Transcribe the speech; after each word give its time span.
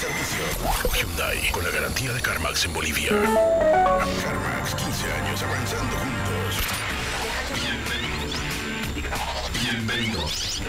servicio. 0.00 0.44
Hyundai, 0.94 1.50
con 1.52 1.62
la 1.62 1.70
garantía 1.70 2.12
de 2.12 2.22
CarMax 2.22 2.64
en 2.64 2.72
Bolivia. 2.72 3.10
CarMax, 3.10 4.74
15 4.74 5.12
años 5.12 5.42
avanzando 5.42 5.96
juntos. 5.98 6.56
Bienvenidos. 9.60 10.62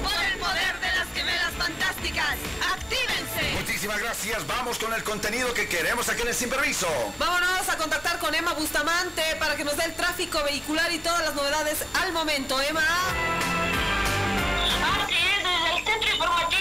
Por 0.00 0.24
el 0.24 0.38
poder 0.38 0.80
de 0.80 0.92
las 0.96 1.08
gemelas 1.12 1.52
fantásticas, 1.58 2.36
¡actívense! 2.72 3.54
Muchísimas 3.56 3.98
gracias. 3.98 4.46
Vamos 4.46 4.78
con 4.78 4.94
el 4.94 5.02
contenido 5.02 5.52
que 5.54 5.68
queremos 5.68 6.08
aquí 6.08 6.22
en 6.22 6.28
el 6.28 6.34
Sin 6.34 6.48
Permiso. 6.48 6.86
Vámonos 7.18 7.68
a 7.68 7.76
contactar 7.76 8.20
con 8.20 8.32
Emma 8.32 8.52
Bustamante 8.52 9.22
para 9.40 9.56
que 9.56 9.64
nos 9.64 9.76
dé 9.76 9.86
el 9.86 9.94
tráfico 9.94 10.40
vehicular 10.44 10.92
y 10.92 10.98
todas 10.98 11.24
las 11.24 11.34
novedades 11.34 11.84
al 11.94 12.12
momento. 12.12 12.60
Emma. 12.60 12.82
Así 15.02 15.14
es, 15.14 15.42
desde 15.42 15.78
el 15.78 15.84
centro 15.84 16.10
informativo 16.12 16.57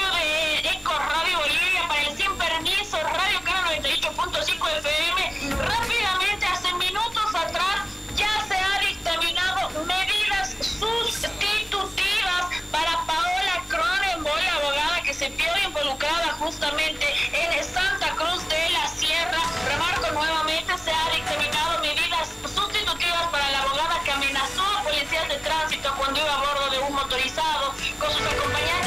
FM. 4.67 5.55
Rápidamente, 5.55 6.45
hace 6.45 6.73
minutos 6.73 7.35
atrás, 7.35 7.87
ya 8.15 8.45
se 8.47 8.55
ha 8.55 8.79
dictaminado 8.79 9.69
medidas 9.85 10.55
sustitutivas 10.59 12.45
para 12.71 12.91
Paola 13.05 13.63
Cronenboy, 13.67 14.47
abogada 14.47 15.01
que 15.03 15.13
se 15.13 15.29
vio 15.29 15.51
involucrada 15.65 16.33
justamente 16.39 17.05
en 17.33 17.63
Santa 17.63 18.09
Cruz 18.15 18.47
de 18.49 18.69
la 18.69 18.87
Sierra. 18.87 19.41
Remarco 19.67 20.11
nuevamente, 20.13 20.73
se 20.83 20.91
ha 20.91 21.09
dictaminado 21.15 21.79
medidas 21.81 22.29
sustitutivas 22.53 23.27
para 23.31 23.51
la 23.51 23.61
abogada 23.61 24.01
que 24.03 24.11
amenazó 24.11 24.63
a 24.63 24.83
policías 24.83 25.27
de 25.29 25.37
tránsito 25.37 25.93
cuando 25.97 26.19
iba 26.19 26.33
a 26.33 26.39
bordo 26.39 26.69
de 26.71 26.79
un 26.79 26.93
motorizado 26.93 27.73
con 27.99 28.11
sus 28.11 28.21
acompañantes 28.21 28.86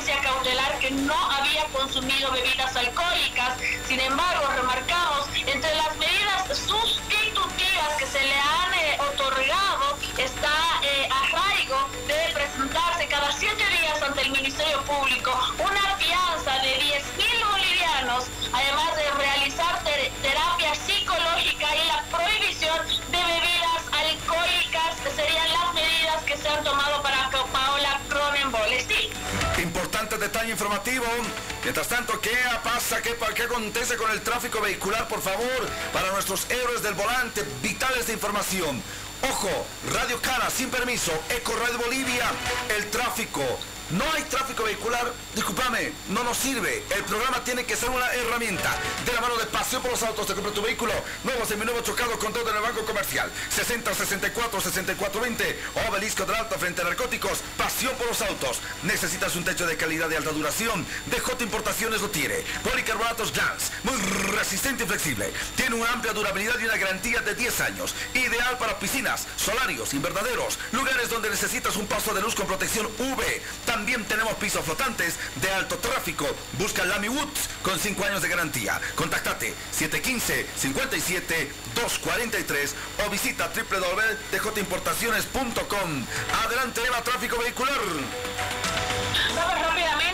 audiencia 0.00 0.22
cautelar 0.22 0.78
que 0.78 0.90
no 0.92 1.14
había 1.14 1.64
consumido 1.66 2.32
bebidas 2.32 2.74
alcohólicas. 2.74 3.58
Sin 3.86 4.00
embargo, 4.00 4.46
remarcamos, 4.56 5.28
entre 5.46 5.74
las 5.74 5.94
medidas 5.98 6.58
sustitutivas 6.58 7.96
que 7.98 8.06
se 8.06 8.20
le 8.22 8.34
han 8.34 8.74
eh, 8.74 8.98
otorgado 9.12 9.98
está 10.16 10.80
eh, 10.82 11.08
arraigo 11.10 11.88
de 12.06 12.32
presentarse 12.32 13.06
cada 13.08 13.30
siete 13.32 13.62
días 13.78 14.00
ante 14.02 14.22
el 14.22 14.30
Ministerio 14.30 14.80
Público 14.84 15.32
una 15.58 15.96
fianza 15.96 16.52
de 16.60 16.78
10 16.78 17.16
mil 17.18 17.44
bolivianos, 17.44 18.24
además 18.52 18.96
de 18.96 19.10
Importante 30.00 30.28
detalle 30.28 30.52
informativo. 30.52 31.04
Mientras 31.62 31.86
tanto, 31.88 32.18
¿qué 32.22 32.34
pasa? 32.64 33.02
¿Qué, 33.02 33.14
¿Qué 33.34 33.42
acontece 33.42 33.98
con 33.98 34.10
el 34.10 34.22
tráfico 34.22 34.58
vehicular? 34.62 35.06
Por 35.08 35.20
favor, 35.20 35.68
para 35.92 36.10
nuestros 36.12 36.50
héroes 36.50 36.82
del 36.82 36.94
volante, 36.94 37.44
vitales 37.62 38.06
de 38.06 38.14
información. 38.14 38.82
Ojo, 39.30 39.50
Radio 39.92 40.18
Cara, 40.22 40.48
sin 40.48 40.70
permiso, 40.70 41.12
Eco 41.28 41.54
Radio 41.54 41.76
Bolivia, 41.76 42.30
el 42.78 42.88
tráfico. 42.88 43.42
No 43.90 44.04
hay 44.12 44.22
tráfico 44.22 44.62
vehicular, 44.62 45.12
discúlpame, 45.34 45.92
no 46.10 46.22
nos 46.22 46.36
sirve. 46.36 46.84
El 46.94 47.02
programa 47.04 47.42
tiene 47.42 47.64
que 47.64 47.74
ser 47.74 47.90
una 47.90 48.06
herramienta. 48.12 48.78
De 49.04 49.12
la 49.12 49.20
mano 49.20 49.36
de 49.36 49.46
Pasión 49.46 49.82
por 49.82 49.90
los 49.90 50.02
Autos, 50.04 50.28
te 50.28 50.34
compra 50.34 50.52
tu 50.52 50.62
vehículo. 50.62 50.92
Nuevo 51.24 51.44
seminuevo 51.44 51.80
chocado 51.80 52.16
con 52.20 52.32
todo 52.32 52.48
en 52.50 52.56
el 52.56 52.62
banco 52.62 52.84
comercial. 52.84 53.28
60 53.52 53.92
64 53.92 54.60
64 54.60 55.20
20. 55.20 55.58
Obelisco 55.88 56.24
del 56.24 56.36
Alto 56.36 56.56
frente 56.56 56.82
a 56.82 56.84
narcóticos. 56.84 57.40
Pasión 57.56 57.92
por 57.96 58.06
los 58.06 58.22
autos. 58.22 58.60
Necesitas 58.84 59.34
un 59.34 59.42
techo 59.42 59.66
de 59.66 59.76
calidad 59.76 60.08
de 60.08 60.18
alta 60.18 60.30
duración. 60.30 60.86
DJ 61.06 61.42
Importaciones 61.42 62.00
lo 62.00 62.10
tiene. 62.10 62.36
Policarbonatos 62.62 63.32
Jans. 63.32 63.72
Muy 63.82 63.96
resistente 64.36 64.84
y 64.84 64.86
flexible. 64.86 65.32
Tiene 65.56 65.74
una 65.74 65.90
amplia 65.90 66.12
durabilidad 66.12 66.60
y 66.60 66.64
una 66.64 66.76
garantía 66.76 67.22
de 67.22 67.34
10 67.34 67.60
años. 67.62 67.96
Ideal 68.14 68.56
para 68.58 68.78
piscinas, 68.78 69.26
solarios, 69.36 69.94
invernaderos, 69.94 70.60
lugares 70.70 71.08
donde 71.08 71.28
necesitas 71.28 71.74
un 71.76 71.88
paso 71.88 72.14
de 72.14 72.20
luz 72.20 72.36
con 72.36 72.46
protección 72.46 72.86
UV. 72.86 73.22
También 73.66 73.79
tenemos 73.86 74.34
pisos 74.34 74.62
flotantes 74.64 75.16
de 75.36 75.50
alto 75.52 75.78
tráfico. 75.78 76.26
Busca 76.58 76.84
Lamy 76.84 77.08
Woods 77.08 77.48
con 77.62 77.78
5 77.78 78.04
años 78.04 78.20
de 78.22 78.28
garantía. 78.28 78.80
Contáctate 78.94 79.54
715-57-243 79.78 82.72
o 83.06 83.10
visita 83.10 83.48
www.djimportaciones.com. 83.48 86.04
Adelante, 86.44 86.80
Eva, 86.86 87.02
tráfico 87.02 87.38
vehicular. 87.38 87.80
Vamos 89.34 89.66
rápidamente 89.66 90.09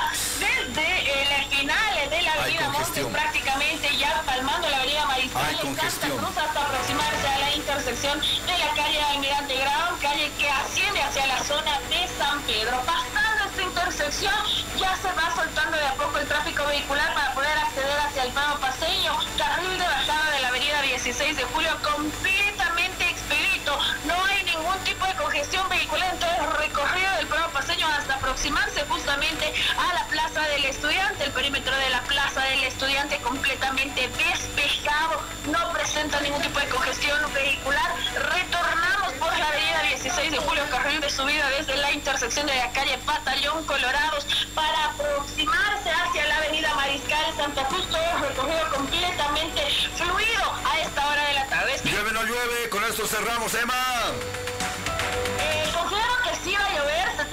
Desde 0.75 1.41
el 1.41 1.45
final 1.47 2.11
de 2.11 2.23
la 2.23 2.33
avenida 2.35 2.69
Montes, 2.69 3.07
prácticamente 3.07 3.97
ya 3.97 4.23
palmando 4.27 4.69
la 4.69 4.77
avenida 4.77 5.07
Mariscales, 5.07 5.61
Ay, 5.63 5.77
Santa. 5.91 6.07
Cruz, 6.09 6.37
hasta 6.37 6.61
aproximarse 6.61 7.29
a 7.29 7.39
la 7.39 7.55
intersección 7.55 8.21
de 8.21 8.59
la 8.59 8.69
calle 8.75 9.03
Almirante 9.03 9.57
Grau, 9.57 9.99
calle 10.01 10.31
que 10.39 10.51
asciende 10.51 11.03
hacia 11.03 11.27
la 11.27 11.43
zona 11.45 11.81
de 11.89 12.07
San 12.19 12.43
Pedro. 12.43 12.83
Pasando 12.85 13.45
esta 13.49 13.63
intersección 13.63 14.35
ya 14.79 14.95
se 14.97 15.09
va 15.13 15.35
soltando 15.35 15.77
de 15.79 15.87
a 15.87 15.95
poco 15.95 16.19
el 16.19 16.29
tráfico 16.29 16.65
vehicular 16.67 17.15
para 17.15 17.33
poder 17.33 17.59
acceder 17.59 17.99
hacia 17.99 18.23
el 18.25 18.35
nuevo 18.35 18.59
paseño, 18.61 19.13
carril 19.39 19.79
de 19.79 19.85
bajada 19.85 20.31
de 20.33 20.41
la 20.41 20.49
avenida 20.49 20.83
16 20.83 21.37
de 21.37 21.45
julio 21.45 21.71
completamente 21.83 23.09
expedito. 23.09 23.79
No 24.05 24.15
hay 24.27 24.45
ningún 24.45 24.79
tipo 24.85 25.07
de 25.07 25.15
congestión 25.15 25.67
vehicular 25.69 26.13
en 26.13 26.21
todo 26.21 26.31
el 26.31 26.57
recorrido 26.59 27.11
del 27.17 27.29
nuevo 27.29 27.49
paseño 27.53 27.87
hasta 27.89 28.19
aproximarse 28.39 28.85
justamente 28.89 29.53
a 29.77 29.95
la 29.95 30.05
Plaza 30.07 30.41
del 30.43 30.65
Estudiante. 30.67 31.25
El 31.25 31.33
perímetro 31.33 31.77
de 31.77 31.91
la 31.91 32.01
Plaza 32.03 32.41
del 32.45 32.63
Estudiante 32.63 33.19
completamente 33.19 34.09
despejado, 34.09 35.21
no 35.51 35.73
presenta 35.73 36.21
ningún 36.21 36.41
tipo 36.41 36.61
de 36.61 36.69
congestión 36.69 37.19
vehicular. 37.35 37.93
Retornamos 38.15 39.13
por 39.15 39.37
la 39.37 39.49
avenida 39.49 39.83
16 39.89 40.31
de 40.31 40.39
julio, 40.39 40.63
carril 40.71 41.01
de 41.01 41.11
subida 41.11 41.51
desde 41.51 41.77
la 41.79 41.91
intersección 41.91 42.47
de 42.47 42.55
la 42.55 42.71
calle 42.71 42.97
Batallón 43.05 43.65
Colorados 43.65 44.25
para 44.55 44.85
aproximarse 44.85 45.91
hacia 45.91 46.27
la 46.29 46.37
avenida 46.37 46.73
Mariscal 46.75 47.37
Santa 47.37 47.67
Cruz, 47.67 47.89
todo 47.89 48.19
recorrido 48.21 48.71
completamente 48.73 49.63
fluido 49.97 50.53
a 50.65 50.81
esta 50.81 51.09
hora 51.09 51.27
de 51.27 51.35
la 51.35 51.47
tarde. 51.47 51.81
Llueve, 51.83 52.13
no 52.13 52.23
llueve. 52.23 52.69
Con 52.69 52.85
esto 52.85 53.05
cerramos, 53.05 53.53
Emma. 53.55 54.48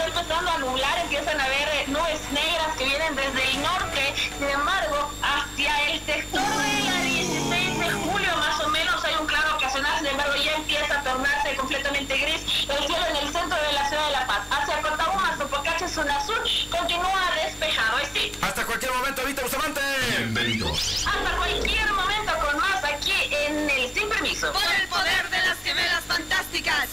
Está 0.08 0.20
empezando 0.20 0.52
a 0.52 0.58
nublar, 0.60 1.00
empiezan 1.00 1.40
a 1.40 1.44
haber 1.46 1.68
eh, 1.70 1.86
nubes 1.88 2.20
negras 2.32 2.78
que 2.78 2.86
vienen 2.86 3.16
desde 3.16 3.50
el 3.50 3.62
norte, 3.62 4.14
sin 4.38 4.50
embargo, 4.50 5.12
hacia 5.22 5.90
el 5.90 6.06
sector 6.06 6.42
de 6.42 6.80
la 6.84 7.02
16 7.02 7.80
de 7.80 7.92
julio 7.92 8.38
más 8.38 8.60
o 8.62 8.70
menos 8.70 9.04
hay 9.04 9.16
un 9.20 9.26
claro 9.26 9.56
ocasional, 9.56 9.98
sin 9.98 10.08
embargo 10.08 10.36
ya 10.36 10.56
empieza 10.56 11.00
a 11.00 11.04
tornarse 11.04 11.56
completamente 11.56 12.18
gris 12.18 12.42
el 12.70 12.86
cielo 12.86 13.06
en 13.10 13.16
el 13.16 13.34
centro 13.34 13.58
de 13.58 13.74
la 13.74 13.90
ciudad 13.90 14.06
de 14.06 14.12
La 14.12 14.28
Paz. 14.28 14.48
Hacia 14.52 14.82
Cotahumas, 14.82 15.38
Sopocache, 15.38 15.88
zona 15.88 16.26
sur, 16.26 16.44
continúa 16.70 17.32
despejado, 17.44 17.98
y 18.02 18.20
sí, 18.20 18.32
Hasta 18.42 18.66
cualquier 18.66 18.94
momento, 18.94 19.24
Vita 19.26 19.42
Bustamante. 19.42 19.82
Bienvenidos. 20.18 21.06
hasta 21.08 21.38
cualquier 21.38 21.94
momento 21.94 22.34
con 22.46 22.60
más 22.60 22.84
aquí 22.84 23.14
en 23.32 23.70
el 23.70 23.94
Sin 23.94 24.08
Permiso. 24.10 24.52
Por 24.54 24.64
el 24.64 24.88
poder 24.88 25.30
de 25.30 25.38
las 25.38 25.58
gemelas 25.64 26.04
fantásticas. 26.06 26.90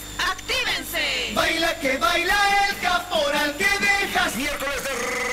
Baila 1.43 1.77
que 1.81 1.97
baila 1.97 2.37
el 2.69 2.79
caporal 2.79 3.53
que 3.57 3.67
dejas. 3.85 4.33
Miércoles 4.37 4.81
de 4.85 5.32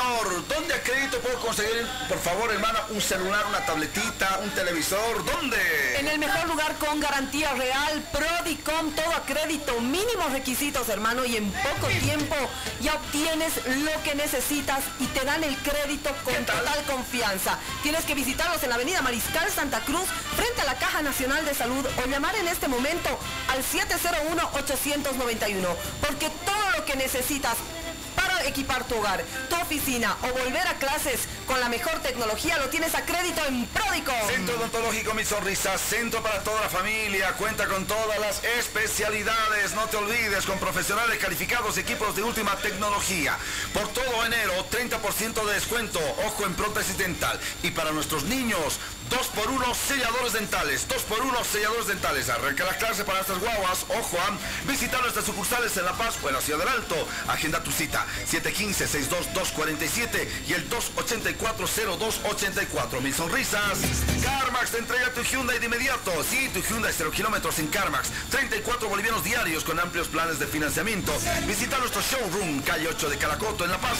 señor. 0.00 0.48
¿Dónde 0.48 0.74
a 0.74 0.82
crédito 0.82 1.20
puedo 1.20 1.38
conseguir, 1.40 1.86
por 2.08 2.18
favor, 2.18 2.52
hermana, 2.52 2.80
un 2.90 3.00
celular, 3.00 3.46
una 3.48 3.64
tabletita, 3.64 4.40
un 4.42 4.50
televisor? 4.50 5.24
¿Dónde? 5.24 5.56
En 5.98 6.08
el 6.08 6.18
mejor 6.18 6.48
lugar 6.48 6.74
con 6.76 7.00
garantía 7.00 7.54
real, 7.54 8.02
Prodicom, 8.12 8.90
todo 8.92 9.12
a 9.12 9.24
crédito, 9.24 9.80
mínimos 9.80 10.32
requisitos, 10.32 10.86
hermano, 10.88 11.24
y 11.24 11.36
en 11.36 11.50
poco 11.52 11.86
tiempo 12.02 12.34
ya 12.80 12.94
obtienes 12.94 13.52
lo 13.66 14.02
que 14.02 14.14
necesitas 14.14 14.80
y 14.98 15.06
te 15.06 15.24
dan 15.24 15.44
el 15.44 15.56
crédito 15.58 16.10
con 16.24 16.34
total 16.44 16.82
confianza. 16.86 17.58
Tienes 17.82 18.04
que 18.04 18.14
visitarlos 18.14 18.62
en 18.62 18.68
la 18.70 18.76
avenida 18.76 19.02
Mariscal 19.02 19.50
Santa 19.50 19.80
Cruz, 19.80 20.08
frente 20.36 20.62
a 20.62 20.64
la 20.64 20.76
Caja 20.76 21.02
Nacional 21.02 21.44
de 21.44 21.52
Salud, 21.54 21.84
o 22.02 22.06
llamar 22.08 22.34
en 22.36 22.48
este 22.48 22.68
momento 22.68 23.18
al 23.48 23.62
701-891, 23.64 25.76
porque 26.00 26.30
todo 26.44 26.70
lo 26.76 26.84
que 26.84 26.96
necesitas 26.96 27.56
equipar 28.46 28.84
tu 28.84 28.96
hogar, 28.96 29.24
tu 29.48 29.56
oficina 29.56 30.16
o 30.22 30.28
volver 30.32 30.66
a 30.66 30.74
clases 30.74 31.20
con 31.46 31.58
la 31.60 31.68
mejor 31.68 31.98
tecnología 32.00 32.58
lo 32.58 32.68
tienes 32.68 32.94
a 32.94 33.04
crédito 33.04 33.44
en 33.46 33.66
Prodicom. 33.66 34.14
Centro 34.28 34.56
Odontológico 34.56 35.14
Mi 35.14 35.24
Sonrisa, 35.24 35.76
centro 35.78 36.22
para 36.22 36.40
toda 36.44 36.60
la 36.60 36.68
familia, 36.68 37.32
cuenta 37.32 37.66
con 37.66 37.86
todas 37.86 38.18
las 38.20 38.44
especialidades, 38.44 39.74
no 39.74 39.86
te 39.86 39.96
olvides, 39.96 40.46
con 40.46 40.58
profesionales 40.58 41.18
calificados, 41.18 41.76
equipos 41.78 42.14
de 42.16 42.22
última 42.22 42.54
tecnología. 42.56 43.36
Por 43.72 43.88
todo 43.88 44.24
enero, 44.24 44.52
30% 44.70 45.44
de 45.44 45.54
descuento, 45.54 45.98
ojo 46.26 46.46
en 46.46 46.54
prótesis 46.54 46.98
dental. 46.98 47.38
Y 47.62 47.70
para 47.70 47.92
nuestros 47.92 48.24
niños, 48.24 48.78
2 49.10 49.26
por 49.28 49.48
1 49.50 49.74
selladores 49.74 50.32
dentales, 50.32 50.86
2 50.86 51.02
por 51.02 51.20
1 51.20 51.44
selladores 51.44 51.88
dentales. 51.88 52.28
Arranca 52.28 52.64
la 52.64 52.76
clase 52.76 53.04
para 53.04 53.20
estas 53.20 53.40
guaguas, 53.40 53.84
ojo, 53.88 54.16
a 54.20 54.68
visitar 54.70 55.00
nuestras 55.00 55.24
sucursales 55.24 55.76
en 55.76 55.84
La 55.84 55.94
Paz 55.94 56.16
o 56.22 56.28
en 56.28 56.34
la 56.34 56.40
Ciudad 56.40 56.60
del 56.60 56.68
Alto. 56.68 56.94
Agenda 57.26 57.62
tu 57.62 57.72
cita, 57.72 58.06
715-62247 58.30 60.28
y 60.48 60.52
el 60.52 60.68
284-0284. 60.70 63.00
Mis 63.00 63.16
sonrisas. 63.16 63.78
CarMax 64.22 64.70
te 64.70 64.78
entrega 64.78 65.12
tu 65.12 65.22
Hyundai 65.22 65.58
de 65.58 65.66
inmediato. 65.66 66.12
Sí, 66.22 66.48
tu 66.52 66.60
Hyundai 66.60 66.92
0 66.96 67.10
kilómetros 67.10 67.58
en 67.58 67.66
CarMax. 67.68 68.10
34 68.30 68.88
bolivianos 68.88 69.24
diarios 69.24 69.64
con 69.64 69.80
amplios 69.80 70.06
planes 70.08 70.38
de 70.38 70.46
financiamiento. 70.46 71.12
Visita 71.46 71.78
nuestro 71.78 72.00
showroom, 72.02 72.60
calle 72.62 72.88
8 72.88 73.10
de 73.10 73.18
Calacoto, 73.18 73.64
en 73.64 73.72
La 73.72 73.78
Paz. 73.78 73.98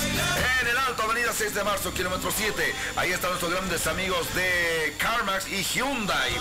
En 0.60 0.68
el 0.68 0.78
Alto, 0.78 1.02
avenida 1.02 1.32
6 1.36 1.52
de 1.54 1.64
marzo, 1.64 1.92
kilómetro 1.92 2.32
7. 2.36 2.74
Ahí 2.96 3.10
están 3.12 3.30
nuestros 3.30 3.52
grandes 3.52 3.86
amigos 3.86 4.26
de 4.34 4.94
CarMax 4.98 5.48
y 5.48 5.62
Hyundai. 5.62 6.32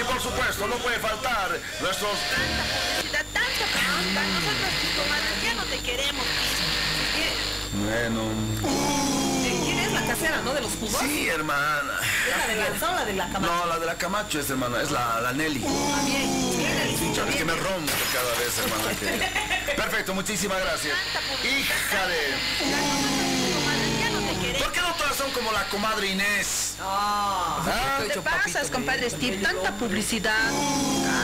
Y 0.00 0.04
por 0.04 0.20
supuesto, 0.20 0.66
no 0.66 0.76
puede 0.76 0.98
faltar 0.98 1.58
nuestros... 1.80 2.12
Que 3.54 3.62
nos 3.62 4.14
dan, 4.14 4.34
nosotros 4.34 4.58
no 5.56 5.64
te 5.64 5.78
queremos. 5.78 6.26
Bueno... 7.84 8.22
¿Quién 9.64 9.78
es 9.78 9.92
la 9.92 10.06
casera, 10.06 10.40
no? 10.42 10.52
De 10.54 10.60
los 10.60 10.72
jugos. 10.72 10.96
Sí, 11.00 11.28
hermana. 11.28 11.98
¿Es 12.28 12.36
la 12.38 12.46
de 12.46 12.78
la 12.80 12.88
o 12.90 12.94
la 12.94 13.04
de 13.04 13.12
la 13.14 13.28
Camacho? 13.28 13.52
No, 13.54 13.66
la 13.66 13.78
de 13.78 13.86
la 13.86 13.94
Camacho 13.96 14.40
es, 14.40 14.50
hermana, 14.50 14.82
es 14.82 14.90
la, 14.90 15.20
la 15.20 15.32
Nelly. 15.32 15.58
Bien, 15.60 16.56
bien, 16.56 16.78
Elisito, 16.84 17.24
Es 17.24 17.36
que 17.36 17.44
bien. 17.44 17.46
me 17.46 17.54
rompe 17.62 17.92
cada 18.12 18.32
vez, 18.38 18.58
hermana. 18.58 18.98
que- 18.98 19.72
Perfecto, 19.76 20.14
muchísimas 20.14 20.60
gracias. 20.60 20.96
Híjale. 21.42 22.16
Comadres 22.58 23.43
¿Por 24.64 24.72
qué 24.72 24.80
no 24.80 24.94
todas 24.94 25.14
son 25.14 25.30
como 25.32 25.52
la 25.52 25.68
comadre 25.68 26.06
Inés? 26.06 26.76
Ah, 26.80 27.62
¿Ah? 27.66 28.00
Te 28.08 28.18
pasas, 28.22 28.70
compadre 28.70 29.10
Steve, 29.10 29.36
tanta 29.36 29.72
publicidad. 29.72 30.48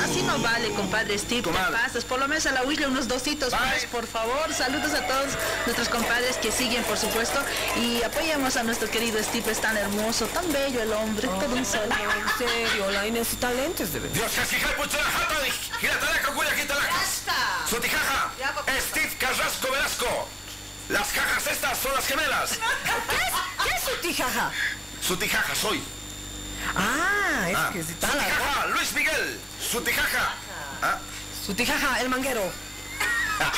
Así 0.04 0.22
no 0.22 0.38
vale, 0.40 0.70
compadre 0.72 1.18
Steve, 1.18 1.40
Comadre. 1.42 1.74
te 1.74 1.82
pasas. 1.82 2.04
Por 2.04 2.18
lo 2.18 2.28
menos 2.28 2.44
a 2.44 2.52
la 2.52 2.64
Huile 2.64 2.86
unos 2.86 3.08
dositos, 3.08 3.54
pues, 3.54 3.86
por 3.86 4.06
favor. 4.06 4.52
Saludos 4.52 4.92
a 4.92 5.06
todos 5.06 5.30
nuestros 5.64 5.88
compadres 5.88 6.36
que 6.36 6.52
siguen, 6.52 6.84
por 6.84 6.98
supuesto. 6.98 7.40
Y 7.76 8.02
apoyemos 8.02 8.56
a 8.56 8.62
nuestro 8.62 8.90
querido 8.90 9.22
Steve, 9.22 9.50
es 9.52 9.60
tan 9.62 9.74
hermoso, 9.74 10.26
tan 10.26 10.52
bello 10.52 10.82
el 10.82 10.92
hombre, 10.92 11.26
todo 11.26 11.54
un 11.54 11.64
sol. 11.64 11.88
en 11.88 12.46
serio, 12.46 12.90
la 12.90 13.04
necesita 13.04 13.50
lentes 13.52 13.90
de 13.94 14.00
verdad. 14.00 14.14
Dios, 14.16 14.32
Ya, 18.38 18.52
papá. 18.52 18.72
Steve 18.90 19.16
Carrasco 19.18 19.72
Velasco. 19.72 20.28
Las 20.90 21.08
cajas 21.12 21.46
estas 21.46 21.78
son 21.78 21.94
las 21.94 22.04
gemelas. 22.04 22.50
¿Qué 24.02 24.10
es, 24.10 24.16
¿Qué 24.16 24.20
es 24.22 24.22
su 24.22 24.22
tijaja? 24.22 24.50
Sutijaja 25.02 25.54
soy. 25.54 25.82
Ah, 26.76 27.46
es 27.50 27.56
Ah, 27.56 27.70
que 27.72 27.82
si 27.82 27.92
está 27.92 28.06
la... 28.08 28.12
Sutijaja, 28.24 28.66
Luis 28.68 28.92
Miguel. 28.92 29.40
Sutijaja. 29.70 30.34
Ah, 30.82 30.98
Su 31.46 31.54
tijaja, 31.54 32.00
el 32.00 32.08
manguero. 32.08 32.42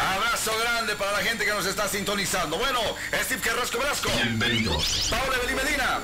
Abrazo 0.00 0.52
grande 0.58 0.94
para 0.96 1.12
la 1.12 1.18
gente 1.22 1.44
que 1.44 1.52
nos 1.52 1.64
está 1.66 1.88
sintonizando. 1.88 2.58
Bueno, 2.58 2.80
Steve 3.24 3.40
Carrasco 3.40 3.78
Velasco. 3.78 4.10
Bienvenidos. 4.10 5.06
Paola 5.10 5.36
Evelyn 5.38 5.56
Medina. 5.56 6.00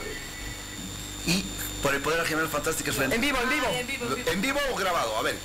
Y 1.26 1.44
por 1.82 1.94
el 1.94 2.00
poder 2.00 2.26
general 2.26 2.48
fantástico 2.48 2.92
frente. 2.92 3.14
En 3.16 3.20
vivo, 3.20 3.38
en 3.42 3.48
vivo. 3.50 3.66
¿En 4.26 4.40
vivo 4.40 4.60
o 4.72 4.76
grabado? 4.76 5.18
A 5.18 5.22
ver. 5.22 5.38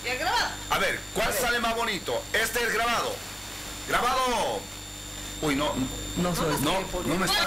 A 0.70 0.78
ver, 0.80 1.00
¿cuál 1.14 1.34
sale 1.34 1.60
más 1.60 1.76
bonito? 1.76 2.24
Este 2.34 2.64
es 2.64 2.74
grabado. 2.74 3.14
Grabado. 3.90 4.62
Uy, 5.42 5.56
no. 5.56 5.74
No 6.18 6.34
soy. 6.34 6.56
No, 6.62 6.80
no 7.06 7.16
me 7.16 7.26
está. 7.26 7.46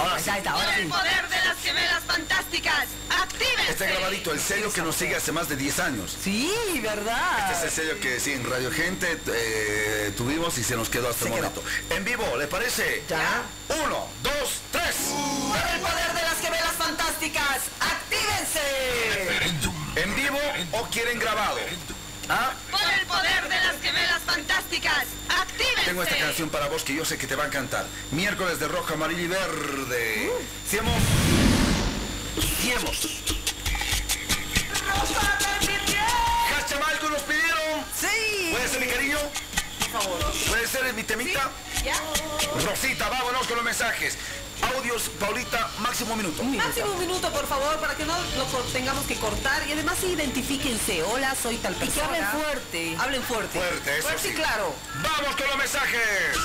Ahora 0.00 0.18
sí. 0.20 0.30
Ahí 0.30 0.38
está, 0.38 0.50
ahora 0.50 0.76
sí. 0.76 0.84
poder 0.86 1.28
de 1.28 1.36
las 1.48 1.58
gemelas 1.62 2.02
fantásticas, 2.04 2.86
actívense. 3.10 3.70
Este 3.70 3.86
grabadito, 3.86 4.32
el 4.32 4.40
sello 4.40 4.72
que 4.72 4.82
nos 4.82 4.96
sigue 4.96 5.14
hace 5.14 5.30
más 5.30 5.48
de 5.48 5.56
10 5.56 5.78
años. 5.78 6.16
Sí, 6.22 6.52
¿verdad? 6.82 7.52
Este 7.52 7.54
es 7.54 7.62
el 7.64 7.70
sello 7.70 8.00
que 8.00 8.18
sí, 8.18 8.32
en 8.32 8.48
Radio 8.50 8.72
Gente 8.72 9.20
eh, 9.28 10.12
tuvimos 10.16 10.58
y 10.58 10.64
se 10.64 10.74
nos 10.76 10.88
quedó 10.88 11.08
hasta 11.10 11.26
el 11.26 11.30
Se 11.32 11.36
quedó. 11.36 11.50
momento. 11.50 11.62
En 11.90 12.04
vivo, 12.04 12.36
¿le 12.36 12.48
parece? 12.48 13.04
Ya. 13.08 13.42
Uno, 13.84 14.08
dos, 14.22 14.60
tres. 14.72 14.96
Por 15.48 15.56
el 15.74 15.80
poder 15.80 16.12
de 16.14 16.22
las 16.22 16.40
gemelas 16.40 16.72
fantásticas, 16.72 17.60
¡actívense! 17.80 19.68
¿En 19.96 20.14
vivo 20.16 20.38
o 20.72 20.82
quieren 20.88 21.18
grabado? 21.20 21.56
¿Ah? 22.28 22.52
Por 22.70 22.80
el 22.80 23.06
poder 23.06 23.48
de 23.48 23.56
las 23.56 23.80
gemelas 23.80 24.20
fantásticas, 24.26 25.06
actívense. 25.28 25.84
Tengo 25.86 26.02
esta 26.02 26.18
canción 26.18 26.50
para 26.50 26.68
vos 26.68 26.84
que 26.84 26.94
yo 26.94 27.04
sé 27.04 27.16
que 27.16 27.26
te 27.26 27.34
va 27.34 27.44
a 27.44 27.46
encantar. 27.46 27.86
Miércoles 28.10 28.60
de 28.60 28.68
rojo, 28.68 28.92
amarillo 28.92 29.22
y 29.22 29.28
verde. 29.28 30.30
Ciemos. 30.68 30.94
Ciemos. 32.60 33.08
Cachamalco 36.50 37.08
nos 37.08 37.22
pidieron. 37.22 37.84
¡Sí! 37.98 38.50
¿Puede 38.52 38.68
ser 38.68 38.80
mi 38.80 38.86
cariño? 38.86 39.18
Por 39.78 40.02
favor. 40.02 40.32
¿Puede 40.48 40.66
ser 40.66 40.92
mi 40.92 41.04
temita? 41.04 41.50
¿Ya? 41.82 41.94
Rosita, 42.62 43.08
vámonos 43.08 43.46
con 43.46 43.56
los 43.56 43.64
mensajes. 43.64 44.18
Audios, 44.62 45.08
Paulita, 45.20 45.70
máximo 45.78 46.16
minuto. 46.16 46.42
Máximo 46.42 46.92
un 46.92 46.98
minuto, 46.98 47.30
por 47.30 47.46
favor, 47.46 47.78
para 47.78 47.94
que 47.96 48.04
no 48.04 48.14
lo 48.36 48.44
cor- 48.46 48.64
tengamos 48.72 49.06
que 49.06 49.14
cortar. 49.16 49.66
Y 49.68 49.72
además 49.72 50.02
identifíquense. 50.02 51.02
Hola, 51.04 51.34
soy 51.40 51.56
tal 51.58 51.74
persona. 51.74 52.08
que 52.08 52.14
hablen 52.16 52.26
fuerte. 52.42 52.96
Hablen 52.98 53.22
fuerte. 53.22 53.58
Fuerte, 53.58 53.98
eso 53.98 54.08
Fuerte 54.08 54.28
y 54.28 54.30
sí. 54.30 54.36
claro. 54.36 54.74
Vamos 55.02 55.36
con 55.36 55.46
los 55.48 55.56
mensajes. 55.56 56.36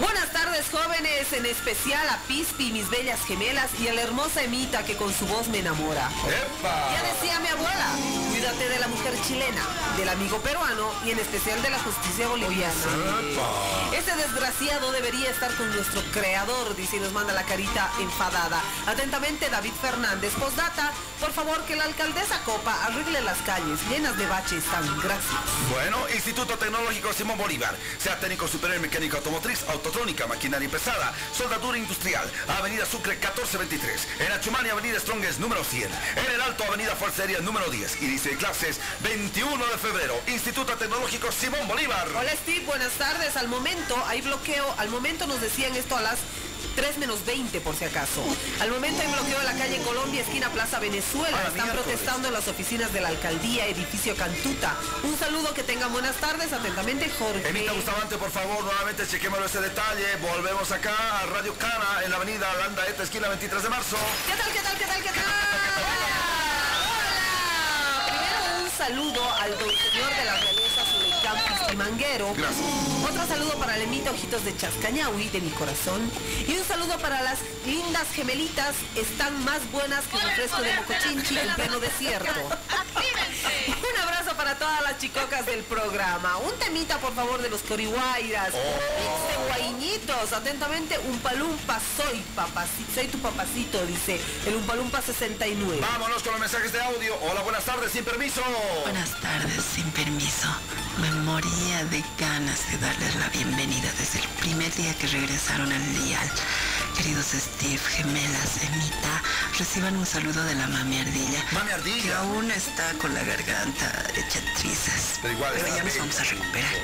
Buenas 0.00 0.32
tardes, 0.32 0.41
jóvenes. 0.60 1.32
En 1.32 1.46
especial 1.46 2.06
a 2.08 2.18
Pispi, 2.28 2.72
mis 2.72 2.88
bellas 2.90 3.20
gemelas, 3.24 3.70
y 3.80 3.88
a 3.88 3.94
la 3.94 4.02
hermosa 4.02 4.42
Emita 4.42 4.84
que 4.84 4.96
con 4.96 5.12
su 5.12 5.26
voz 5.26 5.48
me 5.48 5.58
enamora. 5.58 6.10
¡Epa! 6.26 6.90
Ya 6.92 7.02
decía 7.14 7.40
mi 7.40 7.48
abuela, 7.48 7.86
cuídate 8.30 8.68
de 8.68 8.78
la 8.78 8.88
mujer 8.88 9.14
chilena, 9.26 9.62
del 9.96 10.08
amigo 10.08 10.38
peruano 10.38 10.90
y 11.06 11.12
en 11.12 11.18
especial 11.18 11.62
de 11.62 11.70
la 11.70 11.78
justicia 11.78 12.28
boliviana. 12.28 12.74
Ese 13.96 14.14
desgraciado 14.16 14.92
debería 14.92 15.30
estar 15.30 15.54
con 15.56 15.74
nuestro 15.74 16.02
creador, 16.12 16.76
dice 16.76 16.96
y 16.96 17.00
nos 17.00 17.12
manda 17.12 17.32
la 17.32 17.44
carita 17.44 17.90
enfadada. 18.00 18.60
Atentamente, 18.86 19.48
David 19.48 19.72
Fernández. 19.80 20.32
Postdata, 20.34 20.92
por 21.20 21.32
favor 21.32 21.62
que 21.64 21.76
la 21.76 21.84
alcaldesa 21.84 22.42
Copa 22.44 22.74
arregle 22.84 23.20
las 23.22 23.38
calles 23.38 23.78
llenas 23.88 24.16
de 24.18 24.26
baches 24.26 24.64
tan 24.64 24.84
gracias. 25.00 25.40
Bueno, 25.70 25.98
Instituto 26.14 26.58
Tecnológico 26.58 27.12
Simón 27.12 27.38
Bolívar, 27.38 27.76
sea 27.98 28.18
técnico 28.18 28.48
superior 28.48 28.76
en 28.76 28.82
mecánica 28.82 29.18
automotriz, 29.18 29.64
autotrónica, 29.68 30.26
maquinaria 30.26 30.41
pesada, 30.50 31.12
soldadura 31.32 31.78
industrial, 31.78 32.28
Avenida 32.58 32.84
Sucre 32.84 33.12
1423, 33.12 34.08
en 34.26 34.32
Achumani 34.32 34.70
Avenida 34.70 34.98
Strongest 34.98 35.38
número 35.38 35.62
100, 35.62 35.84
en 35.84 36.34
el 36.34 36.40
Alto 36.40 36.64
Avenida 36.64 36.96
Fuerza 36.96 37.22
Aérea 37.22 37.40
número 37.40 37.70
10, 37.70 38.02
inicio 38.02 38.32
de 38.32 38.38
clases 38.38 38.80
21 39.04 39.64
de 39.64 39.78
febrero, 39.78 40.20
Instituto 40.26 40.74
Tecnológico 40.74 41.30
Simón 41.30 41.68
Bolívar. 41.68 42.08
Hola 42.08 42.32
Steve, 42.42 42.64
buenas 42.66 42.92
tardes. 42.94 43.36
Al 43.36 43.46
momento 43.46 43.96
hay 44.06 44.20
bloqueo, 44.20 44.74
al 44.78 44.90
momento 44.90 45.28
nos 45.28 45.40
decían 45.40 45.76
esto 45.76 45.96
a 45.96 46.00
las 46.00 46.18
3 46.74 46.98
menos 46.98 47.24
20 47.26 47.60
por 47.60 47.74
si 47.76 47.84
acaso. 47.84 48.22
Al 48.60 48.70
momento 48.70 49.00
hay 49.02 49.08
bloqueo 49.12 49.38
en 49.40 49.44
la 49.46 49.54
calle 49.54 49.78
Colombia, 49.82 50.22
esquina 50.22 50.48
Plaza 50.50 50.78
Venezuela. 50.78 51.36
Ah, 51.36 51.48
Están 51.48 51.54
miércoles. 51.64 51.82
protestando 51.84 52.28
en 52.28 52.34
las 52.34 52.48
oficinas 52.48 52.92
de 52.92 53.00
la 53.00 53.08
alcaldía, 53.08 53.66
edificio 53.66 54.16
Cantuta. 54.16 54.74
Un 55.02 55.18
saludo, 55.18 55.52
que 55.54 55.62
tengan 55.62 55.92
buenas 55.92 56.16
tardes. 56.16 56.52
Atentamente, 56.52 57.10
Jorge. 57.18 57.48
Emita 57.48 57.72
Bustamante, 57.72 58.16
por 58.16 58.30
favor, 58.30 58.62
nuevamente 58.64 59.06
chequémoslo 59.06 59.46
ese 59.46 59.60
detalle. 59.60 60.16
Volvemos 60.20 60.70
acá 60.72 60.94
a 61.20 61.26
Radio 61.26 61.54
Cana 61.54 62.02
en 62.04 62.10
la 62.10 62.16
avenida 62.16 62.52
Landa 62.54 62.86
Eta, 62.88 63.02
esquina 63.02 63.28
23 63.28 63.62
de 63.62 63.68
marzo. 63.68 63.96
¿Qué 64.26 64.34
tal, 64.42 64.52
qué 64.52 64.60
tal, 64.60 64.76
qué 64.78 64.84
tal, 64.86 65.02
qué 65.02 65.08
tal? 65.10 65.24
Hola. 66.82 68.06
Primero 68.06 68.64
un 68.64 68.70
saludo 68.76 69.32
al 69.34 69.58
señor 69.58 70.10
de 70.16 70.24
la 70.24 70.34
Manguero. 71.76 72.32
Gracias. 72.36 72.66
Otro 73.08 73.26
saludo 73.26 73.58
para 73.58 73.76
Lemita 73.76 74.10
Ojitos 74.10 74.44
de 74.44 74.56
Chascañahui, 74.56 75.28
de 75.30 75.40
mi 75.40 75.50
corazón. 75.50 76.00
Y 76.46 76.56
un 76.56 76.64
saludo 76.64 76.98
para 76.98 77.22
las 77.22 77.38
lindas 77.66 78.08
gemelitas. 78.14 78.74
Están 78.96 79.44
más 79.44 79.60
buenas 79.70 80.04
que 80.06 80.16
un 80.16 80.22
refresco 80.22 80.62
de 80.62 80.74
mocochinchi 80.74 81.38
en 81.38 81.54
pleno 81.54 81.78
desierto. 81.78 82.40
Un 83.66 84.00
abrazo 84.00 84.36
para 84.36 84.58
todas 84.58 84.82
las 84.82 84.98
chicocas 84.98 85.46
del 85.46 85.62
programa. 85.64 86.36
Un 86.38 86.52
temita, 86.58 86.98
por 86.98 87.14
favor, 87.14 87.40
de 87.42 87.50
los 87.50 87.62
corihuayras. 87.62 88.50
Oh. 88.54 89.21
Guaiñitos. 89.52 90.32
Atentamente, 90.32 90.98
un 90.98 91.18
palumpa 91.18 91.78
soy 91.96 92.20
papacito. 92.34 92.92
Soy 92.94 93.06
tu 93.08 93.18
papacito, 93.18 93.84
dice 93.86 94.20
el 94.46 94.56
Umpalumpa 94.56 95.00
69. 95.00 95.78
Vámonos 95.80 96.22
con 96.22 96.32
los 96.32 96.40
mensajes 96.40 96.72
de 96.72 96.80
audio. 96.80 97.14
Hola, 97.22 97.42
buenas 97.42 97.64
tardes, 97.64 97.92
sin 97.92 98.04
permiso. 98.04 98.42
Buenas 98.82 99.20
tardes, 99.20 99.62
sin 99.74 99.90
permiso. 99.92 100.48
Me 101.00 101.10
moría 101.22 101.84
de 101.86 102.04
ganas 102.18 102.70
de 102.70 102.78
darles 102.78 103.14
la 103.16 103.28
bienvenida 103.30 103.90
desde 103.98 104.20
el 104.20 104.28
primer 104.40 104.72
día 104.74 104.94
que 104.94 105.06
regresaron 105.06 105.72
al 105.72 106.04
dial. 106.04 106.30
Queridos 106.96 107.26
Steve, 107.26 107.78
gemelas, 107.78 108.62
Emita, 108.62 109.22
reciban 109.58 109.96
un 109.96 110.04
saludo 110.04 110.42
de 110.44 110.54
la 110.54 110.66
mami 110.66 111.00
Ardilla. 111.00 111.44
Mami 111.52 111.70
Ardilla. 111.72 112.02
Que 112.02 112.14
aún 112.14 112.50
está 112.50 112.92
con 113.00 113.14
la 113.14 113.22
garganta 113.24 114.04
hecha 114.14 114.40
trizas. 114.58 115.18
Pero 115.22 115.34
igual 115.34 115.52
Pero 115.54 115.74
ya 115.74 115.82
nos 115.82 115.98
vamos 115.98 116.20
a 116.20 116.24
recuperar. 116.24 116.74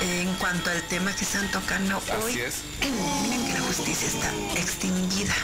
En 0.00 0.32
cuanto 0.34 0.70
al 0.70 0.82
tema 0.82 1.14
que 1.14 1.24
están 1.24 1.50
tocando 1.50 2.00
hoy, 2.22 2.38
es. 2.40 2.62
miren 3.22 3.46
que 3.46 3.52
la 3.54 3.60
justicia 3.60 4.06
está 4.06 4.32
extinguida. 4.60 5.34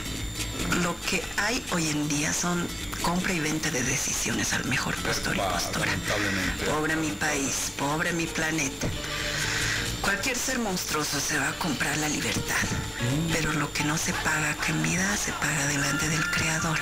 Lo 0.83 0.95
que 1.03 1.23
hay 1.37 1.65
hoy 1.73 1.89
en 1.89 2.09
día 2.09 2.33
son 2.33 2.67
compra 3.03 3.33
y 3.33 3.41
venta 3.41 3.71
de 3.71 3.83
decisiones 3.83 4.53
al 4.53 4.65
mejor 4.67 4.95
postor 4.97 5.37
y 5.37 5.41
postora. 5.41 5.93
Pobre 6.71 6.95
mi 6.97 7.11
país, 7.11 7.73
pobre 7.77 8.13
mi 8.13 8.27
planeta. 8.27 8.87
Cualquier 10.01 10.37
ser 10.37 10.59
monstruoso 10.59 11.19
se 11.19 11.39
va 11.39 11.49
a 11.49 11.59
comprar 11.59 11.97
la 11.97 12.09
libertad, 12.09 12.67
pero 13.33 13.53
lo 13.55 13.73
que 13.73 13.85
no 13.85 13.97
se 13.97 14.13
paga 14.13 14.51
a 14.51 14.73
vida 14.83 15.17
se 15.17 15.33
paga 15.33 15.67
delante 15.67 16.09
del 16.09 16.31
creador. 16.31 16.79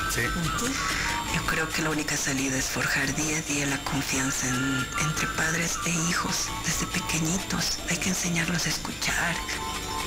Yo 1.34 1.42
creo 1.46 1.68
que 1.68 1.82
la 1.82 1.90
única 1.90 2.16
salida 2.16 2.56
es 2.56 2.66
forjar 2.66 3.14
día 3.14 3.38
a 3.38 3.42
día 3.42 3.66
la 3.66 3.78
confianza 3.84 4.46
entre 4.48 5.26
padres 5.28 5.78
e 5.86 5.90
hijos. 6.10 6.48
Desde 6.64 6.86
pequeñitos 6.86 7.78
hay 7.88 7.96
que 7.96 8.10
enseñarlos 8.10 8.66
a 8.66 8.68
escuchar. 8.68 9.34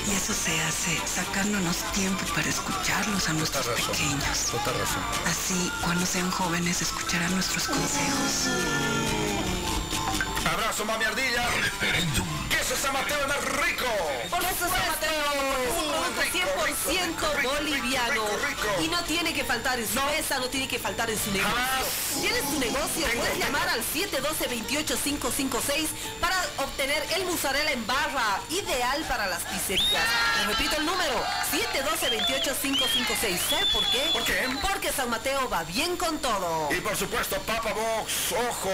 Y 0.06 0.14
eso 0.14 0.32
se 0.32 0.60
hace 0.62 0.96
sacándonos 1.04 1.78
tiempo 1.92 2.24
para 2.34 2.48
escucharlos 2.48 3.28
a 3.28 3.32
nuestros 3.32 3.66
pequeños. 3.66 4.46
Total 4.52 4.78
razón. 4.78 5.02
Así, 5.26 5.72
cuando 5.82 6.06
sean 6.06 6.30
jóvenes, 6.30 6.80
escucharán 6.80 7.34
nuestros 7.34 7.66
consejos. 7.66 8.48
Abrazo, 10.44 10.84
mami 10.84 11.04
ardilla. 11.04 11.50
Referéndum. 11.60 12.45
Queso 12.66 12.82
San 12.82 12.94
Mateo 12.94 13.28
más 13.28 13.44
rico. 13.62 13.86
Por 14.28 14.42
eso 14.42 14.68
San 14.68 14.88
Mateo, 14.88 15.12
un 15.78 15.88
producto 15.88 16.22
100% 16.90 17.42
boliviano. 17.44 18.24
Y 18.82 18.88
no 18.88 19.04
tiene 19.04 19.32
que 19.32 19.44
faltar 19.44 19.78
en 19.78 19.86
su 19.86 20.02
mesa, 20.02 20.40
no 20.40 20.46
tiene 20.46 20.66
que 20.66 20.80
faltar 20.80 21.08
en 21.08 21.16
su 21.16 21.30
negocio. 21.30 21.54
¿Tienes 22.20 22.42
tu 22.42 22.58
negocio? 22.58 23.06
Puedes 23.14 23.38
llamar 23.38 23.68
al 23.68 23.84
712-28556 23.84 25.86
para 26.20 26.44
obtener 26.56 27.06
el 27.14 27.24
mozzarella 27.26 27.70
en 27.70 27.86
barra, 27.86 28.40
ideal 28.50 29.00
para 29.08 29.28
las 29.28 29.44
pizzerías. 29.44 30.02
Les 30.38 30.48
repito 30.48 30.76
el 30.78 30.86
número, 30.86 31.24
712-28556. 31.52 33.38
¿Sabes 33.48 33.66
por 33.66 33.88
qué? 33.92 34.10
¿Por 34.12 34.24
qué? 34.24 34.44
Porque 34.60 34.90
San 34.90 35.08
Mateo 35.08 35.48
va 35.48 35.62
bien 35.62 35.96
con 35.96 36.18
todo. 36.18 36.68
Y 36.72 36.80
por 36.80 36.96
supuesto, 36.96 37.40
Papa 37.42 37.72
Box, 37.72 38.32
ojo, 38.32 38.72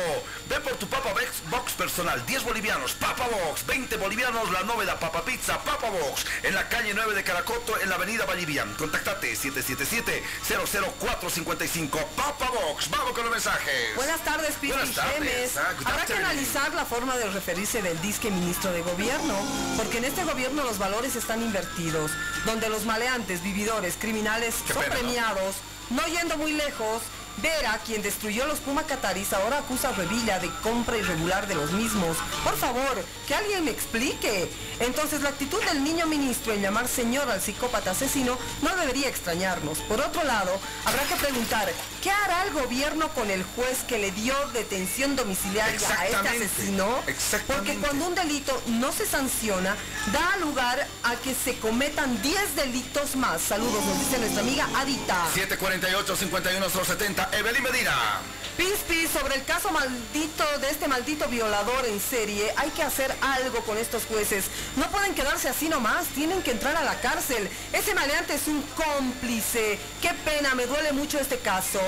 ve 0.48 0.58
por 0.60 0.76
tu 0.76 0.88
Papa 0.88 1.12
Box, 1.12 1.42
Box 1.50 1.72
personal, 1.72 2.24
10 2.24 2.44
bolivianos, 2.44 2.94
Papa 2.94 3.28
Box, 3.28 3.66
20 3.66 3.81
bolivianos, 3.90 4.50
la 4.52 4.62
nóveda 4.62 4.98
Papa 4.98 5.24
Pizza, 5.24 5.58
Papa 5.62 5.90
Box, 5.90 6.24
en 6.42 6.54
la 6.54 6.68
calle 6.68 6.92
9 6.94 7.14
de 7.14 7.22
Caracoto, 7.24 7.78
en 7.80 7.88
la 7.88 7.96
avenida 7.96 8.24
Vallivian. 8.24 8.72
Contactate 8.74 9.34
777-00455, 9.36 12.04
Papa 12.16 12.50
Box, 12.50 12.88
vamos 12.90 13.12
con 13.12 13.24
los 13.24 13.32
mensajes. 13.32 13.94
Buenas 13.96 14.20
tardes, 14.24 14.54
Pizzi 14.60 14.72
Buenas 14.74 14.94
tardes. 14.94 15.14
Gemes. 15.14 15.56
Ah, 15.56 15.74
Habrá 15.84 16.06
que 16.06 16.14
analizar 16.14 16.72
la 16.74 16.84
forma 16.84 17.16
de 17.16 17.28
referirse 17.30 17.82
del 17.82 18.00
disque 18.00 18.30
ministro 18.30 18.72
de 18.72 18.82
gobierno, 18.82 19.34
porque 19.76 19.98
en 19.98 20.04
este 20.04 20.24
gobierno 20.24 20.62
los 20.64 20.78
valores 20.78 21.16
están 21.16 21.42
invertidos, 21.42 22.10
donde 22.46 22.68
los 22.68 22.84
maleantes, 22.84 23.42
vividores, 23.42 23.96
criminales 23.98 24.54
Qué 24.66 24.72
son 24.74 24.82
pena, 24.82 24.94
¿no? 24.94 25.00
premiados, 25.00 25.56
no 25.90 26.06
yendo 26.06 26.36
muy 26.38 26.52
lejos. 26.52 27.02
Vera, 27.38 27.80
quien 27.84 28.02
destruyó 28.02 28.46
los 28.46 28.58
Puma 28.60 28.82
Cataris, 28.84 29.32
ahora 29.32 29.58
acusa 29.58 29.88
a 29.88 29.92
Revilla 29.92 30.38
de 30.38 30.50
compra 30.62 30.98
irregular 30.98 31.46
de 31.46 31.54
los 31.54 31.72
mismos. 31.72 32.16
Por 32.44 32.56
favor, 32.56 33.04
que 33.26 33.34
alguien 33.34 33.64
me 33.64 33.70
explique. 33.70 34.50
Entonces, 34.80 35.22
la 35.22 35.30
actitud 35.30 35.62
del 35.64 35.82
niño 35.82 36.06
ministro 36.06 36.52
en 36.52 36.62
llamar 36.62 36.88
señor 36.88 37.30
al 37.30 37.40
psicópata 37.40 37.92
asesino 37.92 38.36
no 38.60 38.76
debería 38.76 39.08
extrañarnos. 39.08 39.78
Por 39.80 40.00
otro 40.00 40.22
lado, 40.24 40.52
habrá 40.84 41.02
que 41.04 41.16
preguntar, 41.16 41.72
¿qué 42.02 42.10
hará 42.10 42.44
el 42.44 42.52
gobierno 42.52 43.08
con 43.10 43.30
el 43.30 43.44
juez 43.44 43.84
que 43.86 43.98
le 43.98 44.10
dio 44.10 44.34
detención 44.52 45.16
domiciliaria 45.16 45.78
a 45.98 46.06
este 46.06 46.28
asesino? 46.28 47.02
Porque 47.46 47.76
cuando 47.76 48.08
un 48.08 48.14
delito 48.14 48.60
no 48.66 48.92
se 48.92 49.06
sanciona, 49.06 49.76
da 50.12 50.36
lugar 50.38 50.86
a 51.04 51.14
que 51.16 51.34
se 51.34 51.56
cometan 51.58 52.20
10 52.20 52.56
delitos 52.56 53.16
más. 53.16 53.40
Saludos, 53.40 53.82
nos 53.84 53.98
dice 54.00 54.18
nuestra 54.18 54.42
amiga 54.42 54.68
Adita. 54.76 55.28
748-51070, 55.34 57.34
Evelyn 57.34 57.62
Medina. 57.62 58.20
Pis, 58.56 58.84
pis, 58.86 59.10
sobre 59.10 59.36
el 59.36 59.44
caso 59.44 59.70
maldito 59.70 60.44
de 60.60 60.68
este 60.68 60.86
maldito 60.86 61.26
violador 61.28 61.86
en 61.86 61.98
serie, 61.98 62.52
hay 62.56 62.68
que 62.70 62.82
hacer 62.82 63.14
algo 63.22 63.60
con 63.60 63.78
estos 63.78 64.04
jueces. 64.04 64.44
No 64.76 64.90
pueden 64.90 65.14
quedarse 65.14 65.48
así 65.48 65.70
nomás, 65.70 66.06
tienen 66.08 66.42
que 66.42 66.50
entrar 66.50 66.76
a 66.76 66.84
la 66.84 67.00
cárcel. 67.00 67.48
Ese 67.72 67.94
maleante 67.94 68.34
es 68.34 68.46
un 68.48 68.62
cómplice. 68.76 69.78
Qué 70.02 70.10
pena, 70.24 70.54
me 70.54 70.66
duele 70.66 70.92
mucho 70.92 71.18
este 71.18 71.38
caso. 71.38 71.80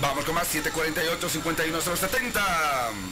Vamos 0.00 0.26
con 0.26 0.34
más, 0.34 0.46
748-51070. 0.54 2.40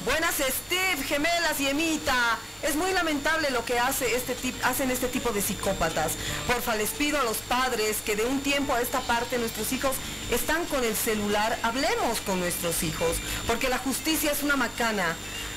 Buenas 0.04 0.34
Steve, 0.34 1.02
gemelas 1.06 1.58
y 1.58 1.68
Emita. 1.68 2.38
Es 2.62 2.76
muy 2.76 2.92
lamentable 2.92 3.50
lo 3.50 3.64
que 3.64 3.78
hace 3.78 4.14
este 4.14 4.36
hacen 4.62 4.90
este 4.90 5.08
tipo 5.08 5.30
de 5.30 5.40
psicópatas. 5.40 6.12
Porfa, 6.46 6.76
les 6.76 6.90
pido 6.90 7.18
a 7.18 7.24
los 7.24 7.38
padres 7.38 8.02
que 8.04 8.16
de 8.16 8.26
un 8.26 8.42
tiempo 8.42 8.74
a 8.74 8.82
esta 8.82 9.00
parte 9.00 9.38
nuestros 9.38 9.72
hijos 9.72 9.96
están 10.30 10.66
con 10.66 10.84
el 10.84 10.94
celular, 10.94 11.58
hablemos 11.62 12.20
con 12.20 12.38
nuestros 12.38 12.82
hijos, 12.82 13.16
porque 13.46 13.70
la 13.70 13.78
justicia 13.78 14.30
es 14.30 14.42
una 14.42 14.56
macana. 14.56 15.16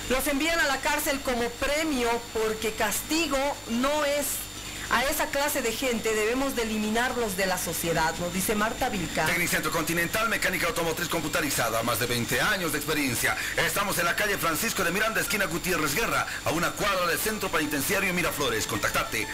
Los 0.09 0.25
envían 0.27 0.57
a 0.59 0.67
la 0.67 0.77
cárcel 0.77 1.19
como 1.19 1.49
premio 1.49 2.09
porque 2.33 2.71
castigo 2.71 3.37
no 3.69 4.05
es 4.05 4.46
a 4.89 5.03
esa 5.05 5.27
clase 5.27 5.61
de 5.61 5.71
gente 5.71 6.13
debemos 6.13 6.55
de 6.55 6.63
eliminarlos 6.63 7.35
de 7.35 7.45
la 7.45 7.57
sociedad, 7.57 8.15
nos 8.19 8.33
dice 8.33 8.55
Marta 8.55 8.89
Vilca. 8.89 9.25
Tecnicentro 9.25 9.71
Continental, 9.71 10.29
mecánica 10.29 10.67
automotriz 10.67 11.09
computarizada, 11.09 11.83
más 11.83 11.99
de 11.99 12.05
20 12.05 12.39
años 12.39 12.71
de 12.71 12.77
experiencia. 12.77 13.35
Estamos 13.57 13.97
en 13.99 14.05
la 14.05 14.15
calle 14.15 14.37
Francisco 14.37 14.83
de 14.83 14.91
Miranda, 14.91 15.19
esquina 15.19 15.45
Gutiérrez 15.45 15.93
Guerra, 15.93 16.25
a 16.45 16.51
una 16.51 16.71
cuadra 16.71 17.07
del 17.07 17.19
Centro 17.19 17.49
Penitenciario 17.49 18.13
Miraflores. 18.13 18.65
Contactate 18.65 19.27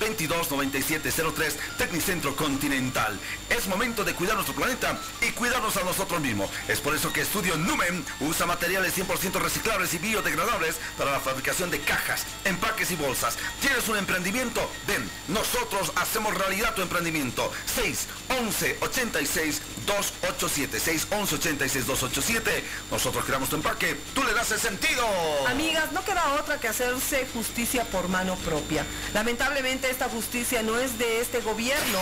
222-9703, 0.00 1.54
Tecnicentro 1.78 2.34
Continental. 2.34 3.18
Es 3.48 3.68
momento 3.68 4.04
de 4.04 4.14
cuidar 4.14 4.34
nuestro 4.34 4.54
planeta 4.54 4.98
y 5.20 5.30
cuidarnos 5.32 5.76
a 5.76 5.84
nosotros 5.84 6.20
mismos. 6.20 6.50
Es 6.68 6.80
por 6.80 6.94
eso 6.94 7.12
que 7.12 7.20
Estudio 7.20 7.56
Numen 7.56 8.04
usa 8.20 8.46
materiales 8.46 8.96
100% 8.96 9.40
reciclables 9.40 9.94
y 9.94 9.98
biodegradables 9.98 10.76
para 10.98 11.12
la 11.12 11.20
fabricación 11.20 11.70
de 11.70 11.80
cajas, 11.80 12.24
empaques 12.44 12.90
y 12.90 12.96
bolsas. 12.96 13.36
¿Tienes 13.60 13.88
un 13.88 13.96
emprendimiento? 13.96 14.68
Ven, 14.86 15.08
nosotros 15.28 15.92
hacemos 15.96 16.34
realidad 16.34 16.74
tu 16.74 16.82
emprendimiento. 16.82 17.50
611 17.74 18.78
86 18.80 19.62
287 19.86 20.80
611 20.80 21.34
86 21.36 21.86
287 21.86 22.64
Nosotros 22.90 23.24
creamos 23.24 23.48
tu 23.48 23.56
empaque, 23.56 23.96
tú 24.14 24.22
le 24.22 24.32
das 24.32 24.50
el 24.52 24.60
sentido. 24.60 25.06
Amigas, 25.48 25.92
no 25.92 26.04
queda 26.04 26.34
otra 26.34 26.58
que 26.58 26.68
hacerse 26.68 27.26
justicia 27.32 27.84
por 27.84 28.08
mano 28.08 28.36
propia. 28.36 28.84
Lamentablemente 29.14 29.90
esta 29.90 30.08
justicia 30.08 30.62
no 30.62 30.78
es 30.78 30.98
de 30.98 31.20
este 31.20 31.40
gobierno, 31.40 31.98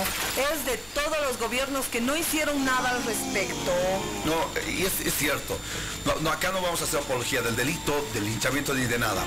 es 0.53 0.65
de 0.65 0.77
todos 0.95 1.17
los 1.23 1.39
gobiernos 1.39 1.87
que 1.87 2.01
no 2.01 2.17
hicieron 2.17 2.65
nada 2.65 2.91
al 2.91 3.05
respecto. 3.05 3.73
No, 4.25 4.71
y 4.71 4.85
es, 4.85 5.01
es 5.01 5.15
cierto. 5.15 5.59
No, 6.05 6.15
no, 6.21 6.31
acá 6.31 6.53
no 6.53 6.63
vamos 6.63 6.81
a 6.81 6.85
hacer 6.85 7.01
apología 7.01 7.43
del 7.43 7.57
delito, 7.57 8.07
del 8.15 8.25
linchamiento 8.25 8.75
ni 8.75 8.85
de 8.85 8.99
nada. 8.99 9.25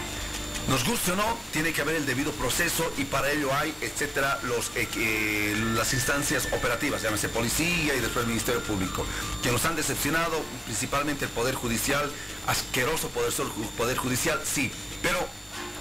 Nos 0.68 0.86
guste 0.86 1.12
o 1.12 1.16
no, 1.16 1.38
tiene 1.52 1.74
que 1.74 1.82
haber 1.82 1.96
el 1.96 2.06
debido 2.06 2.32
proceso 2.34 2.90
y 2.98 3.04
para 3.06 3.30
ello 3.32 3.54
hay, 3.54 3.74
etcétera, 3.82 4.40
los, 4.44 4.72
eh, 4.76 5.56
las 5.76 5.94
instancias 5.94 6.48
operativas, 6.54 7.02
llámese 7.02 7.30
policía 7.30 7.96
y 7.96 8.00
después 8.00 8.24
el 8.24 8.30
Ministerio 8.30 8.62
Público, 8.62 9.06
que 9.44 9.52
nos 9.52 9.66
han 9.66 9.76
decepcionado, 9.76 10.42
principalmente 10.66 11.26
el 11.26 11.32
Poder 11.32 11.56
Judicial, 11.56 12.10
asqueroso 12.48 13.10
Poder, 13.10 13.34
poder 13.78 13.98
Judicial, 13.98 14.40
sí, 14.46 14.72
pero 15.02 15.20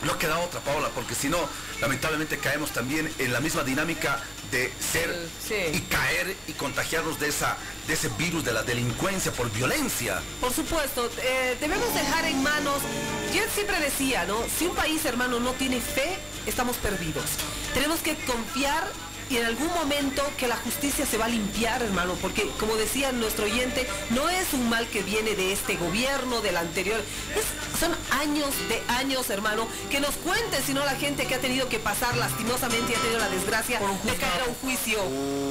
no 0.04 0.18
queda 0.18 0.38
otra, 0.38 0.60
Paola, 0.60 0.88
porque 0.94 1.14
si 1.14 1.28
no, 1.28 1.38
lamentablemente 1.80 2.38
caemos 2.38 2.70
también 2.70 3.12
en 3.18 3.32
la 3.32 3.40
misma 3.40 3.62
dinámica 3.64 4.22
de 4.50 4.72
ser 4.92 5.28
Sí. 5.46 5.54
y 5.74 5.80
caer 5.82 6.36
y 6.48 6.52
contagiarnos 6.54 7.20
de, 7.20 7.28
esa, 7.28 7.56
de 7.86 7.94
ese 7.94 8.08
virus 8.18 8.44
de 8.44 8.52
la 8.52 8.62
delincuencia 8.62 9.30
por 9.32 9.50
violencia. 9.52 10.20
Por 10.40 10.52
supuesto, 10.52 11.10
eh, 11.22 11.56
debemos 11.60 11.92
dejar 11.94 12.24
en 12.24 12.42
manos, 12.42 12.78
yo 13.34 13.42
siempre 13.54 13.78
decía, 13.80 14.24
¿no? 14.26 14.42
Si 14.58 14.66
un 14.66 14.74
país, 14.74 15.04
hermano, 15.04 15.38
no 15.38 15.52
tiene 15.52 15.80
fe, 15.80 16.18
estamos 16.46 16.76
perdidos. 16.78 17.24
Tenemos 17.74 18.00
que 18.00 18.16
confiar 18.24 18.88
y 19.30 19.36
en 19.36 19.46
algún 19.46 19.68
momento 19.68 20.22
que 20.36 20.48
la 20.48 20.56
justicia 20.56 21.06
se 21.06 21.16
va 21.16 21.26
a 21.26 21.28
limpiar, 21.28 21.82
hermano, 21.82 22.14
porque 22.20 22.50
como 22.58 22.74
decía 22.74 23.12
nuestro 23.12 23.44
oyente, 23.44 23.86
no 24.10 24.28
es 24.28 24.52
un 24.52 24.68
mal 24.68 24.88
que 24.88 25.02
viene 25.02 25.36
de 25.36 25.52
este 25.52 25.76
gobierno, 25.76 26.40
del 26.40 26.56
anterior, 26.56 27.00
es, 27.36 27.78
son 27.78 27.96
años 28.20 28.50
de 28.68 28.82
años, 28.92 29.30
hermano, 29.30 29.68
que 29.88 30.00
nos 30.00 30.16
cuente, 30.16 30.60
si 30.62 30.74
no 30.74 30.84
la 30.84 30.96
gente 30.96 31.26
que 31.26 31.36
ha 31.36 31.40
tenido 31.40 31.68
que 31.68 31.78
pasar 31.78 32.16
lastimosamente 32.16 32.92
y 32.92 32.94
ha 32.96 32.98
tenido 32.98 33.20
la 33.20 33.28
desgracia 33.28 33.78
de 33.78 34.14
caer 34.16 34.42
a 34.42 34.44
un 34.46 34.54
juicio. 34.56 34.98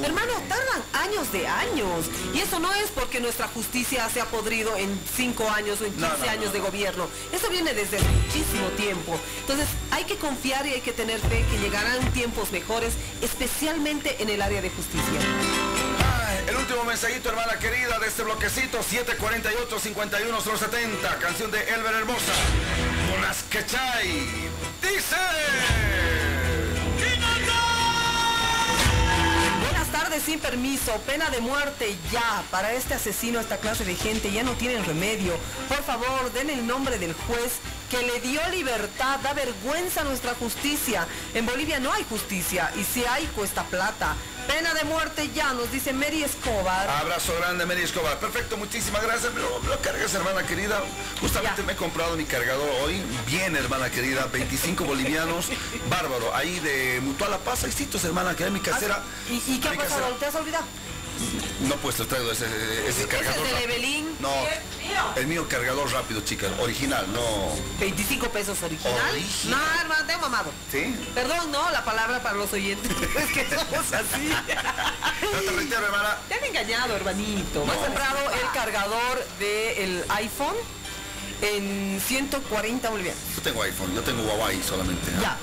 Hermano, 0.03 0.33
tardan 0.49 0.83
años 0.93 1.31
de 1.31 1.47
años. 1.47 2.05
Y 2.33 2.39
eso 2.39 2.59
no 2.59 2.73
es 2.73 2.91
porque 2.91 3.21
nuestra 3.21 3.47
justicia 3.47 4.09
se 4.09 4.19
ha 4.19 4.25
podrido 4.25 4.75
en 4.75 4.99
5 5.15 5.49
años 5.49 5.79
o 5.81 5.85
en 5.85 5.93
15 5.93 6.29
años 6.29 6.53
de 6.53 6.59
gobierno. 6.59 7.07
Eso 7.31 7.49
viene 7.49 7.73
desde 7.73 7.97
muchísimo 7.99 8.67
tiempo. 8.77 9.17
Entonces, 9.41 9.67
hay 9.99 10.05
que 10.05 10.15
confiar 10.15 10.65
y 10.65 10.69
hay 10.69 10.79
que 10.79 10.93
tener 10.93 11.19
fe 11.19 11.43
que 11.51 11.59
llegarán 11.59 11.99
tiempos 12.13 12.53
mejores, 12.53 12.93
especialmente 13.21 14.23
en 14.23 14.29
el 14.29 14.41
área 14.41 14.61
de 14.61 14.69
justicia. 14.69 15.19
el 16.47 16.55
último 16.55 16.85
mensajito, 16.85 17.27
hermana 17.27 17.59
querida, 17.59 17.99
de 17.99 18.07
este 18.07 18.23
bloquecito, 18.23 18.79
748-51070, 18.79 21.17
canción 21.19 21.51
de 21.51 21.59
Elber 21.73 21.95
Hermosa, 21.95 22.31
Monas 23.09 23.43
Quechay, 23.49 24.25
dice... 24.81 25.17
Buenas 29.61 29.91
tardes, 29.91 30.23
sin 30.23 30.39
permiso, 30.39 30.93
pena 31.05 31.29
de 31.29 31.41
muerte 31.41 31.93
ya. 32.09 32.41
Para 32.51 32.71
este 32.71 32.93
asesino, 32.93 33.41
esta 33.41 33.57
clase 33.57 33.83
de 33.83 33.95
gente 33.95 34.31
ya 34.31 34.43
no 34.43 34.53
tienen 34.53 34.85
remedio. 34.85 35.33
Por 35.67 35.83
favor, 35.83 36.31
den 36.31 36.49
el 36.49 36.65
nombre 36.65 36.97
del 36.99 37.13
juez 37.13 37.59
que 37.89 38.01
le 38.03 38.19
dio 38.21 38.41
libertad, 38.49 39.19
da 39.19 39.33
vergüenza 39.33 40.01
a 40.01 40.03
nuestra 40.03 40.35
justicia. 40.35 41.07
En 41.33 41.45
Bolivia 41.45 41.79
no 41.79 41.91
hay 41.91 42.05
justicia 42.09 42.71
y 42.75 42.83
si 42.83 43.03
hay 43.05 43.25
cuesta 43.27 43.63
plata. 43.63 44.15
Pena 44.47 44.73
de 44.73 44.83
muerte 44.83 45.29
ya, 45.33 45.53
nos 45.53 45.71
dice 45.71 45.93
Mary 45.93 46.23
Escobar. 46.23 46.89
Abrazo 46.89 47.35
grande, 47.39 47.65
Mary 47.65 47.81
Escobar. 47.81 48.19
Perfecto, 48.19 48.57
muchísimas 48.57 49.03
gracias. 49.03 49.33
Me 49.33 49.41
lo, 49.41 49.59
cargas, 49.81 50.13
hermana 50.13 50.43
querida. 50.43 50.81
Justamente 51.21 51.61
me 51.63 51.73
he 51.73 51.75
comprado 51.75 52.15
mi 52.15 52.25
cargador 52.25 52.69
hoy. 52.81 53.01
Bien, 53.27 53.55
hermana 53.55 53.89
querida. 53.91 54.27
25 54.31 54.85
bolivianos. 54.85 55.47
Bárbaro. 55.89 56.33
Ahí 56.35 56.59
de 56.59 56.99
Mutual 57.01 57.31
La 57.31 57.37
Paz. 57.37 57.59
Sitios, 57.59 58.03
hermana, 58.05 58.35
que 58.35 58.45
es 58.45 58.51
mi 58.51 58.59
casera. 58.59 59.03
¿Y, 59.29 59.53
y 59.53 59.59
qué 59.59 59.69
ha 59.69 59.73
pasado? 59.73 60.07
¿Te 60.19 60.25
has 60.25 60.35
olvidado? 60.35 60.65
No, 61.67 61.75
pues 61.75 61.95
te 61.95 62.05
traigo 62.05 62.31
ese, 62.31 62.45
ese 62.87 63.07
cargador. 63.07 63.45
¿Es 63.45 63.63
el 63.63 63.81
de 63.81 64.03
No, 64.19 64.29
el 65.15 65.27
mío 65.27 65.47
cargador 65.47 65.91
rápido, 65.91 66.21
chicas. 66.21 66.51
Original, 66.59 67.05
no. 67.13 67.51
25 67.79 68.29
pesos 68.29 68.61
original. 68.63 68.95
No, 69.45 69.57
hermano, 69.81 70.05
te 70.05 70.13
he 70.13 70.17
mamado. 70.17 70.51
¿Sí? 70.71 70.95
Perdón, 71.13 71.51
no, 71.51 71.69
la 71.71 71.83
palabra 71.83 72.21
para 72.21 72.37
los 72.37 72.51
oyentes. 72.53 72.91
es 73.17 73.31
que 73.31 73.45
somos 73.45 73.93
así. 73.93 74.29
no 75.21 75.39
te 75.39 75.51
reitero, 75.51 75.85
hermana. 75.85 76.17
Te 76.27 76.35
han 76.35 76.43
engañado, 76.43 76.95
hermanito. 76.95 77.65
No. 77.65 77.73
he 77.73 77.77
comprado 77.77 78.31
el 78.31 78.51
cargador 78.53 79.25
del 79.39 80.03
iPhone 80.09 80.55
en 81.41 82.01
140 82.05 82.89
bolivianos. 82.89 83.21
Yo 83.35 83.41
tengo 83.41 83.63
iPhone, 83.63 83.93
yo 83.95 84.01
tengo 84.01 84.23
Huawei 84.23 84.61
solamente. 84.63 85.11
Ya. 85.21 85.37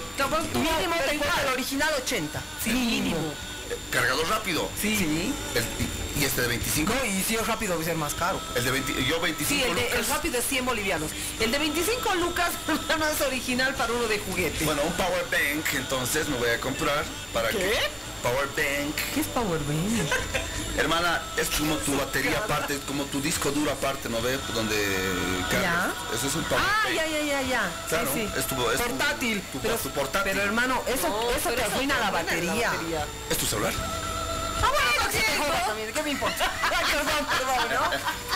mínimo 0.54 0.94
tengo 1.08 1.24
el 1.42 1.52
original 1.52 1.90
80. 2.02 2.42
Sí, 2.62 2.70
mínimo. 2.70 3.16
¿Cargador 3.90 4.28
rápido? 4.28 4.68
Sí. 4.80 5.32
¿Y 6.18 6.24
este 6.24 6.42
de 6.42 6.48
25? 6.48 6.94
No, 6.94 7.04
y 7.04 7.22
si 7.22 7.34
es 7.34 7.46
rápido 7.46 7.72
debe 7.74 7.84
ser 7.84 7.96
más 7.96 8.14
caro. 8.14 8.40
El 8.54 8.64
de 8.64 8.70
20, 8.70 9.04
yo 9.04 9.20
25 9.20 9.48
Sí, 9.48 9.62
el, 9.62 9.74
de, 9.74 9.90
el 9.98 10.06
rápido 10.06 10.38
es 10.38 10.46
100 10.46 10.64
bolivianos. 10.64 11.10
El 11.40 11.52
de 11.52 11.58
25 11.58 12.14
lucas 12.16 12.52
no 12.98 13.06
es 13.06 13.20
original 13.20 13.74
para 13.74 13.92
uno 13.92 14.08
de 14.08 14.18
juguete. 14.18 14.64
Bueno, 14.64 14.82
un 14.82 14.92
power 14.94 15.26
bank 15.30 15.66
entonces 15.74 16.28
me 16.28 16.38
voy 16.38 16.50
a 16.50 16.60
comprar 16.60 17.04
para 17.32 17.48
¿Qué? 17.50 17.58
que... 17.58 18.05
Power 18.22 18.46
bank. 18.56 18.96
¿Qué 19.14 19.20
es 19.20 19.26
power 19.28 19.60
bank? 19.60 20.10
Hermana, 20.78 21.22
es 21.36 21.48
como 21.50 21.76
tu 21.76 21.96
batería 21.96 22.38
aparte, 22.38 22.78
como 22.86 23.04
tu 23.04 23.20
disco 23.20 23.50
duro 23.50 23.70
aparte, 23.70 24.08
¿no 24.08 24.20
ves? 24.20 24.40
Donde 24.52 24.76
cargas. 25.50 25.94
Eso 26.14 26.26
es 26.26 26.34
un 26.34 26.44
power 26.44 26.62
ah, 26.64 26.82
bank. 26.84 26.94
ya, 26.94 27.06
ya, 27.06 27.20
ya, 27.22 27.42
ya. 27.42 27.70
Claro, 27.88 28.10
sí, 28.12 28.20
sí. 28.20 28.38
es 28.38 28.46
tu, 28.46 28.70
es 28.70 28.80
portátil. 28.80 29.42
Tu, 29.52 29.58
pero, 29.60 29.76
tu 29.76 29.90
portátil. 29.90 30.32
Pero 30.32 30.44
hermano, 30.44 30.82
eso, 30.86 31.30
eso 31.36 31.50
te 31.50 31.62
arruina 31.62 31.98
la 31.98 32.10
batería. 32.10 32.72
¿Es 33.30 33.38
tu 33.38 33.46
celular? 33.46 33.72
Ah, 33.76 34.70
bueno, 34.70 35.12
sí, 35.12 35.18
también. 35.66 35.92
¿Qué 35.92 36.02
me 36.02 36.10
importa? 36.10 36.50
perdón, 36.92 37.26
perdón, 37.26 37.74
¿no? 37.74 38.26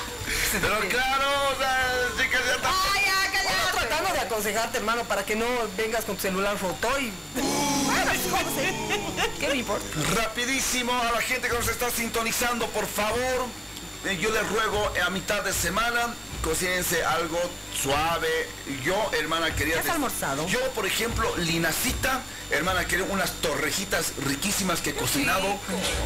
Pero 0.60 0.80
claro, 0.88 1.26
o 1.52 1.58
sea, 1.58 1.80
chicas, 2.18 2.40
ya 2.44 2.54
está. 2.54 2.70
¡Ay, 2.92 3.04
ya, 3.04 3.32
cállate! 3.32 3.78
tratando 3.78 4.12
de 4.12 4.20
aconsejarte, 4.20 4.78
hermano, 4.78 5.04
para 5.04 5.24
que 5.24 5.36
no 5.36 5.46
vengas 5.76 6.04
con 6.04 6.16
tu 6.16 6.22
celular 6.22 6.56
roto 6.60 6.88
y... 7.00 7.12
¿Qué 9.38 9.48
me 9.48 9.56
importa? 9.56 9.86
Rapidísimo 10.14 10.92
a 10.92 11.12
la 11.12 11.20
gente 11.20 11.48
que 11.48 11.54
nos 11.54 11.68
está 11.68 11.90
sintonizando, 11.90 12.66
por 12.68 12.86
favor, 12.86 13.46
eh, 14.04 14.18
yo 14.20 14.30
les 14.30 14.48
ruego 14.48 14.92
eh, 14.96 15.00
a 15.02 15.10
mitad 15.10 15.42
de 15.42 15.52
semana 15.52 16.14
cocínense 16.42 17.04
algo 17.04 17.38
suave. 17.80 18.48
Yo, 18.84 19.10
hermana 19.12 19.54
querida. 19.54 19.80
¿Has 19.80 19.88
almorzado? 19.88 20.46
Yo, 20.48 20.60
por 20.70 20.86
ejemplo, 20.86 21.36
Linacita, 21.36 22.22
hermana 22.50 22.86
querida, 22.86 23.06
unas 23.10 23.32
torrejitas 23.40 24.12
riquísimas 24.24 24.80
que 24.80 24.90
he 24.90 24.94
cocinado. 24.94 25.58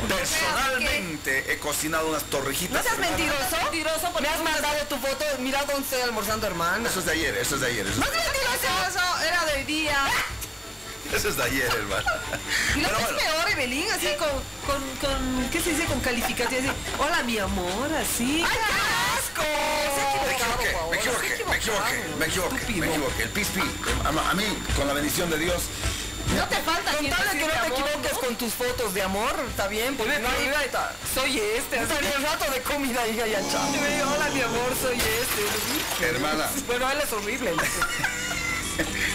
Personalmente 0.08 1.52
he 1.52 1.58
cocinado 1.58 2.08
unas 2.08 2.24
torrejitas. 2.24 2.76
¿No 2.76 2.82
seas 2.82 2.98
mentiroso? 2.98 3.56
mentiroso 3.62 4.20
me 4.20 4.28
has 4.28 4.42
mandado 4.42 4.78
tu 4.88 4.96
foto. 4.96 5.24
Mira 5.38 5.64
dónde 5.64 5.82
estoy 5.82 6.00
almorzando, 6.02 6.46
hermana. 6.46 6.88
Eso 6.88 7.00
es 7.00 7.06
de 7.06 7.12
ayer, 7.12 7.36
eso 7.36 7.54
es 7.56 7.60
de 7.60 7.66
ayer. 7.68 7.86
Eso 7.86 8.00
no 8.00 8.06
es 8.06 8.12
mentiroso, 8.12 9.24
era 9.24 9.44
de 9.46 9.64
día. 9.64 9.98
Eso 11.14 11.28
es 11.28 11.36
de 11.36 11.42
ayer, 11.44 11.68
hermano. 11.72 12.10
Y 12.74 12.80
lo 12.80 12.88
que 12.88 13.02
es 13.02 13.08
peor, 13.08 13.50
Evelyn, 13.52 13.90
así 13.92 14.08
con, 14.18 14.28
con, 14.66 14.82
con, 15.00 15.50
¿qué 15.50 15.60
se 15.60 15.70
dice? 15.70 15.84
Con 15.84 16.00
calificación, 16.00 16.66
así, 16.66 16.76
hola 16.98 17.22
mi 17.22 17.38
amor, 17.38 17.88
así. 17.94 18.44
¡Ay, 18.44 18.56
qué 18.56 18.72
asco! 19.18 19.42
Me 20.26 20.32
equivoqué, 20.32 20.74
me 20.90 20.96
equivoqué, 20.96 21.44
me 21.48 21.56
equivoqué, 21.56 22.14
me 22.18 22.26
equivoqué, 22.26 22.72
me 22.80 22.86
equivoqué. 22.88 23.22
El 23.22 23.28
pispi, 23.30 23.60
a 24.04 24.34
mí, 24.34 24.44
con 24.76 24.88
la 24.88 24.94
bendición 24.94 25.30
de 25.30 25.38
Dios, 25.38 25.62
no 26.36 26.48
te 26.48 26.56
falta 26.56 26.96
Con 26.96 27.08
tal 27.08 27.30
que 27.30 27.46
no 27.46 27.52
te 27.52 27.68
equivoques 27.68 28.18
con 28.18 28.36
tus 28.36 28.52
fotos 28.54 28.94
de 28.94 29.02
amor, 29.02 29.34
está 29.48 29.68
bien, 29.68 29.96
porque 29.96 30.18
no 30.18 30.28
soy 31.14 31.38
este, 31.38 31.78
hasta 31.78 31.98
el 31.98 32.22
rato 32.22 32.50
de 32.50 32.60
comida, 32.62 33.06
hija, 33.06 33.26
ya 33.26 33.40
chao. 33.50 33.62
Hola 34.14 34.30
mi 34.30 34.40
amor, 34.40 34.72
soy 34.80 34.96
este. 34.96 36.06
Hermana. 36.06 36.48
Bueno, 36.66 36.90
él 36.90 36.98
es 37.02 37.12
horrible. 37.12 37.52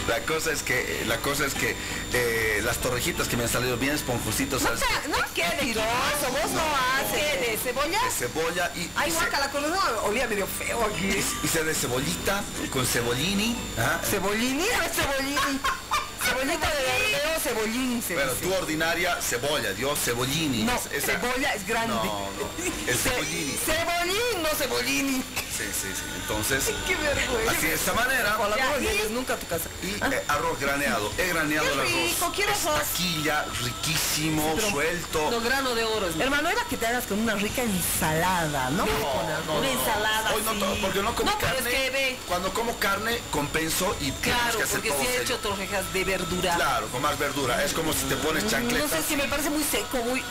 la 0.07 0.19
cosa 0.21 0.51
es 0.51 0.63
que 0.63 1.03
la 1.07 1.17
cosa 1.17 1.45
es 1.45 1.53
que 1.53 1.75
eh, 2.13 2.61
las 2.63 2.77
torrejitas 2.77 3.27
que 3.27 3.37
me 3.37 3.43
han 3.43 3.49
salido 3.49 3.77
bien 3.77 3.93
esponjositos. 3.93 4.61
No, 4.61 4.69
no 4.69 5.17
quede 5.33 5.55
mentiroso, 5.57 5.87
vos 6.31 6.51
no 6.51 6.61
haces. 6.61 7.41
¿De 7.41 7.57
cebolla? 7.57 8.03
De 8.03 8.11
cebolla 8.11 8.71
y. 8.75 8.89
Ay, 8.95 9.11
guaca, 9.11 9.39
la 9.39 9.47
no, 9.47 10.01
olía 10.03 10.27
medio 10.27 10.47
feo 10.47 10.83
aquí. 10.85 11.09
Hice 11.43 11.63
de 11.63 11.73
cebollita 11.73 12.43
con 12.71 12.85
cebollini. 12.85 13.55
¿ah? 13.77 13.99
¿Cebollini 14.09 14.63
o 14.63 14.93
cebollini? 14.93 15.59
Cebollita 16.19 16.67
de 16.69 16.83
verdeo, 16.83 17.39
cebollín. 17.39 18.03
Pero 18.07 18.33
tú 18.33 18.53
ordinaria, 18.53 19.21
cebolla, 19.21 19.73
Dios, 19.73 19.97
cebollini. 19.99 20.63
No, 20.63 20.77
cebolla 20.77 21.53
es 21.53 21.65
grande. 21.65 21.93
No, 21.93 22.03
no, 22.03 22.87
el 22.87 22.97
cebollini. 22.97 23.57
Cebollín, 23.65 24.43
no 24.43 24.49
cebollini. 24.49 25.23
Sí, 25.59 25.65
sí, 25.73 25.87
sí. 25.93 26.03
Entonces, 26.21 26.71
qué 26.87 26.95
vergüenza. 26.95 27.51
Así 27.51 27.67
de 27.67 27.73
esta 27.73 27.91
manera. 27.91 28.35
Con 28.35 28.49
la 28.49 28.55
no 28.55 29.09
nunca 29.09 29.33
a 29.33 29.37
tu 29.37 29.45
casa. 29.47 29.67
Y 29.83 29.87
eh, 29.87 30.23
arroz 30.29 30.57
graneado. 30.57 31.11
He 31.17 31.27
graneado 31.27 31.67
el 31.67 31.79
arroz. 31.81 31.91
Rico, 31.91 32.31
quiero 32.33 32.51
arroz. 32.53 32.87
Taquilla, 32.87 33.45
riquísimo, 33.61 34.55
suelto. 34.71 35.29
No 35.29 35.41
grano 35.41 35.75
de 35.75 35.83
oro. 35.83 36.07
Hermano, 36.17 36.47
era 36.47 36.63
que 36.63 36.77
te 36.77 36.87
hagas 36.87 37.05
con 37.07 37.19
una 37.19 37.35
rica 37.35 37.61
ensalada, 37.61 38.69
¿no? 38.69 38.85
No, 38.85 39.43
no, 39.47 39.59
una 39.59 39.69
ensalada. 39.69 40.33
Hoy 40.33 40.43
no, 40.43 40.75
porque 40.81 41.01
no 41.01 41.13
como 41.13 41.29
no, 41.29 41.37
carne. 41.37 41.57
Pero 41.61 41.75
es 41.75 41.75
que 41.75 41.89
ve. 41.89 42.17
Cuando 42.29 42.53
como 42.53 42.77
carne, 42.77 43.19
compenso 43.29 43.97
y 43.99 44.11
claro, 44.13 44.57
que 44.57 44.63
hacer 44.63 44.79
porque 44.79 44.93
si 44.97 45.07
he 45.07 45.21
hecho 45.21 45.39
torrejas 45.39 45.91
de 45.91 46.05
verdura. 46.05 46.55
Claro, 46.55 46.87
con 46.87 47.01
más 47.01 47.19
verdura. 47.19 47.61
Es 47.65 47.73
como 47.73 47.91
si 47.91 48.05
te 48.05 48.15
pones 48.15 48.47
chancletas. 48.47 48.89
No 48.89 48.95
sé, 48.95 49.03
si 49.03 49.17
me 49.17 49.27
parece 49.27 49.49
muy 49.49 49.63
seco, 49.63 49.97
muy... 50.05 50.23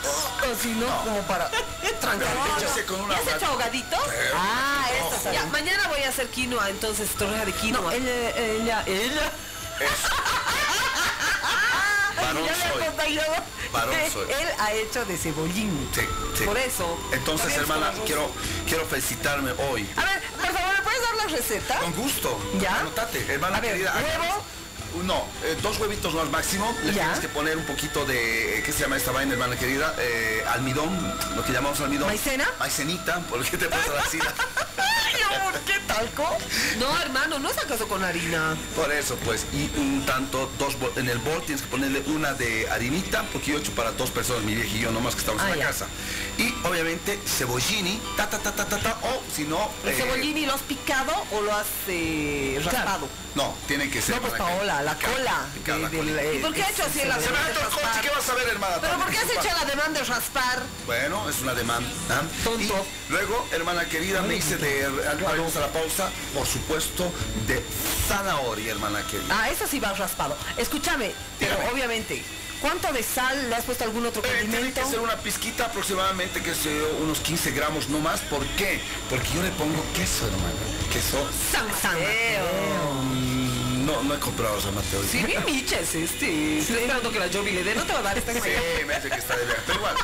así, 0.51 0.69
¿no? 0.69 0.87
Como 1.03 1.21
para... 1.27 1.51
Tranquilo. 2.01 2.29
con 2.87 3.01
una... 3.01 3.15
¿Ya 3.15 3.21
has 3.21 3.37
hecho 3.37 3.45
ahogadito? 3.45 3.97
Ah, 4.33 4.87
Ya, 5.23 5.45
mañana 5.47 5.87
voy 5.87 6.01
a 6.01 6.09
hacer 6.09 6.27
quinoa, 6.27 6.69
entonces, 6.69 7.09
torreja 7.11 7.45
de 7.45 7.51
quinoa. 7.53 7.81
No, 7.81 7.91
ella, 7.91 8.37
ella, 8.37 8.83
ella... 8.87 9.31
Varón 12.15 12.43
soy. 12.45 13.17
Varón 13.71 13.95
soy. 14.11 14.27
Él 14.29 14.47
ha 14.59 14.73
hecho 14.73 15.05
de 15.05 15.17
cebollín. 15.17 15.89
Sí, 15.93 16.01
sí. 16.37 16.43
Por 16.43 16.57
eso. 16.57 16.97
Entonces, 17.11 17.55
hermana, 17.57 17.91
quiero, 18.05 18.29
quiero 18.67 18.85
felicitarme 18.85 19.51
hoy. 19.71 19.87
A 19.95 20.05
ver, 20.05 20.21
por 20.37 20.51
favor, 20.53 20.77
¿me 20.77 20.83
puedes 20.83 21.01
dar 21.01 21.15
la 21.15 21.25
receta? 21.37 21.79
Con 21.79 21.93
gusto. 21.93 22.39
Ya. 22.59 22.79
Anotate, 22.79 23.25
hermana 23.31 23.57
a 23.57 23.61
ver, 23.61 23.71
querida. 23.71 23.95
Huevo. 23.95 24.43
No, 25.03 25.25
eh, 25.43 25.57
dos 25.61 25.79
huevitos 25.79 26.13
más 26.13 26.29
máximo. 26.29 26.75
Le 26.83 26.93
tienes 26.93 27.19
que 27.19 27.29
poner 27.29 27.57
un 27.57 27.65
poquito 27.65 28.05
de, 28.05 28.61
¿qué 28.65 28.71
se 28.71 28.79
llama 28.81 28.97
esta 28.97 29.11
vaina, 29.11 29.33
hermana 29.33 29.55
querida? 29.57 29.93
Eh, 29.99 30.43
almidón, 30.49 30.89
lo 31.35 31.43
que 31.45 31.51
llamamos 31.53 31.79
almidón. 31.79 32.07
¿Maicena? 32.07 32.47
Maicenita, 32.59 33.19
¿por 33.21 33.43
qué 33.43 33.57
te 33.57 33.65
pasa 33.69 33.93
la 33.93 34.05
sida? 34.05 34.33
Amor, 35.37 35.53
¿qué 35.65 35.73
tal? 35.87 35.97
talco? 36.09 36.37
No, 36.79 37.01
hermano, 37.01 37.39
no 37.39 37.49
es 37.49 37.57
acaso 37.57 37.87
con 37.87 38.03
harina. 38.03 38.55
Por 38.75 38.91
eso, 38.91 39.15
pues, 39.25 39.45
y 39.53 39.69
un 39.77 40.03
tanto, 40.05 40.49
dos 40.57 40.75
en 40.95 41.07
el 41.09 41.17
bol 41.19 41.41
tienes 41.43 41.61
que 41.63 41.67
ponerle 41.69 42.01
una 42.07 42.33
de 42.33 42.69
harinita, 42.69 43.23
porque 43.31 43.51
yo 43.51 43.57
he 43.57 43.61
hecho 43.61 43.71
para 43.73 43.91
dos 43.91 44.09
personas, 44.11 44.43
mi 44.43 44.55
vieja 44.55 44.75
y 44.75 44.79
yo, 44.79 44.91
nomás 44.91 45.13
que 45.15 45.21
estamos 45.21 45.41
Ah, 45.41 45.45
en 45.51 45.59
la 45.59 45.65
ya. 45.65 45.67
casa. 45.67 45.87
Y 46.37 46.53
obviamente 46.65 47.19
cebollini, 47.25 48.01
ta 48.17 48.29
ta 48.29 48.39
ta 48.39 48.53
ta 48.53 48.65
ta, 48.65 48.77
ta 48.77 48.97
o 49.03 49.21
si 49.35 49.43
no. 49.43 49.69
¿El 49.83 49.89
eh, 49.89 49.95
cebollini 49.95 50.45
lo 50.45 50.53
has 50.53 50.61
picado 50.61 51.11
o 51.31 51.41
lo 51.41 51.53
has 51.53 51.67
eh, 51.87 52.59
raspado? 52.63 53.07
No, 53.35 53.53
tiene 53.67 53.89
que 53.89 54.01
ser. 54.01 54.15
No, 54.15 54.21
pues 54.21 54.33
Paola, 54.33 54.78
la 54.83 54.95
cola. 54.95 55.45
de- 55.65 55.79
la 55.79 55.89
cola. 55.89 56.21
eh, 56.23 56.35
¿Y 56.35 56.39
por 56.39 56.53
qué 56.53 56.61
hecho 56.61 56.83
así 56.83 56.99
Se 56.99 57.05
me 57.05 57.13
ha 57.13 57.17
hecho 57.17 57.29
el 57.29 57.35
coche, 57.69 57.81
raspar? 57.85 58.01
¿qué 58.01 58.09
vas 58.09 58.29
a 58.29 58.33
ver, 58.35 58.47
hermana? 58.49 58.75
¿Pero 58.81 58.97
por 58.97 59.09
qué 59.11 59.17
has 59.17 59.29
hecho 59.29 59.49
el 59.55 59.61
ademán 59.63 59.93
de 59.93 60.03
raspar? 60.03 60.59
Bueno, 60.85 61.29
es 61.29 61.39
una 61.41 61.53
demanda. 61.53 61.89
Tonto. 62.43 62.85
Y 63.07 63.11
luego, 63.11 63.47
hermana 63.51 63.85
querida, 63.85 64.21
me 64.21 64.35
hice 64.35 64.57
de, 64.57 64.87
vamos 65.21 65.55
a 65.55 65.59
la 65.61 65.67
pausa, 65.67 66.09
por 66.33 66.45
supuesto, 66.47 67.11
de 67.47 67.63
zanahoria, 68.07 68.71
hermana 68.71 69.01
querida. 69.03 69.27
Ah, 69.41 69.49
eso 69.49 69.65
sí 69.67 69.79
va 69.79 69.93
raspado. 69.93 70.35
Escúchame, 70.57 71.11
pero 71.39 71.53
Dígame. 71.55 71.71
obviamente, 71.71 72.23
¿cuánto 72.61 72.91
de 72.93 73.03
sal 73.03 73.49
le 73.49 73.55
has 73.55 73.63
puesto 73.65 73.83
a 73.83 73.87
algún 73.87 74.05
otro 74.05 74.21
Eh, 74.23 74.27
tiene 74.27 74.43
condimento? 74.45 74.81
que 74.81 74.87
ser 74.89 74.99
una 74.99 75.15
pizquita 75.17 75.65
aproximadamente, 75.65 76.41
que 76.41 76.53
sé 76.55 76.75
yo, 76.77 76.87
unos 77.03 77.19
15 77.19 77.51
gramos 77.51 77.89
no 77.89 77.99
más. 77.99 78.19
¿Por 78.21 78.45
qué? 78.57 78.79
Porque 79.09 79.27
yo 79.35 79.41
le 79.43 79.49
pongo 79.51 79.83
queso, 79.95 80.25
hermano. 80.25 80.79
Queso. 80.91 81.29
San 81.51 81.67
Mateo. 81.67 82.45
Mm, 83.03 83.28
No, 83.89 84.03
no 84.03 84.13
he 84.13 84.19
comprado 84.19 84.61
San 84.61 84.75
Mateo. 84.75 85.01
Sí, 85.09 85.23
bien 85.23 85.43
micha 85.45 85.79
es 85.79 85.95
este. 85.95 86.59
Estoy 86.59 86.75
esperando 86.77 87.11
que 87.11 87.19
la 87.19 87.27
Jovi 87.33 87.51
le 87.51 87.63
dé. 87.63 87.73
No 87.75 87.83
te 87.83 87.93
va 87.93 87.99
a 87.99 88.03
dar 88.03 88.17
esta 88.17 88.33
Sí, 88.33 88.39
me 88.85 88.95
dice 88.95 89.09
que 89.09 89.15
está 89.15 89.35
de 89.35 89.45
viaje. 89.45 89.61
Pero 89.65 89.79
igual, 89.79 89.95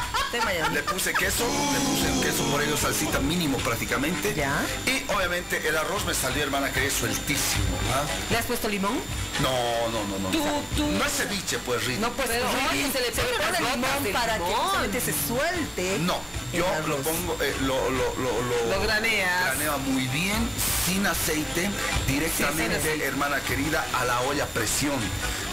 Miami. 0.44 0.76
le 0.76 0.84
puse 0.84 1.14
queso, 1.14 1.46
le 1.46 1.80
puse 1.80 2.12
un 2.12 2.22
queso 2.22 2.44
por 2.52 2.62
ello, 2.64 2.76
salsita 2.78 3.20
mínimo 3.20 3.58
prácticamente. 3.60 4.34
Ya. 4.36 4.60
Y 4.86 5.10
obviamente 5.12 5.66
el 5.68 5.78
arroz 5.78 6.04
me 6.06 6.14
salió, 6.14 6.44
hermana, 6.44 6.72
que 6.72 6.88
es 6.88 6.94
sueltísimo. 6.94 7.78
¿ah? 7.94 8.04
¿Le 8.32 8.38
has 8.38 8.46
puesto 8.46 8.68
limón? 8.68 9.00
No, 9.42 9.52
no, 9.92 10.04
no, 10.08 10.20
no. 10.20 10.30
Tú, 10.30 10.44
tú. 10.76 10.88
No 10.92 11.06
es 11.06 11.12
ceviche, 11.14 11.60
pues, 11.60 11.86
Rita. 11.86 12.02
No, 12.02 12.12
pues 12.14 12.28
Pero, 12.28 12.46
oye, 12.72 12.92
se 12.92 13.02
le 13.02 13.12
pone 13.12 13.60
limón 13.76 14.04
de 14.04 14.10
para 14.12 14.38
que 14.38 14.44
justamente 14.44 15.02
se 15.02 15.14
suelte. 15.28 16.00
No, 16.00 16.20
el 16.54 16.60
yo 16.60 16.68
arroz. 16.68 16.88
lo 16.88 16.98
pongo, 16.98 17.38
eh, 17.42 17.54
lo, 17.62 17.90
lo, 17.92 18.16
lo, 18.16 18.42
lo, 18.42 18.76
Lo 18.78 18.82
graneas. 18.82 19.42
graneo 19.46 19.78
muy 19.80 20.08
bien, 20.08 20.48
sin 20.86 21.06
aceite, 21.06 21.70
directamente, 22.08 22.76
Sí, 22.76 22.82
sin 22.82 22.90
aceite. 22.92 23.06
hermana 23.06 23.40
querida, 23.42 23.75
a 23.82 24.06
la 24.06 24.22
olla 24.22 24.44
a 24.44 24.48
presión. 24.48 24.96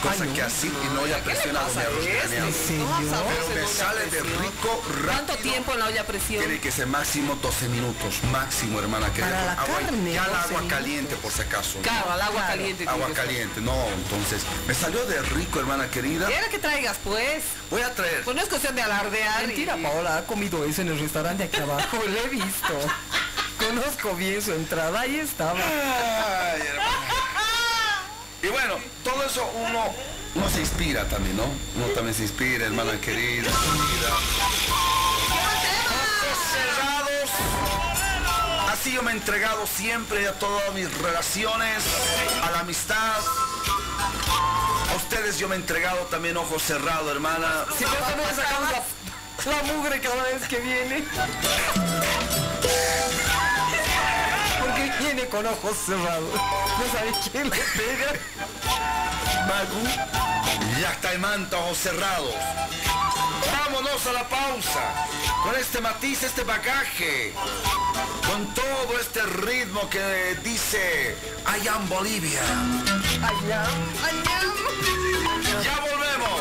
Cosa 0.02 0.24
Ay, 0.24 0.28
no. 0.30 0.35
que 0.35 0.42
así 0.42 0.66
en 0.66 0.98
olla 0.98 1.16
a 1.16 1.20
¿Qué 1.20 1.28
le 1.28 1.35
presión 1.35 1.56
eh? 1.56 1.61
graneado. 2.18 2.46
¿En 2.48 2.52
serio? 2.54 2.87
Pero 2.98 3.61
me 3.62 3.66
sale 3.68 4.06
de 4.06 4.20
rico, 4.20 4.82
rápido. 4.88 5.06
¿Cuánto 5.06 5.37
tiempo 5.37 5.72
en 5.74 5.78
la 5.78 5.87
olla 5.87 6.00
a 6.00 6.04
presión? 6.04 6.42
Tiene 6.44 6.61
que 6.61 6.72
ser 6.72 6.87
máximo 6.88 7.37
12 7.40 7.68
minutos, 7.68 8.16
máximo, 8.32 8.80
hermana 8.80 9.12
querida. 9.12 9.30
Para 9.30 9.44
la 9.44 9.52
agua, 9.62 9.78
carne, 9.80 10.12
ya 10.12 10.24
el 10.24 10.30
12 10.32 10.44
agua 10.56 10.68
caliente, 10.68 11.16
por 11.16 11.30
si 11.32 11.42
acaso. 11.42 11.78
Claro, 11.82 12.11
al 12.11 12.20
agua 12.20 12.32
Claro. 12.40 12.48
caliente. 12.48 12.88
Agua 12.88 13.06
que- 13.06 13.12
caliente, 13.12 13.61
no, 13.61 13.87
entonces, 13.94 14.42
me 14.66 14.74
salió 14.74 15.04
de 15.06 15.22
rico, 15.22 15.61
hermana 15.61 15.88
querida. 15.88 16.26
Quiero 16.26 16.48
que 16.50 16.58
traigas, 16.58 16.96
pues. 17.04 17.44
Voy 17.70 17.82
a 17.82 17.94
traer. 17.94 18.22
Pues 18.24 18.35
no 18.37 18.42
es 18.42 18.48
cuestión 18.48 18.74
de 18.74 18.82
alardear. 18.82 19.46
Mentira, 19.46 19.76
y- 19.78 19.82
Paola, 19.85 20.16
ha 20.18 20.24
comido 20.26 20.64
eso 20.64 20.82
en 20.82 20.88
el 20.88 20.98
restaurante 20.98 21.44
aquí 21.44 21.58
abajo, 21.61 21.96
lo 22.08 22.18
he 22.18 22.28
visto. 22.28 22.74
Conozco 23.58 24.16
bien 24.16 24.42
su 24.42 24.52
entrada, 24.52 25.00
ahí 25.02 25.20
estaba. 25.20 25.61
Y 28.42 28.48
bueno, 28.48 28.74
todo 29.05 29.22
eso 29.24 29.48
uno, 29.55 29.85
uno 30.35 30.50
se 30.50 30.61
inspira 30.61 31.05
también, 31.05 31.37
¿no? 31.37 31.44
Uno 31.76 31.87
también 31.94 32.14
se 32.14 32.22
inspira, 32.22 32.66
hermana 32.66 33.00
querida. 33.00 33.50
cerrados. 36.50 37.31
Así 38.72 38.92
yo 38.92 39.02
me 39.02 39.12
he 39.12 39.14
entregado 39.14 39.64
siempre 39.66 40.26
a 40.26 40.33
todas 40.33 40.74
mis 40.74 40.92
relaciones, 40.98 41.85
a 42.42 42.50
la 42.50 42.61
amistad. 42.61 43.20
A 44.90 44.96
ustedes 44.96 45.38
yo 45.38 45.48
me 45.48 45.55
he 45.55 45.59
entregado 45.59 45.98
también 46.07 46.37
ojos 46.37 46.62
cerrados, 46.62 47.11
hermana. 47.12 47.66
Si 47.78 47.85
no 47.85 47.90
la 49.50 49.62
mugre 49.72 50.00
cada 50.00 50.22
vez 50.24 50.48
que 50.48 50.59
viene. 50.59 51.05
Viene 55.22 55.28
con 55.28 55.46
ojos 55.46 55.76
cerrados. 55.87 56.35
No 56.35 56.92
sabe 56.92 57.12
quién 57.30 57.44
le 57.44 57.56
pega. 57.56 58.12
Magu. 59.46 60.80
Ya 60.80 60.92
está 60.92 61.12
el 61.12 61.20
manto, 61.20 61.58
ojos 61.58 61.78
cerrados. 61.78 62.35
Vámonos 63.52 64.06
a 64.06 64.12
la 64.14 64.28
pausa. 64.28 65.06
Con 65.44 65.54
este 65.54 65.80
matiz, 65.80 66.22
este 66.24 66.42
bagaje. 66.42 67.32
Con 68.26 68.52
todo 68.54 68.98
este 69.00 69.22
ritmo 69.46 69.88
que 69.90 70.37
dice 70.42 71.16
I 71.46 71.68
am 71.68 71.88
Bolivia. 71.88 72.42
Allá. 73.22 73.64
Ya 75.62 75.80
volvemos. 75.80 76.40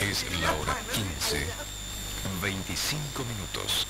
Es 0.00 0.40
la 0.40 0.52
hora 0.52 0.76
15. 0.92 1.46
25 2.42 3.24
minutos. 3.24 3.86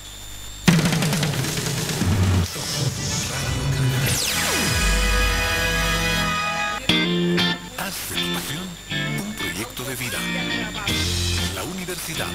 Haz 7.78 8.08
de 8.08 8.14
tu 8.16 8.34
pasión 8.34 8.66
un 9.24 9.34
proyecto 9.34 9.84
de 9.84 9.94
vida. 9.94 10.18
La 11.60 11.66
Universidad 11.66 12.26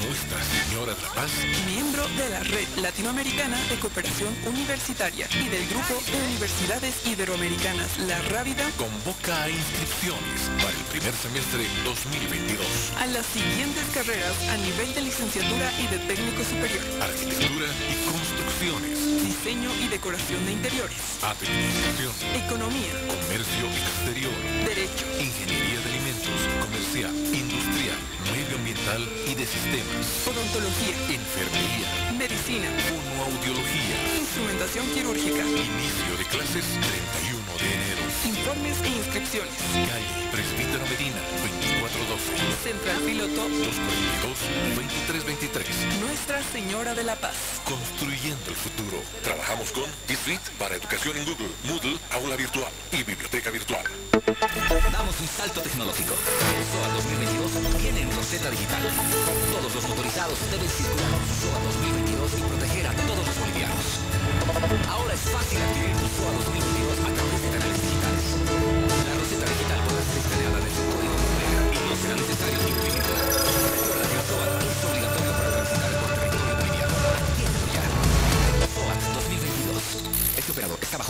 Nuestra 0.00 0.40
Señora 0.40 0.94
de 0.94 1.02
la 1.02 1.08
Paz 1.12 1.28
miembro 1.68 2.08
de 2.16 2.30
la 2.30 2.40
Red 2.40 2.64
Latinoamericana 2.80 3.58
de 3.68 3.76
Cooperación 3.76 4.32
Universitaria 4.46 5.28
y 5.28 5.48
del 5.52 5.68
Grupo 5.68 6.00
de 6.10 6.16
Universidades 6.32 7.04
Iberoamericanas 7.04 7.98
La 8.08 8.16
Rábida 8.32 8.64
convoca 8.78 9.42
a 9.44 9.50
inscripciones 9.50 10.48
para 10.56 10.72
el 10.72 10.84
primer 10.88 11.12
semestre 11.12 11.68
2022. 11.84 12.64
a 12.96 13.06
las 13.12 13.26
siguientes 13.26 13.84
carreras 13.92 14.32
a 14.48 14.56
nivel 14.56 14.88
de 14.94 15.02
licenciatura 15.02 15.68
y 15.76 15.86
de 15.92 15.98
técnico 16.08 16.40
superior, 16.40 16.80
Arquitectura 17.04 17.68
y 17.92 17.94
construcciones. 18.08 18.96
diseño 19.20 19.68
y 19.84 19.88
decoración 19.88 20.40
de 20.46 20.52
interiores, 20.52 20.96
Administración. 21.20 22.12
economía, 22.40 22.92
Comercio 23.04 23.68
exterior. 23.68 24.32
derecho, 24.64 25.04
Ingeniería 25.20 25.76
de 25.76 25.88
alimentos. 25.92 26.40
Comercial. 26.64 27.12
Industrial. 27.36 28.00
Medioambiental 28.62 29.02
y 29.26 29.34
de 29.34 29.44
sistemas. 29.44 30.22
odontología, 30.26 30.94
Enfermería. 31.10 32.12
medicina, 32.16 32.68
Fonoaudiología. 32.86 33.96
instrumentación 34.20 34.86
quirúrgica, 34.94 35.42
Inicio 35.42 36.12
de 36.16 36.24
clases 36.30 36.64
31 36.78 37.38
de 37.38 37.41
enero. 37.66 38.02
informes 38.24 38.80
e 38.82 38.88
inscripciones. 38.88 39.54
Calle 39.72 40.28
Presbítero 40.32 40.84
Medina 40.88 41.20
2412. 41.42 42.32
Central 42.62 43.00
Piloto, 43.02 43.48
242-2323. 43.48 46.00
Nuestra 46.00 46.42
Señora 46.42 46.94
de 46.94 47.04
la 47.04 47.16
Paz. 47.16 47.60
Construyendo 47.64 48.50
el 48.50 48.56
futuro. 48.56 49.02
Trabajamos 49.22 49.70
con 49.72 49.84
Suite 50.22 50.50
para 50.58 50.76
educación 50.76 51.16
en 51.16 51.24
Google, 51.24 51.48
Moodle, 51.64 51.98
aula 52.12 52.36
virtual 52.36 52.70
y 52.92 53.02
biblioteca 53.02 53.50
virtual. 53.50 53.82
Damos 54.92 55.20
un 55.20 55.26
salto 55.26 55.60
tecnológico. 55.60 56.14
El 56.14 56.64
SOA 56.70 56.86
2022 56.94 57.50
viene 57.82 58.02
en 58.02 58.12
Rosetta 58.14 58.48
Digital. 58.50 58.82
Todos 59.50 59.74
los 59.74 59.88
motorizados 59.88 60.38
deben 60.52 60.68
circular 60.68 61.10
con 61.10 61.26
su 61.26 61.34
SOA 61.42 61.58
2022 61.58 62.34
y 62.38 62.42
proteger 62.42 62.86
a 62.86 62.92
todos 62.92 63.26
los 63.26 63.36
bolivianos. 63.40 63.84
Ahora 64.88 65.12
es 65.14 65.20
fácil 65.20 65.58
adquirir 65.58 65.96
tu 65.96 66.06
SOA 66.06 66.30
2022 66.32 66.71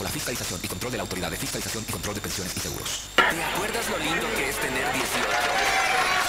la 0.03 0.09
fiscalización 0.09 0.59
y 0.61 0.67
control 0.67 0.91
de 0.91 0.97
la 0.97 1.03
Autoridad 1.03 1.31
de 1.31 1.37
Fiscalización 1.37 1.85
y 1.87 1.91
Control 1.91 2.15
de 2.15 2.21
Pensiones 2.21 2.53
y 2.57 2.59
Seguros. 2.59 3.03
¿Te 3.15 3.21
acuerdas 3.21 3.89
lo 3.89 3.97
lindo 3.97 4.27
que 4.35 4.49
es 4.49 4.57
tener 4.57 4.93
18? 4.93 6.22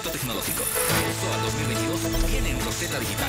Tecnológico. 0.00 0.64
SOA 1.20 1.36
2022 1.52 2.00
viene 2.30 2.50
en 2.50 2.64
Rosetta 2.64 2.98
Digital. 2.98 3.28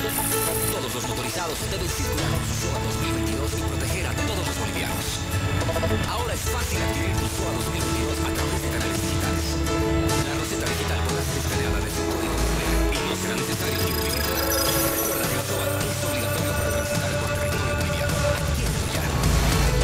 Todos 0.71 0.95
los 0.95 1.07
motorizados 1.11 1.59
deben 1.69 1.89
circular 1.89 2.29
con 2.31 2.43
su 2.47 2.55
SOA 2.63 2.79
2022 3.03 3.51
y 3.51 3.61
proteger 3.67 4.07
a 4.07 4.13
todos 4.15 4.47
los 4.47 4.55
bolivianos. 4.63 5.05
Ahora 6.07 6.33
es 6.33 6.43
fácil 6.47 6.79
adquirir 6.79 7.19
tu 7.19 7.27
SOA 7.35 7.51
2022 7.67 8.15
a 8.15 8.31
través 8.31 8.59
de 8.63 8.69
canales 8.79 8.95
digitales. 8.95 9.45
La 10.23 10.33
Rosetta 10.39 10.65
Digital 10.71 10.99
podrá 11.03 11.23
ser 11.27 11.37
escaneada 11.43 11.79
desde 11.83 11.99
un 11.99 12.09
código 12.15 12.35
y 12.95 12.99
no 13.11 13.15
será 13.19 13.35
necesario 13.35 13.77
imprimirla. 13.83 14.39
Recuerda 15.03 15.25
que 15.27 15.35
la 15.35 15.43
SOA 15.43 15.65
es 15.67 15.99
obligatoria 15.99 16.53
para 16.63 16.69
transitar 16.79 17.11
por 17.11 17.29
territorio 17.43 17.73
boliviano. 17.75 18.15
Adquiérelo 18.39 18.87
ya. 18.95 19.03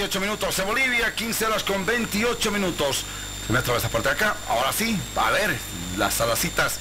28 0.00 0.20
minutos 0.20 0.58
en 0.58 0.66
Bolivia, 0.66 1.14
15 1.14 1.44
horas 1.44 1.62
con 1.62 1.84
28 1.84 2.50
minutos. 2.50 3.04
Se 3.46 3.52
me 3.52 3.60
parte 3.60 4.08
de 4.08 4.14
acá. 4.14 4.34
Ahora 4.48 4.72
sí, 4.72 4.98
a 5.14 5.30
ver, 5.30 5.58
las 5.98 6.14
salacitas. 6.14 6.78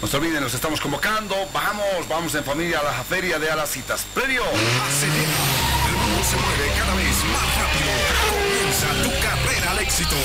No 0.00 0.08
se 0.08 0.16
olviden, 0.16 0.42
nos 0.42 0.54
estamos 0.54 0.80
convocando. 0.80 1.36
Vamos, 1.52 2.08
vamos 2.08 2.34
en 2.34 2.44
familia 2.44 2.78
a 2.78 2.84
la 2.84 3.04
feria 3.04 3.38
de 3.38 3.50
Alacitas. 3.50 4.06
Previo. 4.14 4.42
El 4.42 5.96
mundo 5.98 6.24
se 6.24 6.36
mueve 6.36 6.72
cada 6.78 6.94
vez 6.94 7.24
más 7.24 7.46
rápido. 7.60 7.92
Comienza 8.30 8.88
tu 9.02 9.10
carrera 9.20 9.72
al 9.72 9.78
éxito. 9.80 10.16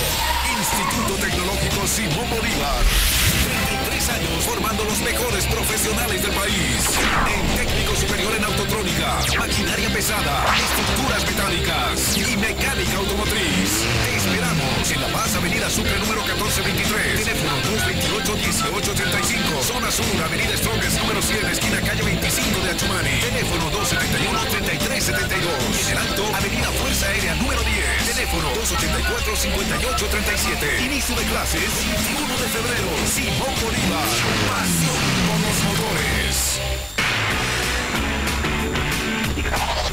Instituto 0.57 1.15
Tecnológico 1.15 1.85
Simón 1.85 2.29
Bolívar. 2.29 3.20
23 3.31 4.09
años 4.09 4.43
formando 4.43 4.83
los 4.83 4.99
mejores 4.99 5.45
profesionales 5.47 6.21
del 6.21 6.31
país. 6.31 6.99
En 7.27 7.47
técnico 7.55 7.95
superior 7.95 8.35
en 8.35 8.43
autotrónica, 8.43 9.19
maquinaria 9.37 9.89
pesada, 9.89 10.45
estructuras 10.57 11.25
metálicas 11.25 12.17
y 12.17 12.35
mecánica 12.37 12.97
automotriz. 12.97 13.85
Te 14.03 14.15
esperamos 14.17 14.91
en 14.91 14.99
La 15.01 15.07
Paz, 15.07 15.33
Avenida 15.35 15.69
Sucre 15.69 15.97
número 15.99 16.21
1423. 16.25 17.23
Teléfono 17.23 17.55
228-1835. 17.71 19.63
Zona 19.63 19.89
Sur, 19.91 20.23
Avenida 20.25 20.57
Strongest 20.57 20.99
número 21.01 21.21
100, 21.21 21.45
esquina 21.51 21.79
calle 21.81 22.03
25 22.03 22.59
de 22.59 22.71
Achumani. 22.71 23.21
Teléfono 23.21 23.71
271-3372. 23.71 25.81
En 25.81 25.87
el 25.91 25.97
Alto, 25.97 26.35
Avenida 26.35 26.67
Fuerza 26.81 27.07
Aérea 27.07 27.35
número 27.35 27.61
10. 27.63 28.15
Teléfono 28.15 28.51
284-5837. 28.55 30.85
Inicio 30.85 31.15
de 31.15 31.23
clases 31.23 31.61
21 31.61 32.37
de 32.37 32.47
febrero. 32.49 32.89
Simón 33.21 33.53
Bolívar. 33.61 34.09
Pasión 34.49 35.01
por 35.27 35.39
los 35.45 35.57
motores. 35.67 36.59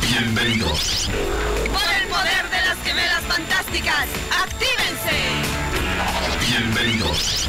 Bienvenidos. 0.00 1.10
Por 1.74 1.88
el 2.00 2.08
poder 2.08 2.44
de 2.48 2.60
las 2.68 2.78
gemelas 2.84 3.22
fantásticas, 3.28 4.06
¡actívense! 4.30 5.18
Bienvenidos. 6.48 7.48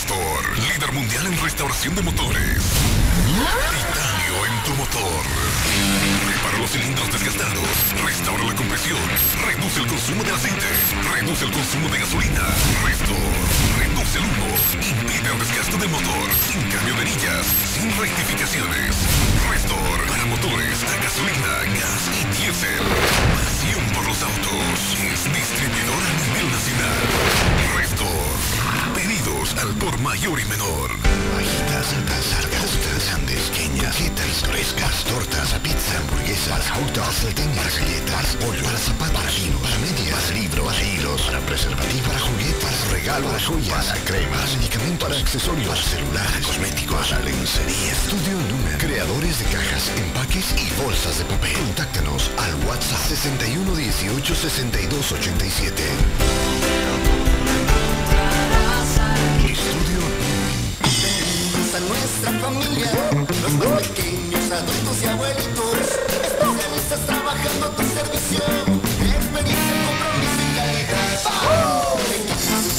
Líder 0.06 0.92
mundial 0.92 1.26
en 1.26 1.42
restauración 1.42 1.94
de 1.96 2.02
motores. 2.02 2.62
Titanio 3.26 4.46
en 4.46 4.62
tu 4.62 4.70
motor. 4.78 5.22
Repara 6.30 6.58
los 6.58 6.70
cilindros 6.70 7.10
desgastados. 7.10 7.66
Restaura 8.04 8.44
la 8.44 8.54
compresión. 8.54 9.02
Reduce 9.44 9.80
el 9.80 9.86
consumo 9.88 10.22
de 10.22 10.30
aceite. 10.30 10.70
Reduce 11.12 11.44
el 11.44 11.50
consumo 11.50 11.88
de 11.88 11.98
gasolina. 11.98 12.44
Restor. 12.86 13.34
Reduce 13.82 14.18
el 14.18 14.24
humo. 14.30 14.50
Impide 14.78 15.28
el 15.32 15.38
desgaste 15.40 15.76
del 15.76 15.90
motor. 15.90 16.26
Sin 16.52 16.62
cambio 16.70 16.94
de 16.94 17.02
anillas. 17.02 17.46
Sin 17.74 17.90
rectificaciones. 17.98 18.94
Restor. 19.50 20.06
Para 20.06 20.24
motores 20.26 20.84
a 20.86 21.02
gasolina, 21.02 21.52
gas 21.82 22.02
y 22.14 22.22
diésel. 22.30 22.86
Pasión 23.34 23.82
por 23.90 24.06
los 24.06 24.22
autos. 24.22 24.70
Distribuidor 25.34 25.98
a 25.98 26.12
nivel 26.22 26.46
nacional. 26.52 27.55
Al 29.58 29.72
por 29.76 29.98
mayor 30.00 30.38
y 30.38 30.44
menor. 30.44 30.90
Fajitas, 31.34 31.92
altas, 31.94 32.26
largas, 32.30 32.70
grandes, 33.08 33.40
pequeñas, 33.50 33.96
quitas, 33.96 34.44
frescas, 34.44 35.04
tortas, 35.04 35.54
pizza, 35.62 35.96
hamburguesas, 35.96 36.66
dogs, 36.92 37.16
salteñas, 37.16 37.78
galletas, 37.78 38.36
pollo, 38.36 38.62
para 38.62 38.78
zapatos, 38.78 39.16
para 39.16 39.30
vino, 39.32 39.58
para 39.58 39.78
medias, 39.78 40.30
libros, 40.34 40.66
para 40.66 40.82
hilos, 40.82 41.22
para 41.22 41.40
preservativos, 41.40 42.06
para 42.06 42.20
juguetes, 42.20 42.90
regalos, 42.90 43.30
para 43.30 43.44
joyas, 43.44 43.86
para 43.86 44.00
cremas, 44.04 44.56
medicamentos, 44.56 45.08
para 45.08 45.20
accesorios, 45.20 45.68
para 45.68 45.82
celulares, 45.82 46.46
cosméticos, 46.46 47.08
para 47.08 47.22
lencería. 47.24 47.92
Estudio 47.92 48.36
Luna, 48.50 48.78
creadores 48.78 49.38
de 49.38 49.44
cajas, 49.46 49.90
empaques 49.96 50.54
y 50.60 50.68
bolsas 50.82 51.18
de 51.18 51.24
papel. 51.24 51.54
Contáctanos 51.54 52.30
al 52.36 52.54
WhatsApp 52.68 53.00
61 53.08 53.74
18 53.74 54.34
a 61.76 61.80
nuestra 61.80 62.32
familia, 62.40 62.90
los 63.42 63.52
más 63.52 63.82
pequeños, 63.82 64.50
adultos 64.50 64.96
y 65.02 65.06
abuelitos, 65.06 65.76
especialistas 66.24 67.00
trabajando 67.04 67.66
a 67.66 67.70
tu 67.76 67.82
servicio, 67.82 68.44
experiencia, 69.04 69.76
compromiso 69.84 70.40
y 70.40 70.56
calidad. 70.56 71.20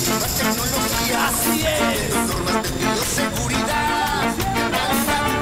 Nueva 0.07 0.27
tecnología, 0.37 1.17
así 1.27 1.55
es, 1.61 2.09
normas 2.27 2.57
de 2.63 2.69
bioseguridad, 2.79 4.33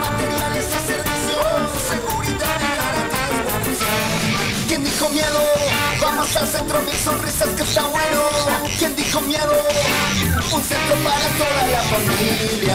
materiales 0.03 0.65
y 0.67 0.79
servicios, 0.91 1.55
seguridad 1.87 2.57
y 2.59 2.71
garantía. 2.81 3.95
¿Quién 4.67 4.81
dijo 4.83 5.05
miedo? 5.09 5.39
Vamos 6.01 6.35
al 6.35 6.47
centro, 6.47 6.81
mil 6.81 6.97
sonrisas 6.97 7.49
que 7.55 7.63
está 7.63 7.83
bueno. 7.87 8.21
¿Quién 8.77 8.95
dijo 8.97 9.21
miedo? 9.21 9.55
Un 10.51 10.61
centro 10.61 10.95
para 11.03 11.27
toda 11.37 11.67
la 11.71 11.81
familia. 11.83 12.74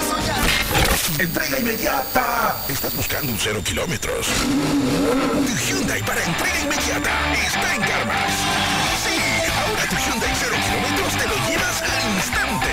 Entrega 1.19 1.59
inmediata. 1.59 2.55
¿Estás 2.67 2.95
buscando 2.95 3.31
un 3.31 3.39
cero 3.39 3.61
kilómetros? 3.63 4.27
Tu 4.27 5.55
Hyundai 5.67 6.01
para 6.03 6.23
entrega 6.23 6.59
inmediata 6.61 7.11
está 7.35 7.75
en 7.75 7.81
Carmas. 7.81 8.33
Sí, 9.03 9.17
ahora 9.51 9.83
tu 9.89 9.95
Hyundai 9.95 10.33
cero 10.39 10.55
kilómetros 10.65 11.11
te 11.17 11.27
lo 11.27 11.35
llevas 11.47 11.81
al 11.81 12.01
instante. 12.15 12.71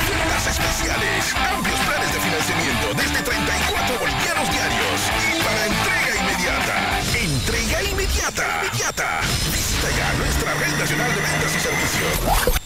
Ofertas 0.00 0.44
especiales, 0.54 1.20
amplios 1.34 1.80
planes 1.80 2.10
de 2.14 2.20
financiamiento 2.20 2.86
desde 2.94 3.20
34 3.22 3.98
bolivianos 3.98 4.46
diarios 4.50 4.98
y 5.14 5.42
para 5.44 5.60
entrega 5.66 6.12
inmediata. 6.20 6.76
Entrega 7.12 7.82
inmediata. 7.82 8.46
Inmediata. 8.64 9.08
Visita 9.52 9.88
ya 9.92 10.12
nuestra 10.18 10.54
red 10.54 10.74
nacional 10.78 11.10
de 11.14 11.20
ventas 11.20 11.52
y 11.54 11.60
servicios. 11.60 12.63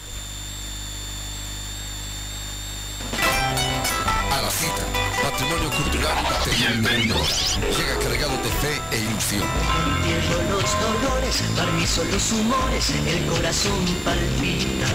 La 4.49 4.55
cita, 4.55 5.08
patrimonio 5.31 5.69
cultural 5.69 6.17
Bienvenido. 6.57 7.15
Llega 7.77 7.99
cargado 7.99 8.35
de 8.41 8.49
fe 8.61 8.81
e 8.91 8.97
ilusión. 8.99 9.43
Entierro 9.97 10.43
los 10.49 10.69
dolores, 10.81 11.43
barnizo 11.55 12.03
los 12.05 12.31
humores, 12.31 12.89
el 12.89 13.25
corazón 13.27 13.85
palpita. 14.03 14.87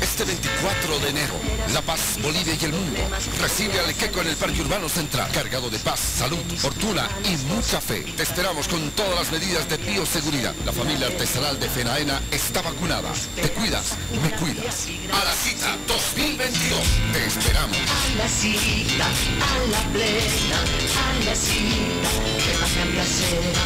Este 0.00 0.24
24 0.24 0.98
de 1.00 1.08
enero, 1.10 1.34
La 1.74 1.82
Paz, 1.82 2.18
Bolivia 2.22 2.54
y 2.58 2.64
el 2.64 2.72
mundo 2.72 3.00
recibe 3.40 3.78
al 3.80 3.90
Equeco 3.90 4.20
en 4.22 4.28
el 4.28 4.36
Parque 4.36 4.62
Urbano 4.62 4.88
Central, 4.88 5.30
cargado 5.30 5.68
de 5.68 5.78
paz, 5.78 6.00
salud, 6.00 6.38
fortuna 6.56 7.06
y 7.24 7.36
mucha 7.52 7.80
fe. 7.80 8.00
Te 8.16 8.22
esperamos 8.22 8.66
con 8.66 8.90
todas 8.90 9.14
las 9.14 9.30
medidas 9.30 9.68
de 9.68 9.76
bioseguridad. 9.76 10.54
La 10.64 10.72
familia 10.72 11.06
artesanal 11.06 11.60
de 11.60 11.68
Fenaena 11.68 12.20
está 12.30 12.62
vacunada. 12.62 13.10
Te 13.36 13.50
cuidas, 13.50 13.96
me 14.22 14.30
cuidas. 14.32 14.88
A 15.12 15.24
la 15.24 15.32
cita 15.32 15.76
2022. 15.86 16.80
Te 17.12 17.26
esperamos. 17.26 17.76
A 17.76 18.18
la 18.18 18.28
cita, 18.28 19.06
a 19.52 19.58
la 19.74 19.82
plena, 19.92 20.58
a 20.60 21.24
la 21.24 21.34
cita, 21.34 22.10
que 22.44 22.58
más 22.58 22.72
cambia 22.72 23.04
será. 23.04 23.64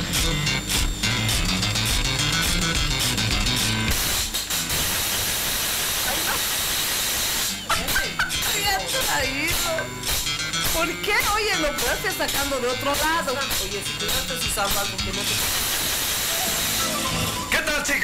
¿Por 10.75 10.89
qué? 11.03 11.13
Oye, 11.35 11.57
lo 11.61 11.77
puedes 11.77 12.15
sacando 12.17 12.59
de 12.61 12.69
otro 12.69 12.95
lado. 12.97 13.33
Oye, 13.65 13.83
si 13.85 13.93
tú 13.99 14.07
no 14.07 14.13
estás 14.13 14.45
usando 14.45 14.81
algo 14.81 14.97
que 14.97 15.13
no 15.13 15.23
te... 15.23 15.74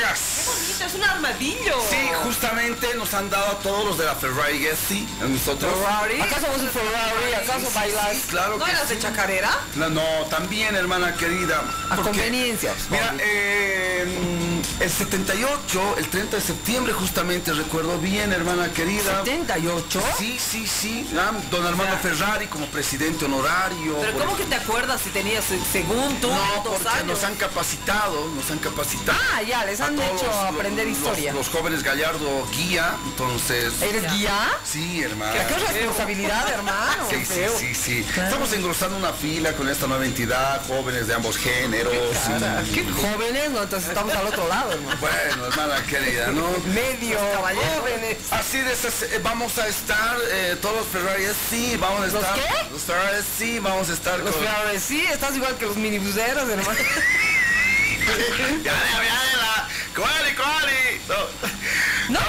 ¿Qué 0.00 0.50
bonito, 0.50 0.84
es 0.86 0.94
un 0.94 1.04
armadillo. 1.04 1.74
Sí, 1.90 2.08
justamente 2.24 2.94
nos 2.94 3.12
han 3.12 3.28
dado 3.28 3.46
a 3.52 3.58
todos 3.58 3.84
los 3.84 3.98
de 3.98 4.06
la 4.06 4.14
Ferrari 4.14 4.58
Gessi, 4.58 5.06
a 5.20 5.24
nosotros. 5.24 5.72
Ferrari. 5.78 6.20
¿Acaso 6.22 6.46
vos 6.46 6.62
es 6.62 6.70
Ferrari? 6.70 7.34
¿Acaso 7.34 7.66
Sí, 7.66 7.74
bailas? 7.74 8.12
sí, 8.16 8.22
claro 8.30 8.56
¿No 8.56 8.64
que 8.64 8.70
eras 8.70 8.88
sí. 8.88 8.94
de 8.94 9.00
chacarera? 9.00 9.50
No, 9.76 9.90
no, 9.90 10.02
también, 10.30 10.74
hermana 10.74 11.14
querida. 11.14 11.62
A 11.90 11.96
porque- 11.96 12.10
conveniencia. 12.12 12.72
Mira, 12.88 13.14
eh, 13.20 14.49
el 14.80 14.90
78, 14.90 15.94
el 15.98 16.08
30 16.08 16.36
de 16.36 16.42
septiembre 16.42 16.92
justamente, 16.94 17.52
recuerdo 17.52 17.98
bien, 17.98 18.32
hermana 18.32 18.72
querida. 18.72 19.22
¿78? 19.24 19.82
Sí, 20.18 20.38
sí, 20.38 20.66
sí. 20.66 21.10
ah, 21.18 21.32
Don 21.50 21.66
Armando 21.66 21.96
Ferrari 21.98 22.46
como 22.46 22.64
presidente 22.66 23.26
honorario. 23.26 23.96
Pero 24.00 24.18
¿cómo 24.18 24.36
que 24.38 24.44
te 24.44 24.54
acuerdas 24.54 25.00
si 25.02 25.10
tenías, 25.10 25.50
eh, 25.50 25.58
según 25.70 26.16
tú, 26.20 26.28
No, 26.28 26.62
dos 26.64 26.74
porque 26.78 26.88
años? 26.88 27.06
nos 27.06 27.24
han 27.24 27.34
capacitado, 27.36 28.26
nos 28.34 28.50
han 28.50 28.58
capacitado. 28.58 29.18
Ah, 29.34 29.42
ya, 29.42 29.64
les 29.66 29.80
han 29.80 30.00
hecho 30.00 30.26
los- 30.26 30.34
aprender 30.54 30.86
los- 30.88 30.96
historia. 30.96 31.32
Los, 31.34 31.48
jóvenes 31.50 31.82
Gallardo 31.82 32.46
guía, 32.56 32.94
entonces. 33.04 33.74
¿Eres 33.82 34.10
guía? 34.14 34.50
Sí, 34.64 35.02
hermano. 35.02 35.32
¿Qué, 35.34 35.54
qué 35.54 35.60
responsabilidad, 35.72 36.48
hermano? 36.52 37.06
Sí, 37.10 37.24
sí, 37.26 37.42
sí, 37.58 37.74
sí. 37.74 38.06
Estamos 38.16 38.50
engrosando 38.54 38.96
una 38.96 39.12
fila 39.12 39.52
con 39.54 39.68
esta 39.68 39.86
nueva 39.86 40.06
entidad, 40.06 40.62
jóvenes 40.66 41.06
de 41.06 41.14
ambos 41.14 41.36
géneros. 41.36 41.92
Y- 41.94 42.70
¿Qué 42.72 42.84
jóvenes? 42.90 43.50
No, 43.50 43.62
entonces 43.62 43.88
estamos 43.90 44.14
al 44.14 44.26
otro 44.26 44.48
lado, 44.48 44.69
hermano. 44.72 44.96
Bueno, 45.00 45.46
hermana 45.46 45.82
querida, 45.86 46.28
¿no? 46.28 46.50
Medio 46.74 47.18
jóvenes. 47.18 48.18
Así 48.30 48.58
de 48.58 48.72
esas, 48.72 49.02
eh, 49.02 49.20
vamos 49.22 49.58
a 49.58 49.66
estar, 49.68 50.16
eh, 50.30 50.56
todos 50.60 50.76
los 50.76 50.86
Ferrari 50.86 51.24
sí, 51.48 51.76
vamos 51.80 52.00
a 52.02 52.06
¿Los 52.06 52.14
estar. 52.14 52.34
qué? 52.34 52.70
Los 52.72 52.82
Ferrari 52.82 53.22
sí, 53.38 53.58
vamos 53.58 53.88
a 53.88 53.92
estar 53.92 54.18
Los 54.20 54.34
con. 54.34 54.44
Ferrari, 54.44 54.78
sí, 54.80 55.00
estás 55.10 55.34
igual 55.36 55.56
que 55.56 55.66
los 55.66 55.76
minibuseros, 55.76 56.48
hermano. 56.48 56.70
ya, 58.64 58.72
ya, 58.72 59.02
ya, 59.02 59.59
¡Cuali, 59.94 60.34
cuali! 60.34 61.00
No. 61.08 62.14
No, 62.14 62.20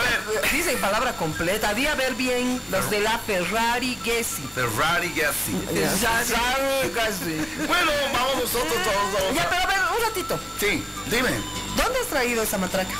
dicen 0.51 0.77
palabra 0.79 1.13
completa. 1.13 1.73
Di 1.73 1.87
a 1.87 1.95
ver 1.95 2.15
bien 2.15 2.61
los 2.69 2.89
de 2.89 2.99
la 2.99 3.17
Ferrari 3.19 3.97
Gessi. 4.03 4.41
Ferrari 4.53 5.09
Gassi. 5.15 5.53
Ferrari 5.67 6.91
Gessi. 6.93 7.65
Bueno, 7.67 7.91
vamos 8.13 8.35
nosotros 8.35 8.73
todos. 8.83 9.13
Vamos 9.13 9.35
Ya, 9.35 9.43
a- 9.43 9.49
pero 9.49 9.61
a 9.61 9.65
ver, 9.67 9.77
un 9.97 10.03
ratito. 10.03 10.39
Sí, 10.59 10.83
dime. 11.07 11.29
¿Dónde 11.75 11.99
has 11.99 12.07
traído 12.07 12.43
esa 12.43 12.57
matraca? 12.57 12.93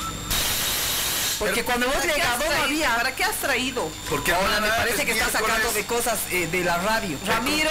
Porque 1.46 1.64
cuando 1.64 1.86
hemos 1.86 1.96
¿Para 1.98 2.08
qué 2.08 2.14
llegado 2.14 2.32
has 2.34 2.38
no 2.40 2.46
traído? 2.46 2.64
había. 2.64 2.96
¿Para 2.96 3.14
qué 3.14 3.24
has 3.24 3.36
traído? 3.36 3.90
Porque 4.08 4.32
Ahora 4.32 4.60
me 4.60 4.68
parece 4.68 5.04
que 5.04 5.12
está 5.12 5.24
miércoles. 5.26 5.46
sacando 5.56 5.72
de 5.72 5.86
cosas 5.86 6.18
eh, 6.30 6.46
de 6.50 6.64
la 6.64 6.78
radio. 6.78 7.18
Ramiro, 7.26 7.70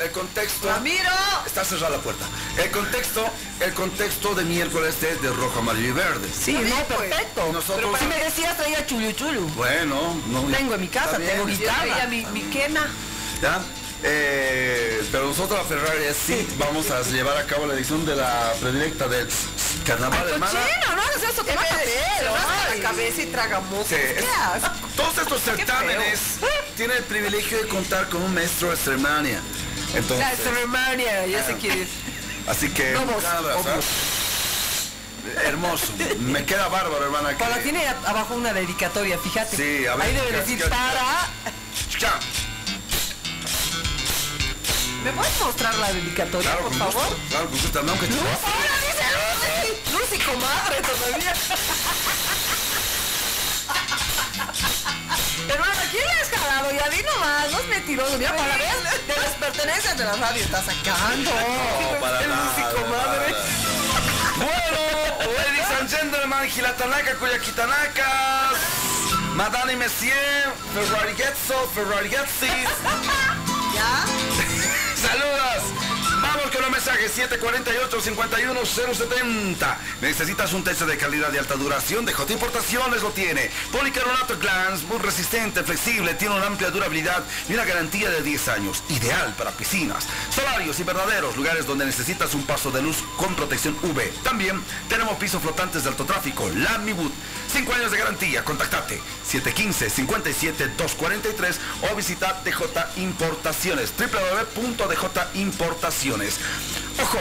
El 0.00 0.10
contexto. 0.10 0.68
Ramiro. 0.68 1.10
Está 1.46 1.64
cerrada 1.64 1.96
la 1.96 2.02
puerta. 2.02 2.24
El 2.56 2.70
contexto, 2.70 3.24
el 3.60 3.72
contexto 3.74 4.34
de 4.34 4.44
miércoles 4.44 4.96
es 5.02 5.22
de 5.22 5.28
rojo, 5.30 5.58
amarillo 5.60 5.88
y 5.88 5.92
verde. 5.92 6.28
Sí, 6.32 6.52
no, 6.54 6.76
perfecto. 6.84 7.50
Nosotros- 7.52 7.76
Pero 7.76 7.96
si 7.98 8.04
me 8.06 8.16
decías 8.24 8.56
traía 8.56 8.84
chulu 8.86 9.12
chulu. 9.12 9.40
Bueno, 9.56 10.20
no. 10.28 10.42
Tengo 10.56 10.74
en 10.74 10.80
mi 10.80 10.88
casa, 10.88 11.18
bien. 11.18 11.30
tengo 11.32 11.46
guitarra. 11.46 11.82
traía 11.82 12.06
mi, 12.06 12.24
mi 12.26 12.42
quena. 12.50 12.86
¿Ya? 13.42 13.60
Eh, 14.06 15.02
pero 15.10 15.26
nosotros 15.28 15.58
la 15.58 15.64
Ferrari 15.64 16.04
sí 16.14 16.46
vamos 16.58 16.90
a 16.90 17.00
llevar 17.02 17.38
a 17.38 17.44
cabo 17.46 17.66
la 17.66 17.74
edición 17.74 18.04
de 18.04 18.14
la 18.16 18.52
predilecta 18.60 19.08
del 19.08 19.26
carnaval, 19.84 20.28
hermana. 20.28 20.52
Cochino, 20.52 20.96
no 20.96 21.02
hagas 21.02 21.22
eso, 21.22 21.44
te 21.44 21.54
vas 21.54 21.66
a 21.70 22.74
la 22.74 22.82
cabeza 22.82 23.22
y 23.22 23.26
traga 23.26 23.60
mocos. 23.60 23.86
Sí, 23.88 23.94
¿Qué 23.96 24.18
es- 24.18 24.24
haces? 24.28 24.70
Todos 24.96 25.18
estos 25.18 25.42
certámenes 25.42 26.20
tienen 26.76 26.96
el 26.96 27.04
privilegio 27.04 27.58
de 27.62 27.68
contar 27.68 28.08
con 28.08 28.22
un 28.22 28.34
maestro 28.34 28.70
de 28.70 28.76
ceremonia. 28.76 29.40
Entonces, 29.94 30.18
La 30.18 30.36
ceremonia, 30.36 31.26
ya 31.26 31.44
sé 31.46 31.56
quién 31.56 31.82
es. 31.82 31.88
así 32.48 32.68
que 32.70 32.94
Vamos, 32.94 33.22
hermoso. 35.44 35.86
Me 36.20 36.44
queda 36.44 36.68
bárbaro, 36.68 37.04
hermana. 37.04 37.30
que- 37.30 37.36
Paula 37.36 37.58
tiene 37.58 37.86
abajo 38.06 38.34
una 38.34 38.52
dedicatoria, 38.52 39.18
fíjate. 39.18 39.56
Sí, 39.56 39.86
a 39.86 39.96
ver, 39.96 40.06
Ahí 40.06 40.14
debe 40.14 40.28
¿qué- 40.28 40.36
decir 40.36 40.68
para. 40.68 41.28
¿Me 45.04 45.12
puedes 45.12 45.40
mostrar 45.40 45.74
la 45.76 45.92
dedicatoria, 45.92 46.50
Claro, 46.50 46.64
por 46.68 46.78
con 46.78 46.78
favor? 46.92 47.08
gusto. 47.08 47.28
Claro, 47.28 47.44
con 47.50 47.58
gusto. 47.58 47.78
Aunque. 47.78 48.06
¡Ahora 48.06 48.76
dice 48.88 49.04
Lucy! 49.14 49.92
¡Lucy, 49.92 50.18
comadre, 50.24 50.76
todavía! 50.82 51.32
Hermano, 55.48 55.80
¿quién 55.90 56.04
le 56.06 56.12
has 56.12 56.30
jalado? 56.30 56.70
Ya 56.72 56.88
di 56.88 57.02
nomás, 57.02 57.50
no 57.52 57.58
es 57.60 57.66
mentiroso. 57.68 58.16
Mira, 58.18 58.34
para 58.34 58.56
ver, 58.56 58.74
de 59.06 59.16
las 59.20 59.32
pertenencias 59.34 59.98
de 59.98 60.04
la 60.04 60.12
radio 60.16 60.42
está 60.42 60.62
sacando. 60.64 61.30
No, 61.30 62.00
para 62.00 62.20
El 62.20 62.30
comadre. 62.30 63.30
nada. 63.30 63.44
Bueno, 64.36 64.80
ladies 65.36 65.70
and 65.80 65.90
gentlemen, 65.90 66.48
Gilatanaka, 66.50 67.14
Kuyakitanakas, 67.16 68.56
Madame 69.34 69.76
Messier, 69.76 70.50
Ferrari 70.72 71.14
Getzo, 71.14 71.68
Ferrari 71.74 72.08
Getsis. 72.08 72.48
¿Ya? 73.74 74.04
Saludos. 75.04 75.62
Vamos 76.22 76.50
con 76.50 76.62
los 76.62 76.70
mensajes 76.70 77.12
748-51070. 77.18 79.76
¿Necesitas 80.00 80.54
un 80.54 80.64
techo 80.64 80.86
de 80.86 80.96
calidad 80.96 81.30
de 81.30 81.38
alta 81.38 81.56
duración? 81.56 82.06
De 82.06 82.14
J 82.14 82.32
Importaciones 82.32 83.02
lo 83.02 83.10
tiene. 83.10 83.50
Policarbonato 83.70 84.38
Glance, 84.38 84.86
muy 84.86 84.96
resistente, 84.98 85.62
flexible, 85.62 86.14
tiene 86.14 86.34
una 86.34 86.46
amplia 86.46 86.70
durabilidad 86.70 87.22
y 87.48 87.52
una 87.52 87.66
garantía 87.66 88.08
de 88.08 88.22
10 88.22 88.48
años. 88.48 88.82
Ideal 88.88 89.34
para 89.36 89.50
piscinas, 89.50 90.06
solarios 90.34 90.80
y 90.80 90.84
verdaderos 90.84 91.36
lugares 91.36 91.66
donde 91.66 91.84
necesitas 91.84 92.32
un 92.32 92.46
paso 92.46 92.70
de 92.70 92.80
luz 92.80 93.04
con 93.16 93.34
protección 93.34 93.76
UV. 93.82 94.10
También 94.22 94.62
tenemos 94.88 95.16
pisos 95.16 95.42
flotantes 95.42 95.82
de 95.84 95.90
alto 95.90 96.04
tráfico, 96.04 96.48
Lamibut. 96.48 97.12
5 97.52 97.74
años 97.74 97.90
de 97.90 97.98
garantía. 97.98 98.44
Contactate 98.44 99.00
715-57-243 99.30 101.56
o 101.90 101.96
visita 101.96 102.40
DJ 102.44 102.66
Importaciones. 102.96 103.92
www.djimportaciones. 103.96 106.38
Ojo, 107.00 107.18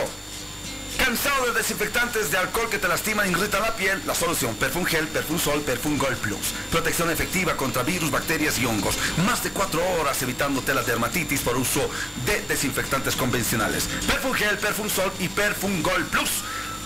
¿Cansado 1.03 1.47
de 1.47 1.51
desinfectantes 1.51 2.31
de 2.31 2.37
alcohol 2.37 2.69
que 2.69 2.79
te 2.79 2.87
lastiman 2.87 3.27
e 3.27 3.31
irritan 3.31 3.61
la 3.61 3.75
piel? 3.75 4.01
La 4.07 4.15
solución, 4.15 4.55
Perfum 4.55 4.85
Gel, 4.85 5.05
Perfum 5.09 5.37
Sol, 5.37 5.59
Perfum 5.59 5.97
Gold 5.97 6.15
Plus. 6.19 6.53
Protección 6.71 7.11
efectiva 7.11 7.57
contra 7.57 7.83
virus, 7.83 8.09
bacterias 8.09 8.57
y 8.57 8.65
hongos. 8.65 8.97
Más 9.27 9.43
de 9.43 9.49
4 9.49 9.81
horas 9.99 10.21
evitándote 10.21 10.73
la 10.73 10.81
dermatitis 10.81 11.41
por 11.41 11.57
uso 11.57 11.81
de 12.25 12.39
desinfectantes 12.47 13.17
convencionales. 13.17 13.89
Perfum 14.07 14.33
Gel, 14.33 14.57
Perfum 14.57 14.89
Sol 14.89 15.11
y 15.19 15.27
Perfum 15.27 15.83
Gold 15.83 16.07
Plus. 16.07 16.41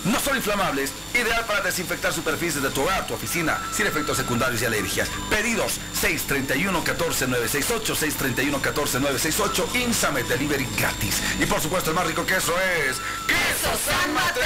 No 0.06 0.20
son 0.20 0.38
inflamables, 0.38 0.92
ideal 1.14 1.46
para 1.46 1.62
desinfectar 1.62 2.14
superficies 2.14 2.64
de 2.64 2.70
tu 2.70 2.82
hogar, 2.82 3.06
tu 3.08 3.14
oficina, 3.14 3.62
sin 3.76 3.88
efectos 3.88 4.18
secundarios 4.18 4.62
y 4.62 4.66
alergias. 4.66 5.10
Pedidos 5.30 5.80
631-14968, 6.02 8.62
631-14968, 8.62 9.76
Insame 9.76 10.24
Delivery 10.24 10.68
gratis. 10.78 11.22
Y 11.40 11.46
por 11.46 11.62
supuesto 11.62 11.90
el 11.90 11.96
más 11.96 12.08
rico 12.08 12.26
queso 12.26 12.54
es... 12.60 12.98
¡Queso 13.28 13.72
San 13.86 14.14
Mateo! 14.14 14.44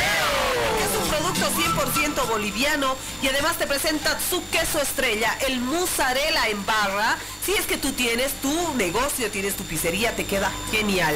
Es 0.80 0.96
un 1.02 1.08
producto 1.10 1.52
100% 1.52 2.28
boliviano 2.28 2.96
y 3.22 3.28
además 3.28 3.58
te 3.58 3.68
presenta 3.68 4.18
su 4.20 4.48
queso 4.50 4.82
estrella, 4.82 5.38
el 5.48 5.60
mozzarella 5.62 6.48
en 6.50 6.66
barra. 6.66 7.18
Si 7.46 7.54
es 7.54 7.66
que 7.66 7.78
tú 7.78 7.92
tienes 7.94 8.34
tu 8.42 8.74
negocio, 8.76 9.32
tienes 9.32 9.56
tu 9.56 9.64
pizzería, 9.64 10.16
te 10.16 10.26
queda 10.26 10.52
genial. 10.70 11.16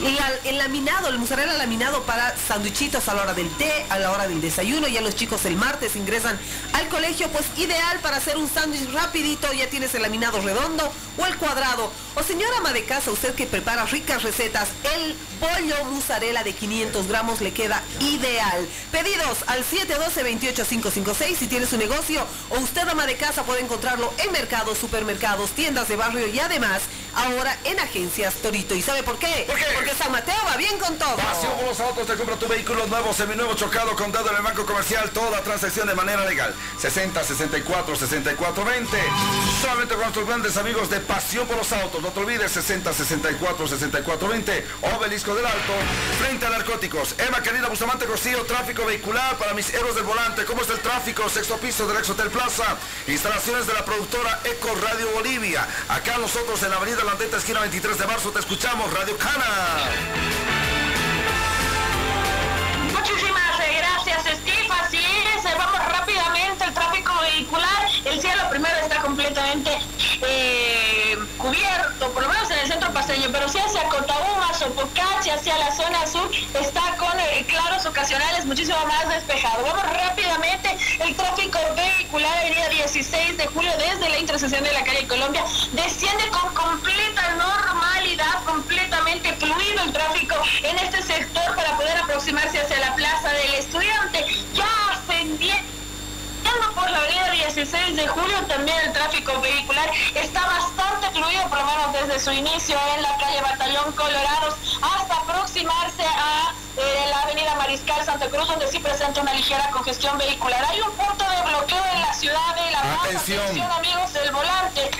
La- 0.00 0.32
el 0.50 0.58
laminado, 0.58 1.08
el 1.08 1.18
mozzarella 1.18 1.52
laminado 1.52 2.02
para 2.04 2.34
sanduichitos 2.48 3.06
a 3.08 3.14
la 3.14 3.22
hora 3.22 3.34
del 3.34 3.48
té, 3.56 3.86
a 3.90 3.98
la 3.98 4.10
hora 4.10 4.26
del 4.26 4.40
desayuno. 4.40 4.88
Ya 4.88 5.00
los 5.00 5.14
chicos 5.14 5.44
el 5.44 5.54
martes 5.56 5.94
ingresan 5.94 6.36
al 6.72 6.88
colegio, 6.88 7.28
pues 7.28 7.44
ideal 7.56 8.00
para 8.00 8.16
hacer 8.16 8.36
un 8.36 8.48
sándwich 8.52 8.90
rapidito. 8.92 9.52
Ya 9.52 9.68
tienes 9.70 9.94
el 9.94 10.02
laminado 10.02 10.40
redondo 10.40 10.90
o 11.18 11.26
el 11.26 11.36
cuadrado. 11.36 11.92
O 12.16 12.22
señora 12.24 12.56
ama 12.58 12.72
de 12.72 12.84
casa, 12.84 13.10
usted 13.12 13.34
que 13.36 13.46
prepara 13.46 13.84
ricas 13.84 14.22
recetas, 14.24 14.68
el 14.96 15.14
pollo 15.38 15.84
mozzarella 15.84 16.42
de 16.42 16.52
500 16.54 17.06
gramos 17.06 17.40
le 17.40 17.52
queda 17.52 17.80
ideal. 18.00 18.66
Pedidos 18.90 19.38
al 19.46 19.64
712-28556 19.64 21.36
si 21.36 21.46
tienes 21.46 21.72
un 21.72 21.78
negocio 21.78 22.26
o 22.50 22.58
usted 22.58 22.88
ama 22.88 23.06
de 23.06 23.16
casa 23.16 23.44
puede 23.44 23.60
encontrarlo 23.60 24.12
en 24.18 24.32
mercados, 24.32 24.78
supermercados, 24.78 25.50
tiendas 25.60 25.88
de 25.88 25.96
barrio 25.96 26.26
y 26.26 26.40
además 26.40 26.80
ahora 27.14 27.54
en 27.64 27.78
agencias 27.78 28.34
Torito. 28.36 28.74
¿Y 28.74 28.80
sabe 28.80 29.02
por 29.02 29.18
qué? 29.18 29.46
Porque 29.74 29.94
San 29.94 30.10
Mateo 30.10 30.42
va 30.46 30.56
bien 30.56 30.78
con 30.78 30.96
todo. 30.96 31.16
Pasión 31.16 31.52
por 31.56 31.66
los 31.66 31.80
autos, 31.80 32.06
te 32.06 32.14
compra 32.14 32.36
tu 32.36 32.48
vehículo 32.48 32.86
nuevo, 32.86 33.12
seminuevo, 33.12 33.54
chocado, 33.54 33.94
contado 33.94 34.30
en 34.30 34.36
el 34.36 34.42
banco 34.42 34.64
comercial, 34.64 35.10
toda 35.10 35.42
transacción 35.42 35.86
de 35.86 35.94
manera 35.94 36.24
legal. 36.24 36.54
60, 36.78 37.22
64, 37.22 37.94
64, 37.94 38.64
20. 38.64 38.98
Solamente 39.60 39.94
con 39.94 40.02
nuestros 40.04 40.26
grandes 40.26 40.56
amigos 40.56 40.88
de 40.88 41.00
Pasión 41.00 41.46
por 41.46 41.58
los 41.58 41.70
autos. 41.72 42.00
No 42.00 42.08
te 42.08 42.20
olvides, 42.20 42.52
60, 42.52 42.92
64, 42.94 43.68
64, 43.68 44.28
20. 44.28 44.66
Obelisco 44.96 45.34
del 45.34 45.44
Alto, 45.44 45.72
frente 46.18 46.46
a 46.46 46.50
narcóticos. 46.50 47.16
Emma 47.18 47.42
querida 47.42 47.68
Bustamante 47.68 48.06
Costillo, 48.06 48.44
tráfico 48.44 48.86
vehicular 48.86 49.36
para 49.36 49.52
mis 49.52 49.74
héroes 49.74 49.94
del 49.94 50.04
volante. 50.04 50.46
¿Cómo 50.46 50.62
está 50.62 50.72
el 50.72 50.80
tráfico? 50.80 51.28
Sexto 51.28 51.58
piso 51.58 51.86
del 51.86 51.98
Ex 51.98 52.08
Hotel 52.08 52.30
Plaza. 52.30 52.78
Instalaciones 53.06 53.66
de 53.66 53.74
la 53.74 53.84
productora 53.84 54.40
Eco 54.44 54.74
Radio 54.76 55.10
Bolivia. 55.14 55.49
Acá 55.56 56.16
nosotros 56.18 56.62
en 56.62 56.70
la 56.70 56.76
avenida 56.76 57.02
Landeta, 57.02 57.38
esquina 57.38 57.60
23 57.60 57.98
de 57.98 58.06
marzo, 58.06 58.30
te 58.30 58.38
escuchamos, 58.38 58.92
Radio 58.92 59.16
Cana. 59.18 59.44
Muchísimas 62.92 63.58
gracias, 63.58 64.38
Steve. 64.38 64.68
Así 64.70 64.98
es, 64.98 65.58
vamos 65.58 65.80
rápidamente 65.92 66.64
el 66.64 66.72
tráfico 66.72 67.12
vehicular. 67.22 67.88
El 68.04 68.20
cielo 68.20 68.42
primero 68.50 68.76
está 68.80 69.00
completamente 69.00 69.70
por 72.08 72.22
lo 72.22 72.28
menos 72.30 72.50
en 72.50 72.58
el 72.60 72.66
centro 72.66 72.90
paseño, 72.92 73.28
pero 73.30 73.48
si 73.48 73.58
hacia 73.58 73.82
Cotabuma, 73.84 74.54
Sopocachi, 74.54 75.30
hacia 75.30 75.58
la 75.58 75.70
zona 75.74 76.06
sur, 76.06 76.30
está 76.54 76.96
con 76.96 77.18
eh, 77.20 77.44
claros 77.46 77.84
ocasionales 77.84 78.46
muchísimo 78.46 78.78
más 78.86 79.08
despejado. 79.08 79.62
Vamos 79.62 79.82
rápidamente, 79.92 80.76
el 81.00 81.14
tráfico 81.14 81.58
vehicular, 81.76 82.38
avenida 82.38 82.68
16 82.70 83.36
de 83.36 83.46
julio, 83.48 83.70
desde 83.76 84.08
la 84.08 84.18
intersección 84.18 84.64
de 84.64 84.72
la 84.72 84.82
calle 84.82 85.06
Colombia, 85.06 85.44
desciende 85.72 86.26
con 86.28 86.54
completa 86.54 87.34
normalidad, 87.34 88.44
completamente 88.46 89.34
fluido 89.34 89.84
el 89.84 89.92
tráfico 89.92 90.36
en 90.62 90.78
este 90.78 91.02
sector 91.02 91.54
para 91.54 91.76
poder 91.76 91.98
aproximarse 91.98 92.60
hacia 92.60 92.80
la 92.80 92.94
plaza 92.94 93.30
del 93.32 93.54
estudiante. 93.54 94.24
Ya 94.54 94.68
ascendiendo 94.92 95.79
por 96.74 96.90
la 96.90 96.98
avenida 96.98 97.30
16 97.30 97.96
de 97.96 98.08
julio 98.08 98.36
también 98.48 98.76
el 98.86 98.92
tráfico 98.92 99.40
vehicular 99.40 99.90
está 100.14 100.46
bastante 100.46 101.10
fluido, 101.10 101.42
por 101.48 101.58
lo 101.58 101.64
menos 101.66 101.92
desde 101.92 102.20
su 102.20 102.32
inicio 102.32 102.76
en 102.96 103.02
la 103.02 103.16
calle 103.16 103.40
Batallón 103.42 103.92
Colorados 103.92 104.54
hasta 104.80 105.16
aproximarse 105.16 106.02
a 106.04 106.52
eh, 106.76 107.06
la 107.10 107.22
avenida 107.22 107.54
Mariscal 107.56 108.04
Santa 108.04 108.28
Cruz, 108.28 108.48
donde 108.48 108.66
sí 108.68 108.78
presenta 108.78 109.20
una 109.20 109.34
ligera 109.34 109.68
congestión 109.70 110.16
vehicular. 110.18 110.64
Hay 110.64 110.80
un 110.80 110.92
punto 110.92 111.24
de 111.24 111.50
bloqueo 111.50 111.84
en 111.94 112.00
la 112.00 112.14
ciudad 112.14 112.54
de 112.54 112.70
La 112.70 112.82
Paz. 112.82 113.04
Atención. 113.04 113.72
amigos 113.72 114.12
del 114.12 114.30
volante. 114.32 114.90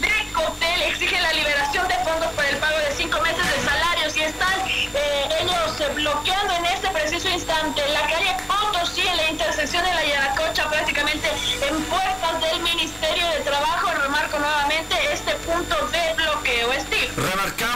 Decotel 0.00 0.82
exige 0.82 1.20
la 1.20 1.32
liberación 1.32 1.88
de 1.88 1.94
fondos 2.04 2.30
para 2.34 2.48
el 2.48 2.56
pago 2.58 2.78
de 2.78 2.92
cinco 2.94 3.20
meses 3.22 3.44
de 3.46 3.64
salarios 3.64 4.16
y 4.16 4.22
están 4.22 4.60
eh, 4.68 5.28
ellos 5.40 5.80
eh, 5.80 5.88
bloqueando 5.94 6.54
en 6.54 6.66
este 6.66 6.88
preciso 6.88 7.28
instante 7.28 7.82
la 7.88 8.02
calle 8.02 8.36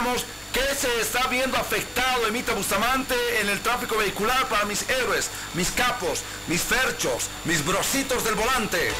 Que 0.01 0.75
se 0.75 0.99
está 0.99 1.27
viendo 1.27 1.55
afectado 1.57 2.25
Emita 2.27 2.53
Bustamante 2.53 3.13
en 3.39 3.49
el 3.49 3.59
tráfico 3.61 3.97
vehicular 3.97 4.47
para 4.47 4.65
mis 4.65 4.89
héroes, 4.89 5.29
mis 5.53 5.69
capos, 5.69 6.23
mis 6.47 6.59
ferchos, 6.59 7.27
mis 7.45 7.63
brositos 7.63 8.23
del 8.23 8.33
volante. 8.33 8.91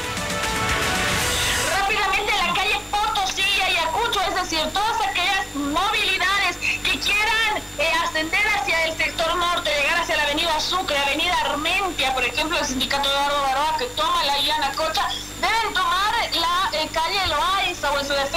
rápidamente 1.76 2.30
la 2.30 2.54
calle 2.54 2.80
Potosí 2.88 3.42
y 3.42 3.60
Ayacucho, 3.62 4.20
es 4.28 4.34
decir, 4.42 4.60
todas 4.72 5.00
aquellas 5.00 5.52
movilidades 5.56 6.56
que 6.84 6.98
quieran 7.00 7.56
eh, 7.78 7.92
ascender 8.04 8.46
hacia 8.46 8.86
el 8.86 8.96
sector 8.96 9.34
norte, 9.34 9.70
llegar 9.70 9.98
hacia 9.98 10.16
la 10.16 10.22
avenida 10.22 10.60
Sucre, 10.60 10.96
avenida 10.96 11.34
Armentia, 11.46 12.14
por 12.14 12.24
ejemplo, 12.24 12.58
el 12.60 12.64
sindicato 12.64 13.08
de 13.08 13.16
Baroa 13.16 13.76
que 13.76 13.86
toma 13.96 14.22
la 14.24 14.38
Yanacocha, 14.38 15.08
deben 15.08 15.21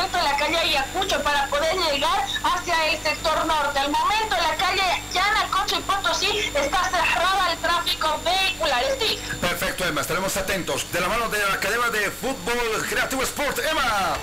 o 0.05 0.07
en 0.07 0.11
su 0.11 0.17
defecto 0.17 0.17
la 0.17 0.37
calle 0.37 0.57
Ayacucho 0.57 1.23
para 1.23 1.47
poder 1.47 1.75
llegar 1.75 2.25
hacia 2.43 2.87
el 2.87 3.01
sector 3.01 3.45
norte. 3.45 3.79
Al 3.79 3.91
momento 3.91 4.35
la 4.35 4.55
calle 4.55 5.03
Yanacocha 5.13 5.77
y 5.77 5.81
Potosí 5.81 6.51
está 6.53 6.83
cerrada 6.83 7.45
al 7.45 7.57
tráfico 7.57 8.19
vehicular. 8.23 8.83
Steve. 8.95 9.19
Perfecto, 9.41 9.85
Emma, 9.85 10.01
estaremos 10.01 10.35
atentos. 10.37 10.91
De 10.91 10.99
la 10.99 11.07
mano 11.07 11.29
de 11.29 11.39
la 11.39 11.53
Academia 11.53 11.89
de 11.89 12.11
Fútbol 12.11 12.85
Creativo 12.89 13.23
Sport, 13.23 13.59
Emma. 13.59 14.15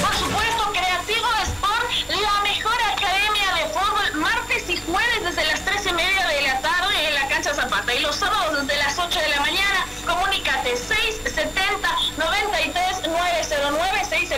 Por 0.00 0.14
supuesto, 0.16 0.72
Creativo 0.72 1.28
Sport, 1.42 1.90
la 2.08 2.40
mejor 2.42 2.78
academia 2.82 3.54
de 3.54 3.72
fútbol, 3.72 4.20
martes 4.20 4.68
y 4.68 4.76
jueves 4.76 5.24
desde 5.24 5.44
las 5.46 5.64
3 5.64 5.86
y 5.86 5.92
media 5.92 6.26
de 6.26 6.42
la 6.42 6.60
tarde 6.60 7.08
en 7.08 7.14
la 7.14 7.28
cancha 7.28 7.54
Zapata 7.54 7.94
y 7.94 8.00
los 8.00 8.16
sábados 8.16 8.66
desde 8.66 8.82
las 8.82 8.98
8 8.98 9.18
de 9.18 9.28
la 9.28 9.40
mañana. 9.40 9.86
Comunícate 10.06 10.76
670 10.76 11.88
93 12.16 12.91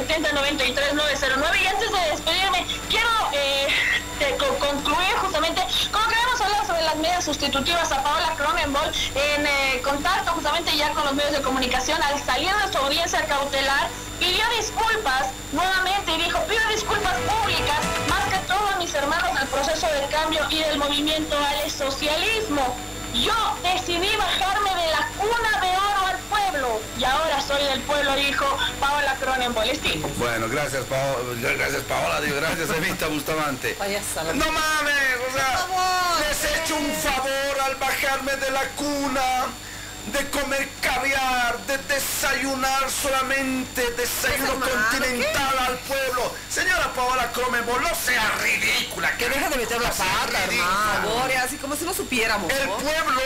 909 0.04 0.28
670 0.28 0.32
93 0.32 0.94
909 0.94 1.58
y 1.62 1.66
antes 1.66 1.90
de 1.92 2.00
despedirme 2.10 2.66
quiero 2.90 3.08
eh, 3.32 3.66
eh, 4.20 4.36
co- 4.38 4.54
concluir 4.58 5.14
justamente 5.20 5.62
como 5.90 6.06
que 6.08 6.14
hemos 6.20 6.40
hablado 6.40 6.66
sobre 6.66 6.82
las 6.82 6.96
medidas 6.96 7.24
sustitutivas 7.24 7.90
a 7.92 8.02
Paola 8.02 8.34
Cronenbol 8.36 8.92
en 9.14 9.46
eh, 9.46 9.80
contacto 9.82 10.32
justamente 10.32 10.76
ya 10.76 10.90
con 10.90 11.04
los 11.04 11.14
medios 11.14 11.32
de 11.32 11.42
comunicación 11.42 12.00
al 12.02 12.22
salir 12.24 12.50
de 12.54 12.72
su 12.72 12.78
audiencia 12.78 13.24
cautelar 13.26 13.88
pidió 14.18 14.44
disculpas 14.58 15.28
nuevamente 15.52 16.12
y 16.12 16.22
dijo, 16.22 16.38
pido 16.48 16.62
disculpas 16.70 17.14
públicas 17.26 17.80
más 18.08 18.24
que 18.32 18.38
todo 18.46 18.68
a 18.74 18.76
mis 18.78 18.92
hermanos 18.94 19.34
del 19.38 19.48
proceso 19.48 19.86
de 19.88 20.06
cambio 20.08 20.46
y 20.50 20.58
del 20.60 20.78
movimiento 20.78 21.36
al 21.36 21.70
socialismo. 21.70 22.76
Yo 23.14 23.34
decidí 23.62 24.10
bajarme 24.16 24.70
de 24.70 24.90
la 24.90 25.08
cuna 25.18 25.60
de 25.60 25.68
oro 25.76 25.93
pueblo 26.54 26.80
y 26.98 27.04
ahora 27.04 27.40
soy 27.40 27.62
del 27.64 27.80
pueblo, 27.82 28.14
dijo 28.16 28.46
Paola 28.80 29.16
Cronenbol. 29.20 29.66
Steve. 29.74 30.06
Bueno, 30.18 30.48
gracias, 30.48 30.84
Paola. 30.84 31.52
Gracias, 31.56 31.82
Paola. 31.82 32.20
Digo, 32.20 32.36
gracias, 32.36 32.70
Evita 32.70 33.06
Bustamante. 33.08 33.76
No 34.34 34.52
mames, 34.52 34.94
o 35.28 35.36
sea, 35.36 35.66
les 36.20 36.44
he 36.44 36.62
hecho 36.62 36.76
un 36.76 36.92
favor 36.96 37.60
al 37.64 37.76
bajarme 37.76 38.36
de 38.36 38.50
la 38.50 38.62
cuna, 38.76 39.46
de 40.12 40.30
comer 40.30 40.68
caviar, 40.80 41.58
de 41.66 41.78
desayunar 41.78 42.90
solamente, 42.90 43.90
desayuno 43.92 44.54
continental 44.60 45.58
al 45.58 45.78
pueblo. 45.78 46.32
Señora 46.48 46.92
Paola 46.94 47.30
Cronenbol, 47.32 47.82
no 47.82 47.94
sea 47.94 48.30
ridícula. 48.42 49.16
Que 49.16 49.28
Deja 49.28 49.48
de 49.48 49.56
meter 49.56 49.80
la 49.80 49.90
pata, 49.90 50.44
hermano. 50.44 51.02
Por 51.02 51.12
favor, 51.14 51.32
así 51.32 51.56
como 51.56 51.74
si 51.74 51.84
no 51.84 51.94
supiéramos. 51.94 52.52
El 52.52 52.68
¿no? 52.68 52.76
pueblo 52.76 53.22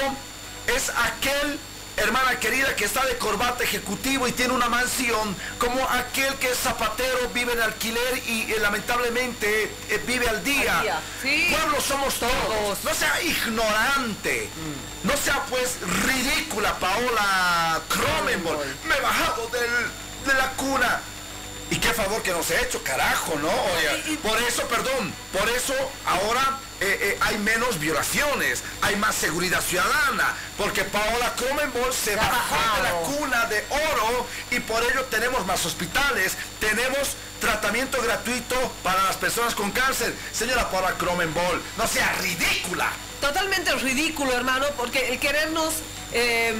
es 0.69 0.91
aquel, 0.91 1.59
hermana 2.01 2.39
querida, 2.41 2.75
que 2.77 2.85
está 2.85 3.05
de 3.07 3.17
corbata 3.19 3.65
ejecutivo 3.65 4.27
y 4.29 4.33
tiene 4.33 4.53
una 4.55 4.69
mansión, 4.69 5.37
como 5.59 5.83
aquel 5.89 6.35
que 6.37 6.51
es 6.51 6.59
zapatero, 6.59 7.29
vive 7.35 7.53
en 7.53 7.61
alquiler 7.61 8.23
y 8.27 8.53
eh, 8.53 8.57
lamentablemente 8.61 9.65
eh, 9.89 10.03
vive 10.07 10.29
al 10.29 10.43
día. 10.45 10.79
Al 10.79 10.83
día, 10.85 11.01
sí. 11.23 11.49
Pueblo 11.51 11.81
somos 11.81 12.15
todos. 12.15 12.85
No 12.85 12.95
sea 12.95 13.23
ignorante. 13.23 14.49
No 15.05 15.17
sea 15.17 15.43
pues 15.49 15.77
ridícula, 16.07 16.79
Paola 16.79 17.81
Cronenbol. 17.89 18.59
Me 18.87 18.97
he 18.97 19.01
bajado 19.01 19.49
del- 19.49 20.33
de 20.33 20.35
la 20.35 20.51
cuna. 20.53 21.01
Y 21.71 21.77
qué 21.77 21.93
favor 21.93 22.23
que 22.23 22.33
nos 22.33 22.51
he 22.51 22.63
hecho, 22.63 22.83
carajo, 22.83 23.35
¿no? 23.41 23.49
Oiga, 23.49 24.19
por 24.23 24.41
eso, 24.43 24.63
perdón, 24.69 25.13
por 25.39 25.49
eso 25.51 25.75
ahora 26.07 26.59
eh, 26.81 26.99
eh, 27.01 27.19
hay 27.21 27.37
menos 27.39 27.79
violaciones, 27.79 28.63
hay 28.81 28.97
más 28.97 29.15
seguridad 29.15 29.61
ciudadana, 29.61 30.35
porque 30.57 30.85
Paola 30.85 31.35
Cronenbol 31.37 31.93
se 31.93 32.17
bajó 32.17 32.77
de 32.77 32.83
la 32.83 32.93
cuna 33.01 33.47
de 33.47 33.65
oro 33.69 34.27
y 34.51 34.61
por 34.61 34.83
ello 34.83 35.05
tenemos 35.07 35.45
más 35.45 35.67
hospitales, 35.67 36.37
tenemos 36.59 37.17
tratamiento 37.41 38.01
gratuito 38.01 38.57
para 38.83 39.03
las 39.05 39.17
personas 39.17 39.55
con 39.55 39.71
cáncer. 39.71 40.15
Señora 40.33 40.71
Paola 40.71 40.95
Cronenbol, 40.95 41.63
no 41.77 41.87
sea 41.87 42.13
ridícula. 42.23 42.91
Totalmente 43.21 43.75
ridículo, 43.75 44.33
hermano, 44.33 44.67
porque 44.77 45.09
el 45.09 45.19
querernos 45.19 45.75
eh, 46.13 46.55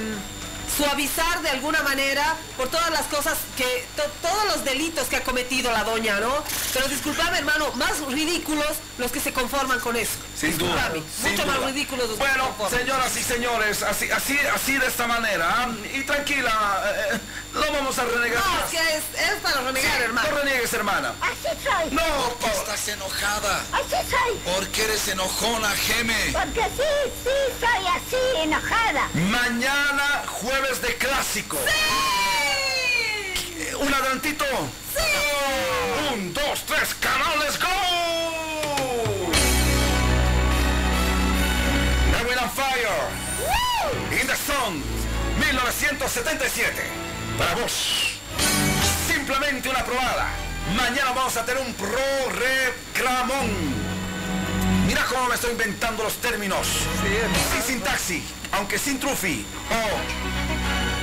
suavizar 0.75 1.41
de 1.41 1.49
alguna 1.49 1.81
manera 1.83 2.35
por 2.57 2.67
todas 2.69 2.89
las 2.91 3.03
cosas 3.07 3.37
que, 3.57 3.85
to- 3.95 4.03
todos 4.21 4.45
los 4.47 4.63
delitos 4.63 5.07
que 5.07 5.17
ha 5.17 5.23
cometido 5.23 5.71
la 5.71 5.83
doña, 5.83 6.19
¿no? 6.19 6.33
Pero 6.73 6.87
disculpame, 6.87 7.39
hermano, 7.39 7.71
más 7.73 7.99
ridículos 8.07 8.67
los 8.97 9.11
que 9.11 9.19
se 9.19 9.33
conforman 9.33 9.79
con 9.79 9.95
eso. 9.95 10.13
Sin 10.37 10.57
duda. 10.57 10.91
Sin 11.21 11.31
mucho 11.31 11.43
duda. 11.45 11.59
más 11.59 11.71
ridículos 11.71 12.09
los 12.09 12.17
que 12.17 12.23
se 12.25 12.29
Bueno, 12.37 12.69
señoras 12.69 13.15
y 13.17 13.23
señores, 13.23 13.83
así, 13.83 14.09
así, 14.11 14.37
así 14.53 14.73
de 14.77 14.87
esta 14.87 15.07
manera, 15.07 15.47
¿ah? 15.49 15.67
y 15.93 16.03
tranquila, 16.03 16.83
eh, 17.13 17.19
no 17.53 17.71
vamos 17.73 17.97
a 17.97 18.05
renegar. 18.05 18.43
No, 18.43 18.51
más. 18.53 18.63
es 18.65 18.69
que 18.79 18.97
es, 18.97 19.29
es 19.31 19.39
para 19.41 19.61
renegar, 19.61 19.97
Sí, 19.97 20.03
hermano. 20.03 20.29
No 20.31 20.37
reniegues, 20.37 20.73
hermana. 20.73 21.13
Así 21.21 21.57
soy. 21.63 21.91
No, 21.91 22.03
¿Por 22.39 22.51
qué 22.51 22.57
estás 22.57 22.87
enojada? 22.89 23.63
Así 23.73 24.09
soy. 24.09 24.53
¿Por 24.53 24.67
qué 24.69 24.83
eres 24.85 25.07
enojona, 25.07 25.69
Geme? 25.71 26.31
Porque 26.33 26.63
sí, 26.77 27.11
sí, 27.23 27.55
soy 27.59 27.87
así, 28.09 28.41
enojada. 28.41 29.09
Mañana, 29.13 30.23
jueves 30.27 30.81
de 30.81 30.95
clásico. 30.95 31.57
Eh, 33.57 33.75
Un 33.79 33.93
adelantito. 33.93 34.45
Un, 36.13 36.33
dos, 36.33 36.63
tres, 36.65 36.95
canales, 36.99 37.59
go. 37.59 37.67
Edwin 42.19 42.39
on 42.39 42.49
Fire. 42.51 43.09
In 44.19 44.27
the 44.27 44.35
Sun. 44.35 44.83
1977. 45.39 46.83
Para 47.37 47.55
vos. 47.55 48.19
Simplemente 49.07 49.69
una 49.69 49.83
probada. 49.85 50.29
Mañana 50.75 51.11
vamos 51.13 51.37
a 51.37 51.45
tener 51.45 51.63
un 51.63 51.73
pro 51.73 51.97
reclamón. 52.31 53.88
Mira 54.89 55.05
cómo 55.05 55.27
me 55.27 55.35
estoy 55.35 55.51
inventando 55.51 56.03
los 56.03 56.15
términos. 56.15 56.67
sin 57.53 57.61
sintaxi, 57.61 58.23
aunque 58.53 58.79
sin 58.79 58.99
trufi. 58.99 59.45
Oh. 59.69 59.99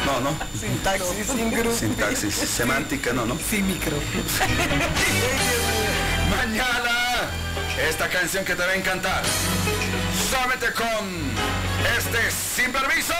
No, 0.04 0.20
no. 0.22 0.36
Sin 0.58 0.76
taxi, 0.78 1.22
sin 1.22 1.52
grupo. 1.52 1.72
Sintaxis, 1.72 2.34
semántica, 2.34 3.12
no, 3.12 3.24
no. 3.24 3.38
Sin 3.48 3.64
micro. 3.64 3.96
Mañana, 6.36 7.30
esta 7.88 8.08
canción 8.08 8.44
que 8.44 8.56
te 8.56 8.66
va 8.66 8.72
a 8.72 8.74
encantar. 8.74 9.22
Solamente 10.32 10.72
con 10.72 11.30
este 11.96 12.28
Sin 12.32 12.72
Permiso. 12.72 13.14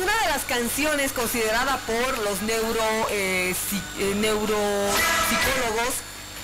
Es 0.00 0.04
una 0.06 0.18
de 0.22 0.28
las 0.30 0.44
canciones 0.44 1.12
considerada 1.12 1.76
por 1.86 2.18
los 2.18 2.40
neuro, 2.42 2.82
eh, 3.10 3.54
psi- 3.54 3.82
eh, 3.98 4.14
neuropsicólogos, 4.16 5.94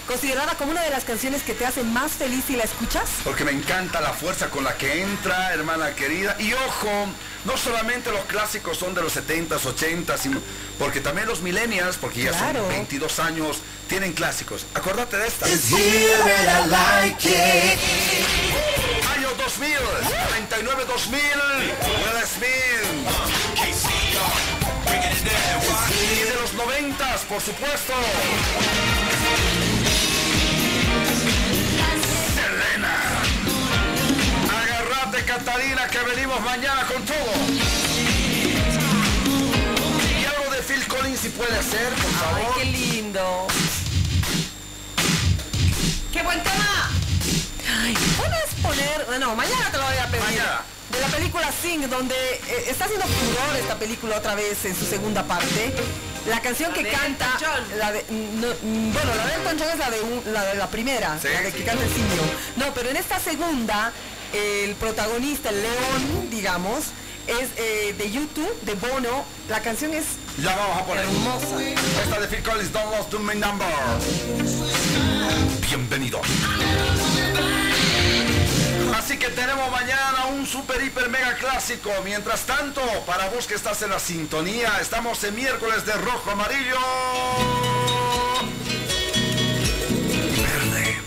considerada 0.07 0.55
como 0.57 0.73
una 0.73 0.83
de 0.83 0.91
las 0.91 1.05
canciones 1.05 1.43
que 1.43 1.55
te 1.55 1.65
hacen 1.65 1.91
más 1.93 2.13
feliz 2.13 2.45
si 2.47 2.55
la 2.57 2.65
escuchas? 2.65 3.09
porque 3.25 3.45
me 3.45 3.53
encanta 3.53 4.01
la 4.01 4.13
fuerza 4.13 4.51
con 4.51 4.63
la 4.65 4.77
que 4.77 5.01
entra, 5.03 5.55
hermana 5.55 5.95
querida. 5.95 6.37
Y 6.39 6.53
ojo, 6.53 6.91
no 7.47 7.57
solamente 7.57 8.11
los 8.13 8.25
clásicos 8.27 8.77
son 8.79 8.95
de 8.95 9.01
los 9.03 9.15
70s, 9.17 9.65
80s, 9.65 10.19
sino- 10.21 10.41
porque 10.79 11.01
también 11.01 11.27
los 11.27 11.41
millennials, 11.41 11.97
porque 11.97 12.25
ya 12.25 12.33
Claro. 12.33 12.61
son 12.61 12.69
22 12.69 13.19
años, 13.21 13.59
tienen 13.89 14.13
clásicos. 14.13 14.67
Acuérdate 14.75 15.17
de 15.17 15.27
esta. 15.29 15.47
Año 19.17 19.29
2000, 19.39 19.77
99-2000, 20.51 21.19
Will 21.81 22.27
Smith. 22.27 23.36
Y 25.29 26.23
de 26.29 26.35
los 26.41 26.53
90, 26.55 27.17
por 27.29 27.41
supuesto. 27.41 27.93
Selena. 32.35 32.95
Agarrate, 34.63 35.25
Catalina, 35.25 35.89
que 35.89 35.99
venimos 36.01 36.41
mañana 36.43 36.83
con 36.87 37.03
todo. 37.05 37.33
Y 40.21 40.25
algo 40.25 40.53
de 40.55 40.63
Phil 40.63 40.87
Collins 40.87 41.21
si 41.21 41.29
puede 41.31 41.63
ser, 41.63 41.89
por 41.95 42.11
Ay, 42.11 42.17
favor. 42.43 42.55
qué 42.59 42.65
lindo. 42.67 43.47
¡Qué 46.13 46.23
buen 46.23 46.43
tema! 46.43 46.91
Ay, 47.83 47.95
¿Puedes 48.17 48.55
poner, 48.63 49.05
bueno, 49.07 49.35
mañana 49.35 49.71
te 49.71 49.77
lo 49.79 49.85
voy 49.85 49.97
a 49.97 50.07
pedir. 50.07 50.25
Mañana. 50.25 50.61
De 50.97 51.03
la 51.03 51.09
película 51.09 51.51
Sing, 51.63 51.89
donde 51.91 52.15
eh, 52.15 52.65
está 52.69 52.87
haciendo 52.87 53.07
furor 53.07 53.57
esta 53.59 53.77
película 53.79 54.17
otra 54.17 54.35
vez 54.35 54.65
en 54.65 54.75
su 54.75 54.87
segunda 54.87 55.23
parte. 55.25 55.73
La 56.27 56.41
canción 56.41 56.73
que 56.73 56.89
canta, 56.89 57.39
la 57.79 57.93
de, 57.93 58.05
no, 58.11 58.49
mm, 58.49 58.93
bueno, 58.93 59.15
la 59.15 59.27
de 59.27 59.35
Elton 59.35 59.57
John 59.59 59.69
es 59.73 59.79
la 59.79 59.91
de, 59.91 60.01
un- 60.01 60.23
la, 60.33 60.45
de 60.47 60.55
la 60.57 60.69
primera, 60.69 61.19
Sí, 61.21 61.29
la 61.33 61.43
de 61.43 61.53
sí. 61.53 61.59
que 61.59 61.65
canta 61.65 61.85
el 61.85 61.91
simio. 61.91 62.23
No, 62.57 62.73
pero 62.75 62.89
en 62.91 62.97
esta 62.97 63.21
segunda, 63.21 63.93
el 64.33 64.75
protagonista, 64.77 65.51
el 65.51 65.63
león, 65.63 66.31
digamos, 66.31 66.85
es 67.27 67.49
eh, 67.59 67.95
de 67.97 68.11
YouTube, 68.11 68.59
de 68.63 68.75
Bono. 68.75 69.25
La 69.49 69.61
canción 69.61 69.93
es 69.95 70.05
Ya 70.43 70.57
vamos 70.57 70.79
a 70.83 70.85
poner. 70.87 71.05
hermosa. 71.05 71.63
Esta 72.05 72.21
de 72.21 72.27
Phil 72.29 72.43
Collins, 72.43 72.73
Don't 72.73 72.91
Love 72.97 73.11
to 73.11 73.19
My 73.19 73.35
Number. 73.35 73.69
Bienvenido. 75.69 76.21
Así 78.97 79.19
que 79.19 79.29
tenemos 79.29 79.71
mañana 79.71 80.27
un 80.27 80.47
super 80.47 80.83
hiper 80.83 81.09
mega 81.11 81.35
clásico. 81.35 81.91
Mientras 82.03 82.41
tanto, 82.43 82.81
para 83.05 83.29
vos 83.29 83.47
que 83.47 83.55
estás 83.55 83.83
en 83.83 83.91
la 83.91 83.99
sintonía, 83.99 84.79
estamos 84.81 85.23
en 85.25 85.35
miércoles 85.35 85.85
de 85.85 85.93
rojo 85.93 86.31
amarillo. 86.31 86.79
Verde. 90.43 90.99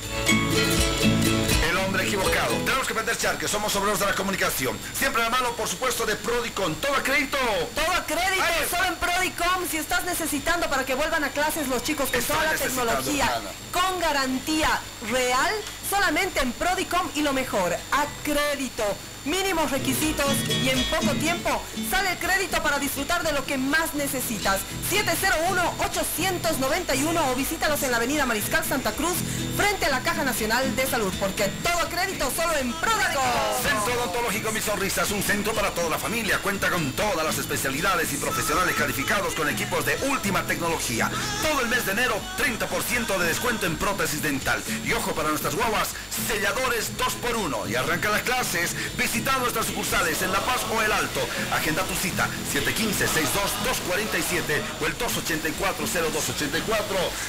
El 1.70 1.78
hombre 1.78 2.04
equivocado. 2.04 2.56
Tenemos 2.64 2.88
que 2.88 2.94
vender 2.94 3.18
charques, 3.18 3.50
somos 3.50 3.76
obreros 3.76 4.00
de 4.00 4.06
la 4.06 4.14
comunicación. 4.14 4.78
Siempre 4.94 5.22
la 5.24 5.30
mano, 5.32 5.52
por 5.54 5.68
supuesto, 5.68 6.06
de 6.06 6.16
Prodicon. 6.16 6.76
Todo 6.76 6.94
a 6.94 7.04
crédito. 7.04 7.38
Todo 7.76 7.92
a 7.92 8.06
crédito, 8.06 8.44
Ay. 8.44 8.68
solo 8.70 8.86
en 8.86 8.96
Prodicom, 8.96 9.68
si 9.70 9.78
estás 9.78 10.04
necesitando 10.06 10.70
para 10.70 10.86
que 10.86 10.94
vuelvan 10.94 11.24
a 11.24 11.30
clases 11.30 11.68
los 11.68 11.84
chicos 11.84 12.10
con 12.12 12.22
toda 12.22 12.44
la 12.44 12.54
tecnología, 12.54 13.26
Ana. 13.36 13.50
con 13.74 14.00
garantía 14.00 14.80
real, 15.12 15.54
solamente 15.90 16.40
en 16.40 16.52
Prodicom 16.52 17.10
y 17.16 17.22
lo 17.22 17.34
mejor, 17.34 17.74
a 17.74 18.06
crédito. 18.24 18.84
Mínimos 19.26 19.72
requisitos 19.72 20.34
y 20.48 20.70
en 20.70 20.82
poco 20.86 21.12
tiempo 21.16 21.62
sale 21.90 22.12
el 22.12 22.18
crédito 22.18 22.64
para 22.64 22.80
disfrutar 22.80 23.22
de 23.24 23.34
lo 23.34 23.46
que 23.46 23.58
más 23.58 23.94
necesitas. 23.94 24.62
701-891 24.90 27.32
o 27.32 27.36
visítalos 27.36 27.84
en 27.84 27.92
la 27.92 27.98
avenida 27.98 28.26
Mariscal 28.26 28.64
Santa 28.64 28.94
Cruz 28.94 29.18
frente 29.58 29.86
a 29.86 29.90
la 29.90 30.00
Caja 30.00 30.24
Nacional 30.24 30.74
de 30.76 30.88
Salud, 30.88 31.14
porque 31.20 31.52
todo 31.64 31.90
crédito 31.90 32.32
solo 32.36 32.56
en 32.58 32.72
Prodicom. 32.74 33.24
Centro 33.62 34.02
Odontológico 34.02 34.52
Mi 34.54 34.62
Sonrisa 34.62 35.04
es 35.04 35.12
un 35.12 35.22
centro 35.22 35.54
para 35.54 35.72
toda 35.72 35.90
la 35.90 35.98
familia. 35.98 36.40
Cuenta 36.40 36.70
con 36.70 36.94
todas 36.94 37.26
las 37.26 37.38
especialidades 37.38 38.14
y 38.14 38.18
profesionales 38.18 38.76
calificados 38.76 39.34
con 39.34 39.50
equipos 39.50 39.86
de 39.86 39.98
última 40.10 40.44
tecnología. 40.44 41.12
Todo 41.42 41.60
el 41.62 41.68
mes 41.68 41.86
de 41.86 41.92
enero, 41.92 42.16
30% 42.38 43.18
de 43.18 43.28
descuento 43.28 43.66
en 43.66 43.76
prótesis 43.78 44.22
dental. 44.22 44.64
Y 44.86 44.94
ojo 44.94 45.12
para 45.12 45.28
nuestras 45.30 45.56
guaguas, 45.56 45.90
selladores 46.28 46.92
2x1. 46.98 47.70
Y 47.70 47.76
arranca 47.76 48.10
las 48.10 48.22
clases 48.22 48.76
visitando 49.12 49.40
nuestras 49.40 49.66
sucursales 49.66 50.22
en 50.22 50.32
La 50.32 50.40
Paz 50.42 50.62
o 50.72 50.80
El 50.84 50.92
Alto. 50.92 51.20
Agenda 51.52 51.82
tu 51.84 51.96
cita 51.96 52.30
715-62-247 52.54 54.62
o 54.82 54.86
el 54.86 54.96
284-0284. 54.98 56.78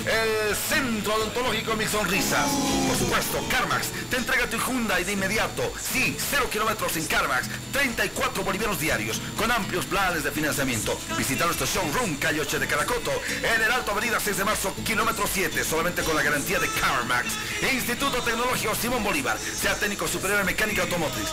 El 0.05 0.55
Centro 0.57 1.15
Odontológico 1.15 1.75
Mi 1.77 1.87
Sonrisas. 1.87 2.51
Por 2.87 2.99
supuesto, 2.99 3.43
CarMax 3.49 3.87
te 4.11 4.19
entrega 4.19 4.47
tu 4.47 4.59
Hyundai 4.59 5.05
de 5.05 5.13
inmediato. 5.13 5.73
Sí, 5.81 6.15
0 6.31 6.51
kilómetros 6.51 6.95
en 6.97 7.07
CarMax, 7.07 7.49
34 7.73 8.45
bolivianos 8.45 8.79
diarios, 8.79 9.23
con 9.39 9.51
amplios 9.51 9.87
planes 9.87 10.23
de 10.23 10.33
financiamiento. 10.33 11.01
Visita 11.17 11.47
nuestro 11.47 11.67
showroom, 11.67 12.17
calle 12.17 12.43
8 12.43 12.59
de 12.59 12.67
Caracoto, 12.67 13.11
en 13.43 13.63
el 13.63 13.71
Alto 13.71 13.93
Avenida 13.93 14.21
6 14.21 14.37
de 14.37 14.45
Marzo, 14.45 14.75
kilómetro 14.85 15.27
7, 15.33 15.65
solamente 15.65 16.03
con 16.03 16.15
la 16.15 16.23
garantía 16.23 16.59
de 16.59 16.69
CarMax. 16.69 17.29
Instituto 17.73 18.23
Tecnológico 18.23 18.75
Simón 18.75 19.03
Bolívar, 19.03 19.39
sea 19.39 19.77
técnico 19.77 20.07
superior 20.07 20.41
en 20.41 20.47
mecánica 20.47 20.83
automotriz, 20.83 21.31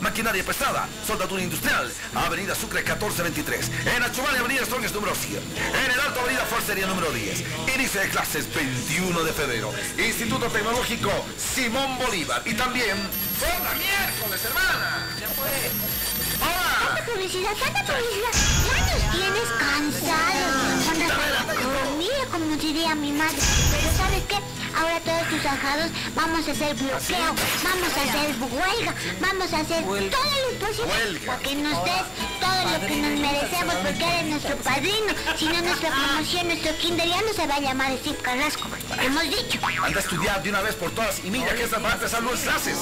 maquinaria 0.00 0.44
pesada, 0.44 0.88
soldadura 1.06 1.42
industrial, 1.42 1.90
Avenida 2.14 2.54
Sucre 2.54 2.82
1423, 2.82 3.70
en 3.96 4.02
Achumani 4.02 4.38
Avenida 4.38 4.64
Strongest 4.64 4.94
número 4.94 5.14
100, 5.14 5.36
en 5.36 5.90
el 5.90 6.00
Alto 6.00 6.20
Avenida 6.20 6.44
Forcería 6.44 6.86
número 6.86 7.10
10, 7.10 7.44
inicio 7.74 8.00
de 8.00 8.08
clases 8.08 8.46
21 8.54 9.24
de 9.24 9.32
febrero, 9.32 9.72
Instituto 9.98 10.46
Tecnológico 10.46 11.10
Simón 11.36 11.98
Bolívar. 11.98 12.42
Y 12.44 12.54
también 12.54 12.96
¡Hola 13.42 13.74
miércoles, 13.74 14.44
hermana! 14.44 15.08
Ya 15.18 16.01
Tanta 16.42 17.04
publicidad, 17.04 17.52
tanta 17.52 17.80
publicidad. 17.84 18.32
Ya 18.66 18.76
nos 18.80 19.02
tienes 19.12 19.48
cansados. 19.58 20.84
Con 20.86 21.00
razón, 21.00 21.98
Mira 21.98 22.24
como 22.30 22.56
diría 22.56 22.94
mi 22.94 23.12
madre. 23.12 23.38
Pero 23.70 23.96
¿sabes 23.96 24.22
qué? 24.28 24.36
Ahora 24.74 25.00
todos 25.00 25.28
tus 25.28 25.44
ajados 25.44 25.90
vamos 26.14 26.48
a 26.48 26.52
hacer 26.52 26.74
bloqueo, 26.74 27.34
vamos 27.62 27.92
a 27.96 28.02
hacer 28.02 28.34
huelga, 28.40 28.94
vamos 29.20 29.52
a 29.52 29.58
hacer 29.60 29.84
todo 29.84 29.98
lo 30.00 30.66
posible 30.66 31.20
para 31.26 31.38
que 31.40 31.54
nos 31.56 31.84
des 31.84 32.02
todo 32.40 32.72
lo 32.72 32.86
que 32.86 32.96
nos 32.96 33.20
merecemos 33.20 33.74
porque 33.74 34.04
eres 34.04 34.26
nuestro 34.26 34.56
padrino. 34.56 35.12
Si 35.36 35.46
no, 35.46 35.60
nuestra 35.60 35.90
promoción, 35.90 36.48
nuestro 36.48 36.74
kinder 36.78 37.06
ya 37.06 37.20
no 37.22 37.32
se 37.34 37.46
va 37.46 37.54
a 37.56 37.60
llamar 37.60 37.92
Steve 37.98 38.18
Carrasco. 38.22 38.68
Hemos 39.00 39.22
dicho. 39.24 39.58
Anda 39.82 39.98
a 39.98 40.02
estudiar 40.02 40.42
de 40.42 40.48
una 40.48 40.62
vez 40.62 40.74
por 40.74 40.90
todas 40.92 41.20
y 41.24 41.30
mira 41.30 41.54
que 41.54 41.66
va 41.66 41.90
a 41.90 41.92
empezar 41.92 42.22
los 42.22 42.40
clases. 42.40 42.76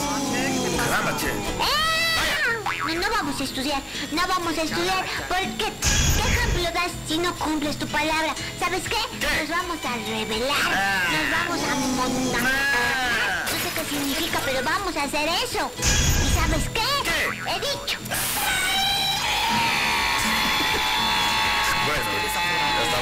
No, 2.94 3.08
vamos 3.08 3.40
a 3.40 3.44
estudiar, 3.44 3.80
no 4.10 4.22
vamos 4.26 4.58
a 4.58 4.62
estudiar, 4.62 5.04
porque 5.28 5.72
¿qué 5.80 6.28
ejemplo 6.28 6.62
das 6.74 6.90
si 7.06 7.18
no 7.18 7.32
cumples 7.36 7.78
tu 7.78 7.86
palabra? 7.86 8.34
¿Sabes 8.58 8.82
qué? 8.88 8.96
Nos 8.96 9.48
vamos 9.48 9.78
a 9.84 9.94
revelar, 10.10 10.70
nos 11.12 11.30
vamos 11.30 11.60
a 11.62 11.74
montar. 11.76 12.42
No 13.44 13.58
sé 13.58 13.70
qué 13.74 13.84
significa, 13.88 14.40
pero 14.44 14.62
vamos 14.64 14.96
a 14.96 15.04
hacer 15.04 15.28
eso. 15.44 15.70
¿Y 15.78 16.28
sabes 16.34 16.68
qué? 16.74 17.50
He 17.50 17.60
dicho. 17.60 17.98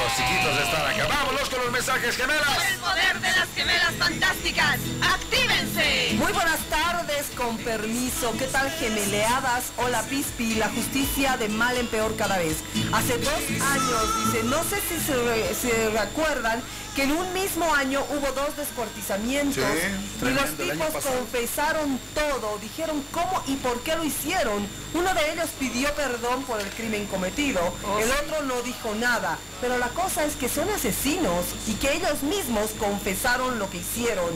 Los 0.09 0.17
chiquitos 0.17 0.57
están 0.59 0.85
acá. 0.91 1.07
Vámonos 1.07 1.49
con 1.49 1.59
los 1.63 1.71
mensajes 1.71 2.15
gemelas. 2.15 2.65
el 2.71 2.77
poder 2.79 3.19
de 3.19 3.31
las 3.31 3.47
gemelas 3.55 3.93
fantásticas. 3.97 4.79
¡Actívense! 5.01 6.15
Muy 6.17 6.31
buenas 6.33 6.59
tardes, 6.69 7.27
con 7.37 7.57
permiso. 7.57 8.33
¿Qué 8.37 8.45
tal 8.47 8.69
gemeleadas? 8.71 9.65
Hola 9.77 10.01
Pispi, 10.03 10.55
la 10.55 10.69
justicia 10.69 11.37
de 11.37 11.49
mal 11.49 11.77
en 11.77 11.87
peor 11.87 12.15
cada 12.17 12.37
vez. 12.37 12.57
Hace 12.93 13.17
dos 13.19 13.33
años, 13.61 14.25
dice, 14.25 14.43
no 14.45 14.63
sé 14.63 14.81
si 14.87 14.99
se, 15.05 15.15
re- 15.15 15.53
se 15.53 15.89
recuerdan 15.91 16.61
que 16.95 17.03
en 17.03 17.11
un 17.11 17.33
mismo 17.33 17.73
año 17.73 18.03
hubo 18.09 18.31
dos 18.33 18.55
descuartizamientos 18.57 19.63
Sí, 19.63 20.25
y 20.25 20.29
los 20.29 20.49
tipos 20.57 21.03
confesaron 21.03 21.99
todo, 22.13 22.57
dijeron 22.61 23.03
cómo 23.11 23.41
y 23.47 23.55
por 23.57 23.81
qué 23.81 23.95
lo 23.95 24.03
hicieron. 24.03 24.67
Uno 24.93 25.13
de 25.13 25.31
ellos 25.31 25.49
pidió 25.59 25.93
perdón 25.93 26.43
por 26.43 26.59
el 26.59 26.69
crimen 26.69 27.05
cometido, 27.07 27.61
el 28.01 28.11
otro 28.11 28.43
no 28.43 28.61
dijo 28.63 28.95
nada, 28.95 29.37
pero 29.61 29.77
la 29.77 29.89
cosa 29.89 30.25
es 30.25 30.35
que 30.35 30.49
son 30.49 30.69
asesinos 30.69 31.45
y 31.67 31.73
que 31.73 31.93
ellos 31.93 32.23
mismos 32.23 32.71
confesaron 32.79 33.59
lo 33.59 33.69
que 33.69 33.77
hicieron. 33.77 34.29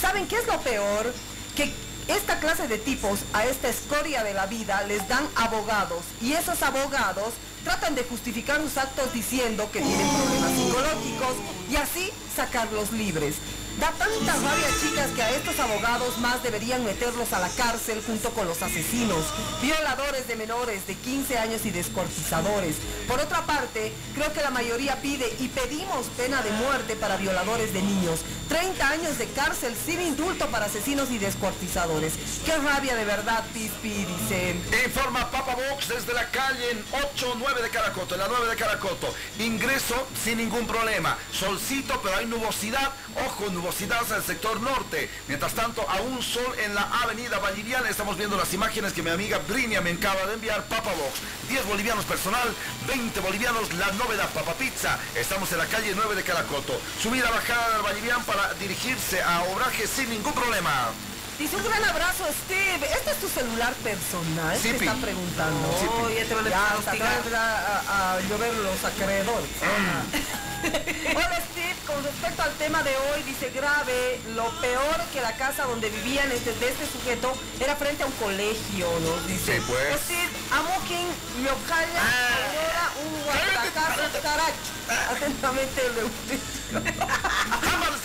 ¿Saben 0.00 0.26
qué 0.26 0.36
es 0.36 0.46
lo 0.46 0.60
peor? 0.60 1.12
Que 1.56 1.72
esta 2.08 2.38
clase 2.40 2.68
de 2.68 2.78
tipos 2.78 3.20
a 3.34 3.44
esta 3.44 3.68
escoria 3.68 4.24
de 4.24 4.32
la 4.32 4.46
vida 4.46 4.82
les 4.84 5.06
dan 5.08 5.26
abogados 5.36 6.02
y 6.22 6.32
esos 6.32 6.62
abogados 6.62 7.34
tratan 7.64 7.94
de 7.94 8.04
justificar 8.04 8.62
sus 8.62 8.76
actos 8.78 9.12
diciendo 9.12 9.68
que 9.70 9.80
tienen 9.80 10.08
problemas 10.08 10.52
psicológicos 10.52 11.34
y 11.70 11.76
así 11.76 12.10
sacarlos 12.34 12.92
libres. 12.92 13.36
Da 13.78 13.92
tanta 13.92 14.32
rabia, 14.32 14.66
chicas, 14.80 15.10
que 15.12 15.22
a 15.22 15.30
estos 15.30 15.60
abogados 15.60 16.18
más 16.18 16.42
deberían 16.42 16.84
meterlos 16.84 17.32
a 17.32 17.38
la 17.38 17.48
cárcel 17.50 18.02
junto 18.04 18.30
con 18.30 18.48
los 18.48 18.60
asesinos, 18.60 19.24
violadores 19.62 20.26
de 20.26 20.34
menores 20.34 20.84
de 20.88 20.96
15 20.96 21.38
años 21.38 21.64
y 21.64 21.70
descortizadores. 21.70 22.74
Por 23.06 23.20
otra 23.20 23.46
parte, 23.46 23.92
creo 24.16 24.32
que 24.32 24.42
la 24.42 24.50
mayoría 24.50 25.00
pide 25.00 25.32
y 25.38 25.46
pedimos 25.46 26.06
pena 26.16 26.42
de 26.42 26.50
muerte 26.52 26.96
para 26.96 27.18
violadores 27.18 27.72
de 27.72 27.82
niños. 27.82 28.20
30 28.48 28.88
años 28.88 29.18
de 29.18 29.26
cárcel 29.26 29.76
sin 29.76 30.00
indulto 30.00 30.46
para 30.46 30.66
asesinos 30.66 31.10
y 31.10 31.18
descuartizadores. 31.18 32.14
Qué 32.44 32.56
rabia 32.56 32.96
de 32.96 33.04
verdad, 33.04 33.44
Pispi, 33.52 34.06
dice. 34.06 34.56
Informa 34.86 35.30
Papa 35.30 35.54
Box 35.54 35.88
desde 35.88 36.14
la 36.14 36.28
calle 36.30 36.72
en 36.72 36.84
8-9 37.16 37.62
de 37.62 37.70
Caracoto, 37.70 38.14
en 38.14 38.22
la 38.22 38.28
9 38.28 38.48
de 38.48 38.56
Caracoto. 38.56 39.14
Ingreso 39.38 40.08
sin 40.24 40.38
ningún 40.38 40.66
problema. 40.66 41.16
Solcito, 41.30 42.00
pero 42.02 42.16
hay 42.16 42.26
nubosidad. 42.26 42.90
Ojo, 43.24 43.50
nubosidad 43.50 43.67
hacia 43.68 44.16
el 44.16 44.22
sector 44.22 44.60
norte. 44.60 45.10
Mientras 45.26 45.52
tanto, 45.52 45.84
aún 45.88 46.22
sol 46.22 46.54
en 46.64 46.74
la 46.74 46.82
avenida 47.02 47.38
Valliviana. 47.38 47.88
Estamos 47.88 48.16
viendo 48.16 48.36
las 48.36 48.52
imágenes 48.54 48.92
que 48.92 49.02
mi 49.02 49.10
amiga 49.10 49.38
Brinia 49.46 49.80
me 49.80 49.90
acaba 49.92 50.26
de 50.26 50.34
enviar. 50.34 50.64
Papa 50.64 50.90
Box. 50.90 51.20
10 51.48 51.66
bolivianos 51.66 52.04
personal, 52.04 52.48
20 52.86 53.20
bolivianos 53.20 53.72
la 53.74 53.90
novedad 53.92 54.28
Papa 54.30 54.54
Pizza. 54.54 54.98
Estamos 55.14 55.50
en 55.52 55.58
la 55.58 55.66
calle 55.66 55.92
9 55.94 56.14
de 56.14 56.22
Caracoto. 56.22 56.80
Subida, 57.02 57.30
bajada 57.30 57.70
del 57.74 57.82
Vallivian 57.82 58.22
para 58.24 58.54
dirigirse 58.54 59.22
a 59.22 59.42
Obraje 59.44 59.86
sin 59.86 60.08
ningún 60.10 60.32
problema. 60.32 60.90
Dice 61.38 61.54
un 61.54 61.62
gran 61.62 61.84
abrazo, 61.84 62.24
Steve. 62.44 62.84
¿Este 62.92 63.10
es 63.12 63.20
tu 63.20 63.28
celular 63.28 63.72
personal? 63.74 64.58
Sí, 64.60 64.70
Te 64.70 64.76
están 64.76 65.00
preguntando. 65.00 65.68
Oh, 65.70 66.10
ya 66.10 66.24
te 66.24 66.34
van 66.34 66.52
a 66.52 66.56
a 66.56 67.80
a, 67.86 68.14
a 68.16 68.20
llover 68.22 68.52
los 68.54 68.84
acreedores. 68.84 69.48
Hola 71.14 71.40
Steve, 71.52 71.67
con 71.88 72.04
respecto 72.04 72.42
al 72.42 72.52
tema 72.54 72.82
de 72.82 72.90
hoy, 72.90 73.22
dice 73.22 73.50
grave, 73.50 74.20
lo 74.34 74.50
peor 74.60 75.00
que 75.12 75.20
la 75.22 75.34
casa 75.36 75.64
donde 75.64 75.88
vivían 75.88 76.30
este, 76.30 76.52
de 76.52 76.68
este 76.68 76.86
sujeto 76.86 77.32
era 77.58 77.74
frente 77.76 78.02
a 78.02 78.06
un 78.06 78.12
colegio, 78.12 78.86
¿no? 79.00 79.16
Dice. 79.26 79.56
Sí, 79.56 79.62
pues. 79.66 79.98
Steve, 80.04 80.28
Amukin, 80.52 81.08
Yocaya, 81.42 82.02
Aurora, 82.44 82.92
un 83.02 83.24
guatacazo, 83.24 84.02
caracho. 84.22 84.70
Atentamente, 85.10 85.82
Leonardo. 85.94 86.12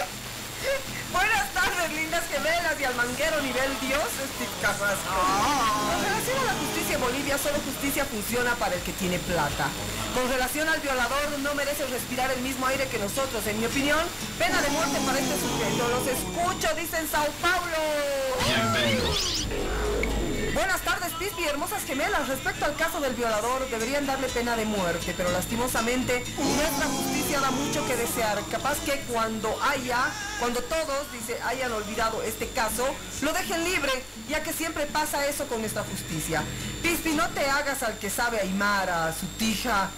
Tardes, 1.84 1.95
lindas 1.95 2.23
gemelas 2.31 2.79
y 2.79 2.84
al 2.84 2.95
manguero 2.95 3.41
nivel 3.41 3.69
Dios, 3.81 4.03
Steve 4.36 4.51
Carrasco. 4.61 5.15
Con 5.91 6.03
relación 6.03 6.38
a 6.39 6.45
la 6.45 6.53
justicia 6.53 6.95
en 6.95 7.01
Bolivia, 7.01 7.38
solo 7.38 7.55
justicia 7.65 8.05
funciona 8.05 8.55
para 8.55 8.75
el 8.75 8.81
que 8.81 8.93
tiene 8.93 9.19
plata. 9.19 9.67
Con 10.13 10.29
relación 10.29 10.67
al 10.69 10.79
violador, 10.79 11.39
no 11.39 11.55
merece 11.55 11.86
respirar 11.88 12.31
el 12.31 12.41
mismo 12.41 12.67
aire 12.67 12.88
que 12.88 12.99
nosotros. 12.99 13.45
En 13.47 13.59
mi 13.59 13.65
opinión, 13.65 13.99
pena 14.38 14.61
de 14.61 14.69
muerte 14.69 14.99
para 15.05 15.19
este 15.19 15.36
sujeto. 15.39 15.88
Los 15.89 16.07
escucho, 16.07 16.73
dicen 16.75 17.07
Sao 17.09 17.27
Paulo. 17.41 17.79
Bienvenidos. 18.45 19.47
Buenas 20.54 20.82
tardes, 20.82 21.12
Pispi, 21.14 21.45
hermosas 21.45 21.84
gemelas. 21.84 22.28
Respecto 22.28 22.66
al 22.66 22.76
caso 22.76 23.01
del 23.01 23.16
violador, 23.16 23.68
deberían 23.72 24.06
darle 24.06 24.28
pena 24.30 24.56
de 24.56 24.66
muerte, 24.66 25.16
pero 25.18 25.32
lastimosamente 25.32 26.24
nuestra 26.38 26.86
justicia 26.86 27.39
da 27.39 27.49
mucho 27.49 27.84
que 27.88 27.95
desear. 27.95 28.39
Capaz 28.51 28.78
que 28.82 28.99
cuando 29.12 29.49
haya, 29.64 30.12
cuando 30.39 30.62
todos, 30.62 31.12
dice, 31.12 31.41
hayan 31.41 31.72
olvidado 31.72 32.22
este 32.22 32.47
caso, 32.49 32.86
lo 33.22 33.34
dejen 33.34 33.64
libre, 33.64 33.91
ya 34.30 34.43
que 34.43 34.54
siempre 34.54 34.86
pasa 34.86 35.26
eso 35.26 35.47
con 35.47 35.60
nuestra 35.60 35.84
justicia. 35.84 36.43
Pispi, 36.84 37.14
no 37.14 37.28
te 37.30 37.49
hagas 37.49 37.82
al 37.82 37.97
que 37.97 38.12
sabe 38.12 38.39
Aymara, 38.39 39.12
su 39.12 39.26
tija, 39.39 39.89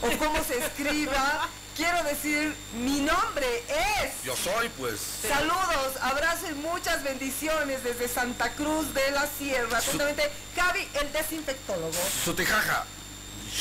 o 0.00 0.18
cómo 0.18 0.42
se 0.42 0.58
escriba. 0.58 1.48
Quiero 1.78 2.02
decir, 2.02 2.56
mi 2.74 2.98
nombre 3.02 3.46
es... 3.68 4.24
Yo 4.24 4.34
soy, 4.34 4.68
pues. 4.70 4.98
Saludos, 5.28 5.96
abrazos 6.00 6.50
y 6.50 6.54
muchas 6.54 7.04
bendiciones 7.04 7.84
desde 7.84 8.08
Santa 8.08 8.50
Cruz 8.54 8.92
de 8.92 9.12
la 9.12 9.28
Sierra. 9.28 9.78
Atentamente, 9.78 10.28
Javi, 10.56 10.88
el 10.94 11.12
desinfectólogo. 11.12 11.92
Sutijaja. 12.24 12.84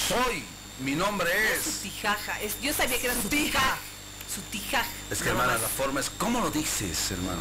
Soy. 0.07 0.43
Mi 0.79 0.95
nombre 0.95 1.29
es. 1.53 1.63
Sutijaja. 1.63 2.41
Es, 2.41 2.59
yo 2.59 2.73
sabía 2.73 2.97
que 2.99 3.05
era 3.05 3.21
sutija. 3.21 3.77
Sutijaja. 4.33 4.89
Es 5.11 5.21
que, 5.21 5.29
hermana, 5.29 5.53
la 5.53 5.67
forma 5.67 5.99
es. 5.99 6.09
¿Cómo 6.17 6.39
lo 6.39 6.49
dices, 6.49 7.11
hermana? 7.11 7.39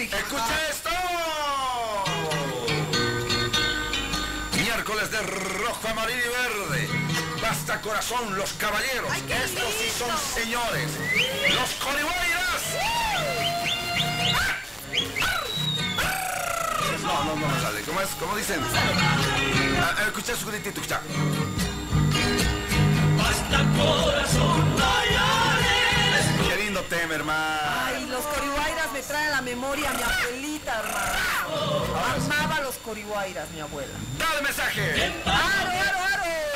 Escucha 0.00 0.68
esto! 0.68 0.90
de 5.10 5.22
rojo, 5.22 5.88
amarillo 5.88 6.20
y 6.20 6.28
verde. 6.28 6.93
Basta 7.54 7.80
corazón, 7.80 8.36
los 8.36 8.52
caballeros. 8.54 9.08
Estos 9.16 9.74
sí 9.78 9.88
son 9.96 10.10
señores. 10.18 10.90
Los 11.54 11.70
corihuayras. 11.74 12.62
No, 17.00 17.24
no, 17.24 17.36
no 17.36 17.46
me 17.46 17.60
sale. 17.60 17.80
¿Cómo 17.82 18.00
es? 18.00 18.08
¿Cómo 18.18 18.36
dicen? 18.36 18.60
Ah, 19.80 19.94
ah, 19.98 20.02
escucha 20.08 20.34
su 20.34 20.46
gritito, 20.48 20.80
escucha. 20.80 21.00
Basta 23.16 23.64
corazón, 23.78 24.76
Qué 26.48 26.56
lindo 26.56 26.80
tema, 26.82 27.14
hermano. 27.14 27.60
Ay, 27.86 28.06
los 28.10 28.24
corihuayras 28.24 28.92
me 28.92 29.00
traen 29.00 29.28
a 29.28 29.30
la 29.30 29.42
memoria 29.42 29.90
a 29.90 29.94
mi 29.94 30.02
abuelita, 30.02 30.80
hermano. 30.80 31.84
Amaba 32.16 32.60
los 32.62 32.74
corihuayras, 32.78 33.48
mi 33.50 33.60
abuela. 33.60 33.94
Dale 34.18 34.42
mensaje. 34.42 35.12
¡Aro, 35.24 35.70
aro, 35.70 35.98
aro! 35.98 36.53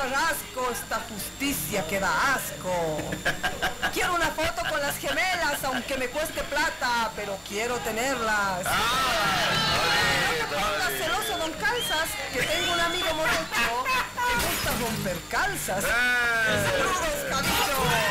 ¡Ay, 0.00 0.04
Steve 0.04 0.52
Carrasco, 0.54 0.70
esta 0.70 1.00
justicia 1.08 1.86
que 1.88 2.00
da 2.00 2.34
asco! 2.34 2.98
Quiero 3.92 4.14
una 4.14 4.28
foto 4.28 4.62
con 4.68 4.80
las 4.80 4.96
gemelas, 4.98 5.62
aunque 5.64 5.96
me 5.96 6.08
cueste 6.08 6.42
plata, 6.44 7.10
pero 7.16 7.36
quiero 7.48 7.76
tenerlas. 7.78 8.64
No 8.64 10.46
te 10.46 10.54
pongas 10.54 10.92
celoso, 10.98 11.38
don 11.38 11.52
Calzas, 11.52 12.08
que 12.32 12.42
tengo 12.42 12.72
un 12.72 12.80
amigo 12.80 13.14
morocho 13.14 13.84
que 14.14 14.34
gusta 14.34 14.70
romper 14.80 15.16
calzas. 15.28 15.84
¡Saludos, 15.84 17.26
Camilo! 17.30 18.07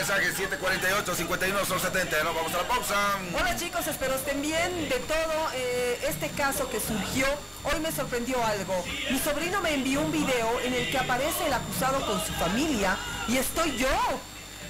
Mensaje 0.00 0.32
748 0.32 1.14
51 1.14 1.78
70. 1.78 2.24
No, 2.24 2.32
vamos 2.32 2.54
a 2.54 2.56
la 2.56 2.66
pausa. 2.66 2.94
Hola 3.38 3.54
chicos, 3.54 3.86
espero 3.86 4.14
estén 4.14 4.40
bien. 4.40 4.88
De 4.88 4.98
todo 5.00 5.50
eh, 5.52 6.00
este 6.08 6.30
caso 6.30 6.70
que 6.70 6.80
surgió, 6.80 7.26
hoy 7.64 7.80
me 7.80 7.92
sorprendió 7.92 8.42
algo. 8.42 8.82
Mi 9.10 9.18
sobrino 9.18 9.60
me 9.60 9.74
envió 9.74 10.00
un 10.00 10.10
video 10.10 10.58
en 10.64 10.72
el 10.72 10.90
que 10.90 10.96
aparece 10.96 11.46
el 11.46 11.52
acusado 11.52 12.00
con 12.06 12.18
su 12.24 12.32
familia 12.32 12.96
y 13.28 13.36
estoy 13.36 13.76
yo. 13.76 13.88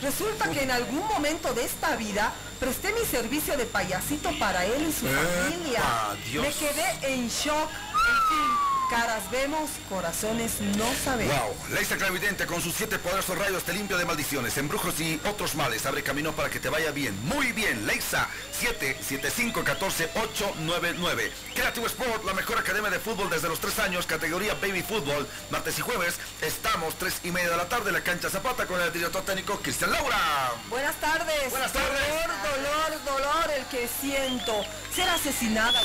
Resulta 0.03 0.51
que 0.51 0.65
en 0.65 0.73
algún 0.73 1.07
momento 1.07 1.55
de 1.55 1.65
esta 1.65 1.95
vida 1.95 2.33
presté 2.59 2.93
mi 2.93 3.07
servicio 3.07 3.57
de 3.57 3.67
payasito 3.67 4.37
para 4.37 4.65
él 4.65 4.89
y 4.89 4.93
su 4.93 5.07
familia. 5.07 5.83
Dios. 6.29 6.45
Me 6.45 6.53
quedé 6.53 7.15
en 7.15 7.29
shock. 7.29 7.71
En 7.71 8.29
fin, 8.29 8.70
caras 8.91 9.31
vemos, 9.31 9.71
corazones 9.89 10.61
no 10.77 10.85
sabemos. 11.05 11.33
Wow, 11.33 11.55
Leisa 11.75 11.97
Clavidente 11.97 12.45
con 12.45 12.61
sus 12.61 12.75
siete 12.75 12.99
poderosos 12.99 13.39
rayos 13.39 13.63
te 13.63 13.73
limpia 13.73 13.97
de 13.97 14.05
maldiciones, 14.05 14.59
embrujos 14.59 14.99
y 15.01 15.21
otros 15.27 15.55
males. 15.55 15.87
Abre 15.87 16.03
camino 16.03 16.33
para 16.33 16.51
que 16.51 16.59
te 16.59 16.69
vaya 16.69 16.91
bien. 16.91 17.17
Muy 17.27 17.53
bien, 17.53 17.87
Leisa 17.87 18.27
775-14-899. 18.61 21.31
Creative 21.55 21.87
Sport, 21.87 22.25
la 22.25 22.35
mejor 22.35 22.59
academia 22.59 22.91
de 22.91 22.99
fútbol 22.99 23.31
desde 23.31 23.49
los 23.49 23.61
tres 23.61 23.79
años, 23.79 24.07
categoría 24.07 24.55
Baby 24.55 24.83
Fútbol. 24.83 25.25
Martes 25.51 25.79
y 25.79 25.83
jueves 25.83 26.19
estamos 26.43 26.97
tres 26.97 27.21
y 27.23 27.31
media 27.31 27.51
de 27.51 27.59
la 27.59 27.69
tarde 27.69 27.91
en 27.91 27.95
la 27.95 28.03
cancha 28.03 28.29
Zapata 28.29 28.67
con 28.67 28.81
el 28.81 28.93
director 28.93 29.23
técnico 29.23 29.61
Cristian 29.61 29.93
Laura. 29.93 30.51
Buenas 30.69 30.97
tardes. 30.97 31.49
Buenas 31.51 31.73
tardes. 31.73 32.01
Dolor, 32.09 32.33
dolor, 32.43 33.05
dolor 33.05 33.53
el 33.57 33.65
que 33.67 33.89
siento. 34.01 34.65
Ser 34.95 35.09
asesinada, 35.09 35.81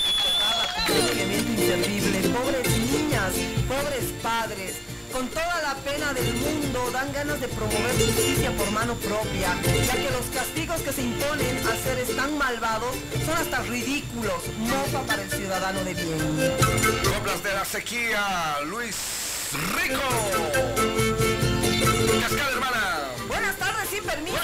como 0.88 1.00
un 1.00 1.10
elemento 1.10 1.52
inservible. 1.52 2.20
Pobres 2.30 2.68
niñas, 2.80 3.34
pobres 3.68 4.12
padres. 4.24 4.78
Con 5.12 5.28
toda 5.30 5.62
la 5.62 5.76
pena 5.76 6.12
del 6.14 6.34
mundo 6.34 6.90
dan 6.92 7.14
ganas 7.14 7.40
de 7.40 7.48
promover 7.48 7.96
justicia 7.96 8.52
por 8.58 8.72
mano 8.72 8.96
propia, 8.96 9.56
ya 9.86 9.94
que 9.94 10.10
los 10.12 10.26
castigos 10.34 10.82
que 10.82 10.92
se 10.92 11.04
imponen 11.04 11.58
a 11.68 11.76
seres 11.84 12.16
tan 12.16 12.36
malvados 12.38 12.96
son 13.26 13.38
hasta 13.38 13.62
ridículos, 13.62 14.42
mofa 14.58 15.02
para 15.04 15.22
el 15.22 15.30
ciudadano 15.30 15.84
de 15.84 15.94
bien. 15.94 16.54
Coplas 17.04 17.44
de 17.44 17.54
la 17.54 17.64
sequía, 17.64 18.58
Luis 18.66 18.96
Rico. 19.76 20.02
Cascada, 22.22 22.52
hermana. 22.52 23.05
Sin 23.96 24.04
permiso. 24.04 24.38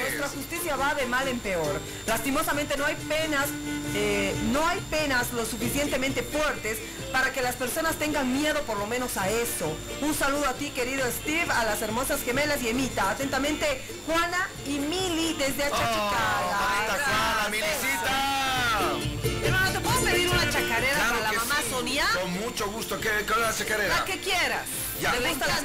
Nuestra 0.00 0.28
justicia 0.28 0.76
va 0.76 0.94
de 0.94 1.06
mal 1.06 1.26
en 1.26 1.38
peor. 1.40 1.80
Lastimosamente 2.06 2.76
no 2.76 2.84
hay 2.84 2.94
penas, 2.96 3.46
eh, 3.94 4.34
no 4.52 4.66
hay 4.66 4.80
penas 4.90 5.32
lo 5.32 5.46
suficientemente 5.46 6.22
fuertes 6.22 6.78
para 7.10 7.32
que 7.32 7.40
las 7.40 7.56
personas 7.56 7.96
tengan 7.96 8.30
miedo 8.32 8.60
por 8.62 8.76
lo 8.78 8.86
menos 8.86 9.16
a 9.16 9.30
eso. 9.30 9.74
Un 10.02 10.14
saludo 10.14 10.46
a 10.46 10.52
ti, 10.54 10.70
querido 10.70 11.06
Steve, 11.10 11.50
a 11.50 11.64
las 11.64 11.80
hermosas 11.80 12.22
gemelas 12.22 12.62
y 12.62 12.68
Emita. 12.68 13.10
Atentamente, 13.10 13.82
Juana 14.06 14.48
y 14.66 14.78
Mili 14.78 15.34
desde 15.38 15.64
Achachicala. 15.64 16.58
Mamita 16.60 17.04
Juana, 17.04 17.48
Milicita. 17.50 19.46
Hermano, 19.46 19.72
¿te 19.72 19.80
puedo 19.80 20.00
pedir 20.04 20.28
una 20.28 20.50
chacarera 20.50 20.94
Claro 20.94 21.14
para 21.14 21.31
la 21.31 21.31
Sonia? 21.72 22.06
Con 22.20 22.30
mucho 22.32 22.70
gusto. 22.70 23.00
¿Qué, 23.00 23.08
qué 23.26 23.34
la 23.40 23.54
chacarera? 23.56 23.96
La 23.96 24.04
que 24.04 24.20
quieras. 24.20 24.66
Ya. 25.00 25.14
¿Le 25.14 25.30
gustan 25.30 25.48
las 25.48 25.62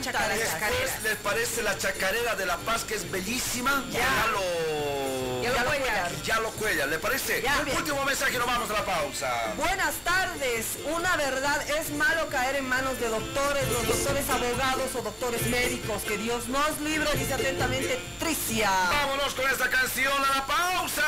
¿Les, 1.03 1.15
parece 1.17 1.61
la 1.61 1.77
chacarera 1.77 2.35
de 2.35 2.45
La 2.45 2.55
Paz 2.57 2.85
que 2.85 2.95
es 2.95 3.11
bellísima? 3.11 3.83
Ya. 3.91 4.27
lo... 4.31 4.39
Ya 5.43 5.63
lo. 5.63 5.71
Ya 6.23 6.39
lo 6.39 6.49
cuelga, 6.51 6.85
¿le 6.85 6.97
parece? 6.99 7.41
Ya. 7.41 7.61
Último 7.75 8.05
mensaje, 8.05 8.37
nos 8.37 8.47
vamos 8.47 8.69
a 8.69 8.73
la 8.73 8.85
pausa. 8.85 9.53
Buenas 9.57 9.95
tardes. 10.03 10.77
Una 10.95 11.17
verdad, 11.17 11.61
es 11.69 11.91
malo 11.91 12.27
caer 12.29 12.55
en 12.55 12.67
manos 12.67 12.97
de 12.99 13.09
doctores, 13.09 13.67
los 13.71 13.87
doctores 13.87 14.29
abogados 14.29 14.95
o 14.95 15.01
doctores 15.01 15.45
médicos. 15.47 16.03
Que 16.03 16.17
Dios 16.17 16.47
nos 16.47 16.79
libre, 16.79 17.09
dice 17.15 17.33
atentamente 17.33 17.99
Tricia. 18.19 18.71
Vámonos 18.71 19.33
con 19.33 19.49
esta 19.49 19.69
canción 19.69 20.13
a 20.23 20.37
la 20.37 20.45
pausa. 20.45 21.03